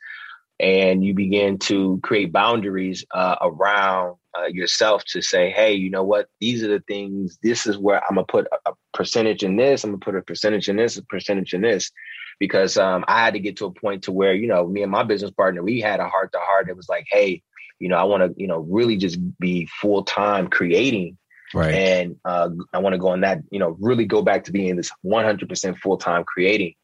and 0.60 1.02
you 1.02 1.14
begin 1.14 1.58
to 1.58 1.98
create 2.02 2.32
boundaries 2.32 3.04
uh, 3.12 3.36
around 3.40 4.16
uh, 4.38 4.46
yourself 4.46 5.02
to 5.04 5.22
say, 5.22 5.50
hey, 5.50 5.72
you 5.72 5.90
know 5.90 6.04
what? 6.04 6.28
These 6.38 6.62
are 6.62 6.68
the 6.68 6.84
things. 6.86 7.38
This 7.42 7.66
is 7.66 7.78
where 7.78 8.02
I'm 8.04 8.16
gonna 8.16 8.26
put 8.26 8.46
a, 8.52 8.70
a 8.70 8.74
percentage 8.92 9.42
in 9.42 9.56
this. 9.56 9.82
I'm 9.82 9.90
gonna 9.90 10.00
put 10.00 10.16
a 10.16 10.22
percentage 10.22 10.68
in 10.68 10.76
this, 10.76 10.98
a 10.98 11.04
percentage 11.04 11.54
in 11.54 11.62
this, 11.62 11.90
because 12.38 12.76
um, 12.76 13.04
I 13.08 13.24
had 13.24 13.34
to 13.34 13.40
get 13.40 13.56
to 13.56 13.66
a 13.66 13.72
point 13.72 14.04
to 14.04 14.12
where 14.12 14.34
you 14.34 14.46
know 14.46 14.66
me 14.66 14.82
and 14.82 14.92
my 14.92 15.02
business 15.02 15.30
partner 15.30 15.62
we 15.62 15.80
had 15.80 15.98
a 15.98 16.08
heart 16.08 16.32
to 16.32 16.38
heart. 16.38 16.68
It 16.68 16.76
was 16.76 16.88
like, 16.88 17.06
hey, 17.10 17.42
you 17.78 17.88
know, 17.88 17.96
I 17.96 18.04
want 18.04 18.22
to 18.22 18.40
you 18.40 18.46
know 18.46 18.58
really 18.58 18.98
just 18.98 19.18
be 19.38 19.66
full 19.80 20.04
time 20.04 20.48
creating. 20.48 21.16
Right. 21.52 21.74
And 21.74 22.16
uh, 22.24 22.50
I 22.72 22.78
want 22.78 22.94
to 22.94 22.98
go 22.98 23.08
on 23.08 23.22
that, 23.22 23.40
you 23.50 23.58
know, 23.58 23.76
really 23.80 24.04
go 24.04 24.22
back 24.22 24.44
to 24.44 24.52
being 24.52 24.76
this 24.76 24.92
100% 25.04 25.78
full 25.78 25.96
time 25.96 26.24
creating. 26.24 26.74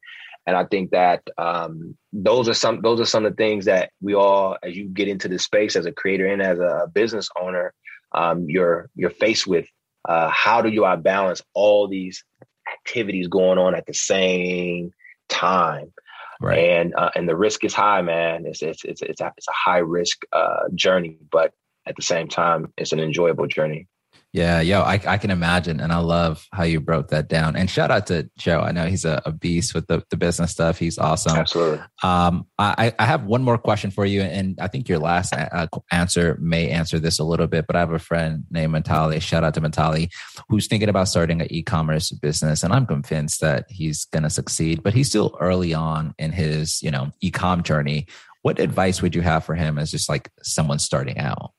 And 0.47 0.57
I 0.57 0.65
think 0.65 0.91
that 0.91 1.23
um, 1.39 1.97
those 2.13 2.49
are 2.49 2.55
some 2.55 2.81
those 2.81 3.01
are 3.01 3.05
some 3.05 3.25
of 3.25 3.33
the 3.33 3.37
things 3.37 3.65
that 3.65 3.91
we 4.01 4.15
all, 4.15 4.57
as 4.63 4.77
you 4.77 4.89
get 4.89 5.09
into 5.09 5.29
this 5.29 5.43
space 5.43 5.75
as 5.75 5.87
a 5.87 5.93
creator 5.93 6.27
and 6.27 6.41
as 6.41 6.61
a 6.61 6.87
business 6.93 7.29
owner, 7.41 7.75
um, 8.13 8.47
you're 8.49 8.89
you're 8.95 9.11
faced 9.11 9.47
with. 9.47 9.67
Uh, 10.09 10.29
how 10.29 10.63
do 10.63 10.69
you 10.69 10.85
I 10.85 10.95
balance 10.95 11.43
all 11.53 11.89
these 11.89 12.25
activities 12.73 13.27
going 13.27 13.59
on 13.59 13.75
at 13.75 13.87
the 13.87 13.95
same 13.95 14.93
time? 15.29 15.93
Right. 16.41 16.59
And 16.59 16.95
uh, 16.95 17.11
and 17.17 17.29
the 17.29 17.37
risk 17.37 17.65
is 17.65 17.75
high, 17.75 18.03
man. 18.03 18.47
It's 18.47 18.63
it's 18.63 18.85
it's 18.85 19.03
it's 19.03 19.21
a, 19.21 19.33
it's 19.37 19.49
a 19.49 19.53
high 19.53 19.79
risk 19.79 20.23
uh, 20.33 20.69
journey, 20.77 21.19
but 21.33 21.55
at 21.87 21.97
the 21.97 22.03
same 22.03 22.29
time, 22.29 22.73
it's 22.77 22.93
an 22.93 23.01
enjoyable 23.01 23.49
journey. 23.49 23.89
Yeah, 24.37 24.61
yo, 24.61 24.83
I, 24.83 25.01
I 25.07 25.17
can 25.17 25.31
imagine. 25.31 25.81
And 25.81 25.91
I 25.91 25.97
love 25.97 26.47
how 26.53 26.65
you 26.65 26.79
broke 26.79 27.09
that 27.09 27.27
down. 27.27 27.57
And 27.57 27.71
shout 27.71 27.91
out 27.91 28.07
to 28.09 28.29
Joe. 28.37 28.61
I 28.61 28.71
know 28.71 28.85
he's 28.85 29.07
a, 29.07 29.23
a 29.25 29.33
beast 29.33 29.75
with 29.75 29.87
the, 29.87 30.05
the 30.11 30.19
business 30.19 30.51
stuff. 30.51 30.79
He's 30.79 30.99
awesome. 30.99 31.39
Absolutely. 31.39 31.81
Um, 32.03 32.47
I, 32.59 32.93
I 32.99 33.07
have 33.07 33.25
one 33.25 33.43
more 33.43 33.57
question 33.57 33.91
for 33.91 34.05
you. 34.05 34.21
And 34.21 34.59
I 34.61 34.69
think 34.69 34.91
your 34.91 34.99
last 34.99 35.33
uh, 35.33 35.69
answer 35.91 36.37
may 36.39 36.69
answer 36.69 36.99
this 36.99 37.19
a 37.19 37.25
little 37.25 37.47
bit, 37.47 37.67
but 37.67 37.77
I 37.77 37.81
have 37.81 37.93
a 37.93 37.99
friend 37.99 38.45
named 38.51 38.75
Mentali. 38.75 39.23
Shout 39.23 39.43
out 39.43 39.55
to 39.55 39.63
Mentali, 39.63 40.13
who's 40.51 40.67
thinking 40.67 40.91
about 40.91 41.09
starting 41.09 41.41
an 41.41 41.51
e 41.51 41.63
commerce 41.63 42.11
business. 42.11 42.63
And 42.63 42.75
I'm 42.75 42.85
convinced 42.85 43.41
that 43.41 43.65
he's 43.71 44.05
going 44.05 44.25
to 44.25 44.29
succeed, 44.29 44.83
but 44.83 44.93
he's 44.93 45.09
still 45.09 45.35
early 45.41 45.73
on 45.73 46.15
in 46.19 46.33
his, 46.33 46.83
you 46.83 46.91
know, 46.91 47.11
e 47.23 47.31
com 47.31 47.63
journey. 47.63 48.07
What 48.43 48.59
advice 48.59 49.01
would 49.01 49.15
you 49.15 49.23
have 49.23 49.45
for 49.45 49.55
him 49.55 49.79
as 49.79 49.91
just 49.91 50.11
like 50.11 50.31
someone 50.43 50.79
starting 50.79 51.17
out? 51.17 51.53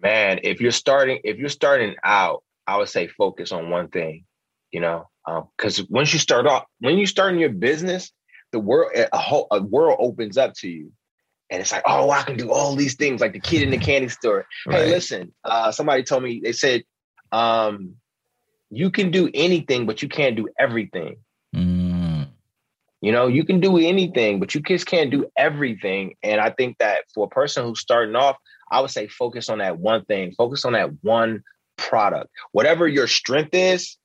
Man, 0.00 0.40
if 0.42 0.60
you're 0.60 0.70
starting, 0.70 1.20
if 1.24 1.38
you're 1.38 1.48
starting 1.48 1.96
out, 2.02 2.42
I 2.66 2.76
would 2.76 2.88
say 2.88 3.08
focus 3.08 3.52
on 3.52 3.70
one 3.70 3.88
thing, 3.88 4.24
you 4.70 4.80
know, 4.80 5.08
because 5.56 5.80
um, 5.80 5.86
once 5.90 6.12
you 6.12 6.18
start 6.18 6.46
off, 6.46 6.64
when 6.80 6.98
you 6.98 7.06
start 7.06 7.32
in 7.32 7.38
your 7.38 7.50
business, 7.50 8.12
the 8.52 8.58
world, 8.58 8.92
a 8.94 9.18
whole 9.18 9.46
a 9.50 9.62
world 9.62 9.98
opens 10.00 10.38
up 10.38 10.54
to 10.54 10.68
you. 10.68 10.92
And 11.50 11.62
it's 11.62 11.72
like, 11.72 11.84
oh, 11.86 12.10
I 12.10 12.22
can 12.22 12.36
do 12.36 12.52
all 12.52 12.76
these 12.76 12.96
things, 12.96 13.22
like 13.22 13.32
the 13.32 13.40
kid 13.40 13.62
in 13.62 13.70
the 13.70 13.78
candy 13.78 14.08
store. 14.08 14.46
Right. 14.66 14.84
Hey, 14.84 14.90
listen, 14.90 15.32
uh, 15.44 15.72
somebody 15.72 16.02
told 16.02 16.22
me, 16.22 16.40
they 16.44 16.52
said, 16.52 16.84
um, 17.32 17.94
you 18.70 18.90
can 18.90 19.10
do 19.10 19.30
anything, 19.32 19.86
but 19.86 20.02
you 20.02 20.08
can't 20.08 20.36
do 20.36 20.48
everything. 20.58 21.16
Mm. 21.56 22.28
You 23.00 23.12
know, 23.12 23.28
you 23.28 23.44
can 23.46 23.60
do 23.60 23.78
anything, 23.78 24.40
but 24.40 24.54
you 24.54 24.60
just 24.60 24.86
can't 24.86 25.10
do 25.10 25.30
everything. 25.38 26.16
And 26.22 26.38
I 26.38 26.50
think 26.50 26.76
that 26.78 27.04
for 27.14 27.24
a 27.26 27.30
person 27.30 27.64
who's 27.64 27.80
starting 27.80 28.14
off, 28.14 28.36
I 28.70 28.80
would 28.80 28.90
say 28.90 29.08
focus 29.08 29.48
on 29.48 29.58
that 29.58 29.78
one 29.78 30.04
thing, 30.04 30.32
focus 30.36 30.64
on 30.64 30.72
that 30.74 30.90
one 31.02 31.42
product. 31.76 32.30
Whatever 32.52 32.86
your 32.86 33.06
strength 33.06 33.54
is, 33.54 33.96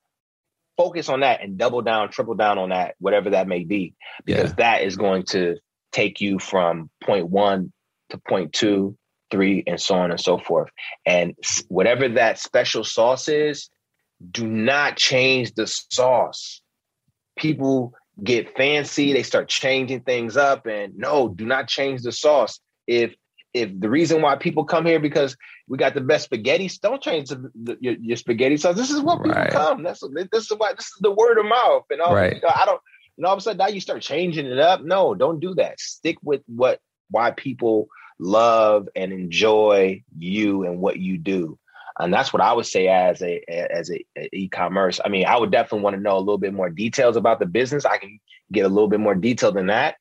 focus 0.76 1.08
on 1.08 1.20
that 1.20 1.42
and 1.42 1.58
double 1.58 1.82
down, 1.82 2.10
triple 2.10 2.34
down 2.34 2.58
on 2.58 2.70
that, 2.70 2.94
whatever 2.98 3.30
that 3.30 3.48
may 3.48 3.64
be, 3.64 3.94
because 4.24 4.50
yeah. 4.50 4.56
that 4.56 4.82
is 4.82 4.96
going 4.96 5.24
to 5.24 5.56
take 5.92 6.20
you 6.20 6.38
from 6.38 6.90
point 7.02 7.28
one 7.28 7.72
to 8.10 8.18
point 8.18 8.52
two, 8.52 8.96
three, 9.30 9.62
and 9.66 9.80
so 9.80 9.94
on 9.94 10.10
and 10.10 10.20
so 10.20 10.38
forth. 10.38 10.70
And 11.06 11.34
whatever 11.68 12.08
that 12.08 12.38
special 12.38 12.84
sauce 12.84 13.28
is, 13.28 13.70
do 14.30 14.46
not 14.46 14.96
change 14.96 15.54
the 15.54 15.66
sauce. 15.66 16.60
People 17.36 17.94
get 18.22 18.56
fancy, 18.56 19.12
they 19.12 19.24
start 19.24 19.48
changing 19.48 20.00
things 20.00 20.36
up, 20.36 20.66
and 20.66 20.96
no, 20.96 21.28
do 21.28 21.44
not 21.44 21.68
change 21.68 22.02
the 22.02 22.12
sauce. 22.12 22.60
If 22.86 23.14
if 23.54 23.70
the 23.78 23.88
reason 23.88 24.20
why 24.20 24.34
people 24.34 24.64
come 24.64 24.84
here 24.84 24.98
because 24.98 25.36
we 25.68 25.78
got 25.78 25.94
the 25.94 26.00
best 26.00 26.24
spaghetti, 26.24 26.68
don't 26.82 27.00
change 27.00 27.28
the, 27.28 27.50
the, 27.54 27.78
your, 27.80 27.94
your, 27.94 28.16
spaghetti 28.16 28.56
sauce. 28.56 28.76
This 28.76 28.90
is 28.90 29.00
what 29.00 29.22
people 29.22 29.40
right. 29.40 29.50
come. 29.50 29.84
That's 29.84 30.02
this 30.30 30.50
is 30.50 30.52
why 30.58 30.72
this 30.72 30.86
is 30.86 30.98
the 31.00 31.12
word 31.12 31.38
of 31.38 31.46
mouth. 31.46 31.84
And 31.90 32.00
all, 32.00 32.14
right. 32.14 32.34
you 32.34 32.40
know, 32.40 32.52
I 32.52 32.64
don't. 32.66 32.80
And 33.16 33.24
all 33.24 33.32
of 33.32 33.38
a 33.38 33.42
sudden 33.42 33.58
now 33.58 33.68
you 33.68 33.80
start 33.80 34.02
changing 34.02 34.46
it 34.46 34.58
up. 34.58 34.82
No, 34.82 35.14
don't 35.14 35.38
do 35.38 35.54
that. 35.54 35.78
Stick 35.78 36.18
with 36.22 36.42
what 36.46 36.80
why 37.10 37.30
people 37.30 37.86
love 38.18 38.88
and 38.96 39.12
enjoy 39.12 40.02
you 40.18 40.64
and 40.64 40.80
what 40.80 40.98
you 40.98 41.16
do. 41.16 41.58
And 41.98 42.12
that's 42.12 42.32
what 42.32 42.42
I 42.42 42.52
would 42.52 42.66
say 42.66 42.88
as 42.88 43.22
a 43.22 43.40
as 43.48 43.88
a, 43.88 44.04
a 44.18 44.28
e-commerce. 44.32 45.00
I 45.04 45.08
mean, 45.08 45.26
I 45.26 45.36
would 45.36 45.52
definitely 45.52 45.84
want 45.84 45.94
to 45.94 46.02
know 46.02 46.16
a 46.16 46.18
little 46.18 46.38
bit 46.38 46.52
more 46.52 46.70
details 46.70 47.16
about 47.16 47.38
the 47.38 47.46
business. 47.46 47.84
I 47.84 47.98
can 47.98 48.18
get 48.50 48.66
a 48.66 48.68
little 48.68 48.88
bit 48.88 48.98
more 48.98 49.14
detail 49.14 49.52
than 49.52 49.68
that. 49.68 49.94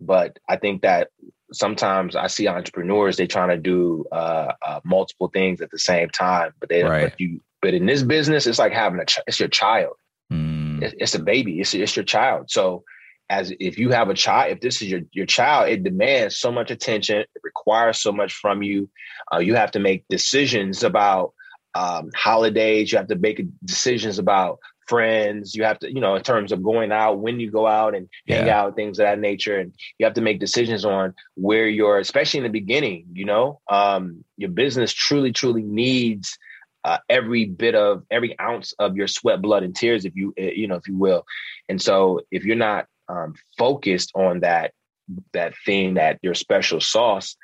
But 0.00 0.38
I 0.48 0.56
think 0.56 0.82
that 0.82 1.10
sometimes 1.52 2.16
I 2.16 2.26
see 2.26 2.48
entrepreneurs 2.48 3.16
they 3.16 3.26
trying 3.26 3.48
to 3.48 3.56
do 3.56 4.04
uh, 4.12 4.52
uh, 4.66 4.80
multiple 4.84 5.28
things 5.28 5.60
at 5.60 5.70
the 5.70 5.78
same 5.78 6.10
time, 6.10 6.52
but 6.60 6.68
they 6.68 6.82
right. 6.82 7.10
but 7.10 7.20
you 7.20 7.40
but 7.60 7.74
in 7.74 7.86
this 7.86 8.02
business 8.02 8.46
it's 8.46 8.58
like 8.58 8.72
having 8.72 9.00
a 9.00 9.04
ch- 9.04 9.20
it's 9.26 9.40
your 9.40 9.48
child, 9.48 9.94
mm. 10.32 10.82
it's, 10.82 10.94
it's, 10.98 11.14
a 11.14 11.18
baby, 11.18 11.60
it's 11.60 11.74
it's 11.74 11.96
your 11.96 12.04
child. 12.04 12.50
So 12.50 12.84
as 13.30 13.52
if 13.60 13.78
you 13.78 13.90
have 13.90 14.08
a 14.08 14.14
child, 14.14 14.52
if 14.52 14.60
this 14.60 14.80
is 14.82 14.88
your 14.88 15.00
your 15.12 15.26
child, 15.26 15.68
it 15.68 15.84
demands 15.84 16.38
so 16.38 16.52
much 16.52 16.70
attention, 16.70 17.18
it 17.18 17.28
requires 17.42 18.00
so 18.00 18.12
much 18.12 18.32
from 18.32 18.62
you. 18.62 18.88
Uh, 19.32 19.38
you 19.38 19.54
have 19.54 19.70
to 19.72 19.78
make 19.78 20.04
decisions 20.08 20.82
about 20.82 21.32
um, 21.74 22.10
holidays. 22.14 22.90
You 22.92 22.98
have 22.98 23.08
to 23.08 23.16
make 23.16 23.42
decisions 23.64 24.18
about 24.18 24.58
friends. 24.88 25.54
You 25.54 25.64
have 25.64 25.78
to, 25.80 25.92
you 25.92 26.00
know, 26.00 26.14
in 26.14 26.22
terms 26.22 26.52
of 26.52 26.62
going 26.62 26.92
out, 26.92 27.18
when 27.18 27.40
you 27.40 27.50
go 27.50 27.66
out 27.66 27.94
and 27.94 28.08
hang 28.26 28.46
yeah. 28.46 28.60
out, 28.60 28.76
things 28.76 28.98
of 28.98 29.04
that 29.04 29.18
nature. 29.18 29.58
And 29.58 29.74
you 29.98 30.06
have 30.06 30.14
to 30.14 30.20
make 30.20 30.40
decisions 30.40 30.84
on 30.84 31.14
where 31.34 31.68
you're, 31.68 31.98
especially 31.98 32.38
in 32.38 32.44
the 32.44 32.50
beginning, 32.50 33.06
you 33.12 33.24
know, 33.24 33.60
um, 33.68 34.24
your 34.36 34.50
business 34.50 34.92
truly, 34.92 35.32
truly 35.32 35.62
needs 35.62 36.38
uh, 36.84 36.98
every 37.08 37.44
bit 37.44 37.74
of 37.74 38.04
every 38.10 38.38
ounce 38.40 38.72
of 38.78 38.96
your 38.96 39.08
sweat, 39.08 39.42
blood, 39.42 39.62
and 39.62 39.76
tears, 39.76 40.04
if 40.04 40.16
you 40.16 40.32
eh, 40.36 40.52
you 40.54 40.66
know 40.66 40.76
if 40.76 40.88
you 40.88 40.96
will. 40.96 41.24
And 41.68 41.80
so 41.80 42.20
if 42.30 42.44
you're 42.44 42.56
not 42.56 42.86
um, 43.08 43.34
focused 43.58 44.12
on 44.14 44.40
that 44.40 44.72
that 45.32 45.54
thing 45.64 45.94
that 45.94 46.18
your 46.22 46.34
special 46.34 46.80
sauce, 46.80 47.36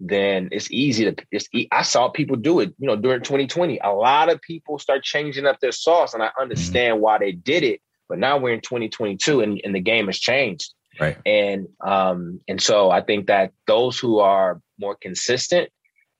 then 0.00 0.48
it's 0.52 0.70
easy 0.70 1.04
to 1.04 1.26
it's 1.32 1.48
I 1.72 1.82
saw 1.82 2.08
people 2.08 2.36
do 2.36 2.60
it, 2.60 2.72
you 2.78 2.86
know, 2.86 2.96
during 2.96 3.22
2020. 3.22 3.78
A 3.82 3.90
lot 3.90 4.30
of 4.30 4.40
people 4.40 4.78
start 4.78 5.02
changing 5.02 5.46
up 5.46 5.60
their 5.60 5.72
sauce, 5.72 6.14
and 6.14 6.22
I 6.22 6.26
mm-hmm. 6.26 6.42
understand 6.42 6.94
mm-hmm. 6.94 7.02
why 7.02 7.18
they 7.18 7.32
did 7.32 7.64
it. 7.64 7.80
But 8.08 8.18
now 8.18 8.38
we're 8.38 8.54
in 8.54 8.62
2022 8.62 9.42
and, 9.42 9.60
and 9.62 9.74
the 9.74 9.80
game 9.80 10.06
has 10.06 10.18
changed. 10.18 10.72
Right. 10.98 11.18
And 11.26 11.68
um, 11.84 12.40
and 12.48 12.60
so 12.60 12.90
I 12.90 13.02
think 13.02 13.26
that 13.26 13.52
those 13.66 13.98
who 13.98 14.20
are 14.20 14.60
more 14.78 14.96
consistent 14.96 15.70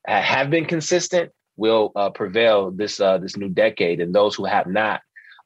uh, 0.07 0.21
have 0.21 0.51
been 0.51 0.67
consistent 0.67 1.33
will 1.57 1.93
uh, 1.97 2.11
prevail 2.11 2.71
this 2.71 3.01
uh, 3.01 3.19
this 3.19 3.37
new 3.37 3.49
decade, 3.49 4.01
and 4.01 4.15
those 4.15 4.35
who 4.35 4.45
have 4.45 4.67
not, 4.67 5.01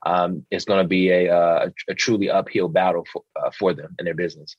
um, 0.04 0.46
it's 0.50 0.64
going 0.64 0.82
to 0.82 0.88
be 0.88 1.10
a, 1.10 1.34
uh, 1.34 1.68
a, 1.88 1.94
truly 1.94 2.28
uphill 2.30 2.68
battle 2.68 3.06
for, 3.10 3.22
uh, 3.36 3.50
for 3.58 3.72
them 3.72 3.94
and 3.98 4.06
their 4.06 4.14
business. 4.14 4.56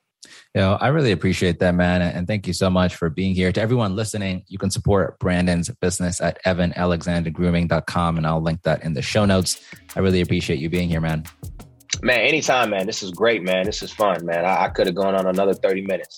You 0.54 0.62
know, 0.62 0.74
I 0.80 0.90
really 0.90 1.12
appreciate 1.12 1.60
that, 1.60 1.76
man. 1.76 2.02
And 2.02 2.28
thank 2.28 2.48
you 2.48 2.54
so 2.54 2.70
much 2.70 2.96
for 2.96 3.10
being 3.10 3.34
here. 3.36 3.52
To 3.52 3.62
everyone 3.62 3.96
listening, 3.96 4.44
you 4.48 4.58
can 4.58 4.70
support 4.70 5.20
Brandon's 5.20 5.70
business 5.70 6.22
at 6.22 6.44
evanalexandergrooming.com, 6.46 8.18
and 8.18 8.28
I'll 8.28 8.42
link 8.42 8.64
that 8.64 8.84
in 8.84 8.94
the 8.94 9.02
show 9.02 9.26
notes. 9.26 9.62
I 9.96 10.00
really 10.00 10.22
appreciate 10.22 10.60
you 10.60 10.70
being 10.70 10.90
here, 10.90 11.02
man. 11.02 11.24
Man, 12.02 12.20
anytime, 12.20 12.72
man. 12.72 12.88
This 12.88 13.04
is 13.04 13.12
great, 13.12 13.44
man. 13.44 13.66
This 13.66 13.84
is 13.84 13.92
fun, 13.92 14.26
man. 14.26 14.46
I, 14.46 14.66
I 14.66 14.70
could 14.70 14.88
have 14.88 14.96
gone 14.96 15.16
on 15.16 15.28
another 15.28 15.54
30 15.54 15.82
minutes. 15.82 16.18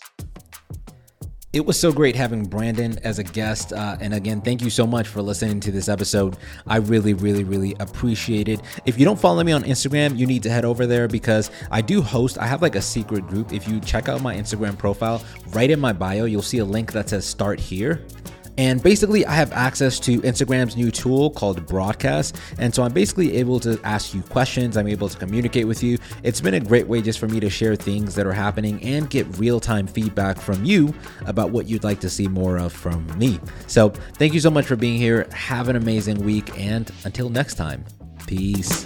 It 1.55 1.65
was 1.65 1.79
so 1.79 1.93
great 1.93 2.17
having 2.17 2.43
Brandon 2.43 2.99
as 3.05 3.17
a 3.17 3.23
guest. 3.23 3.71
Uh, 3.71 3.95
and 4.01 4.13
again, 4.13 4.41
thank 4.41 4.61
you 4.61 4.69
so 4.69 4.85
much 4.85 5.07
for 5.07 5.21
listening 5.21 5.61
to 5.61 5.71
this 5.71 5.87
episode. 5.87 6.35
I 6.67 6.79
really, 6.79 7.13
really, 7.13 7.45
really 7.45 7.77
appreciate 7.79 8.49
it. 8.49 8.59
If 8.85 8.99
you 8.99 9.05
don't 9.05 9.17
follow 9.17 9.41
me 9.41 9.53
on 9.53 9.63
Instagram, 9.63 10.17
you 10.17 10.27
need 10.27 10.43
to 10.43 10.49
head 10.49 10.65
over 10.65 10.85
there 10.85 11.07
because 11.07 11.51
I 11.71 11.79
do 11.79 12.01
host, 12.01 12.37
I 12.37 12.45
have 12.45 12.61
like 12.61 12.75
a 12.75 12.81
secret 12.81 13.25
group. 13.27 13.53
If 13.53 13.69
you 13.69 13.79
check 13.79 14.09
out 14.09 14.21
my 14.21 14.35
Instagram 14.35 14.77
profile, 14.77 15.23
right 15.51 15.71
in 15.71 15.79
my 15.79 15.93
bio, 15.93 16.25
you'll 16.25 16.41
see 16.41 16.57
a 16.57 16.65
link 16.65 16.91
that 16.91 17.07
says 17.07 17.25
start 17.25 17.57
here. 17.57 18.05
And 18.57 18.81
basically, 18.81 19.25
I 19.25 19.33
have 19.33 19.51
access 19.51 19.99
to 20.01 20.21
Instagram's 20.21 20.75
new 20.75 20.91
tool 20.91 21.29
called 21.29 21.65
Broadcast. 21.65 22.37
And 22.57 22.73
so 22.73 22.83
I'm 22.83 22.93
basically 22.93 23.37
able 23.37 23.59
to 23.61 23.79
ask 23.83 24.13
you 24.13 24.21
questions. 24.23 24.77
I'm 24.77 24.87
able 24.87 25.09
to 25.09 25.17
communicate 25.17 25.67
with 25.67 25.83
you. 25.83 25.97
It's 26.23 26.41
been 26.41 26.53
a 26.53 26.59
great 26.59 26.87
way 26.87 27.01
just 27.01 27.19
for 27.19 27.27
me 27.27 27.39
to 27.39 27.49
share 27.49 27.75
things 27.75 28.15
that 28.15 28.25
are 28.25 28.33
happening 28.33 28.81
and 28.83 29.09
get 29.09 29.25
real 29.37 29.59
time 29.59 29.87
feedback 29.87 30.39
from 30.39 30.63
you 30.63 30.93
about 31.25 31.51
what 31.51 31.67
you'd 31.67 31.83
like 31.83 31.99
to 32.01 32.09
see 32.09 32.27
more 32.27 32.57
of 32.57 32.71
from 32.71 33.05
me. 33.17 33.39
So 33.67 33.89
thank 33.89 34.33
you 34.33 34.39
so 34.39 34.49
much 34.49 34.65
for 34.65 34.75
being 34.75 34.97
here. 34.97 35.27
Have 35.31 35.69
an 35.69 35.75
amazing 35.75 36.23
week. 36.23 36.57
And 36.59 36.89
until 37.03 37.29
next 37.29 37.55
time, 37.55 37.83
peace. 38.25 38.85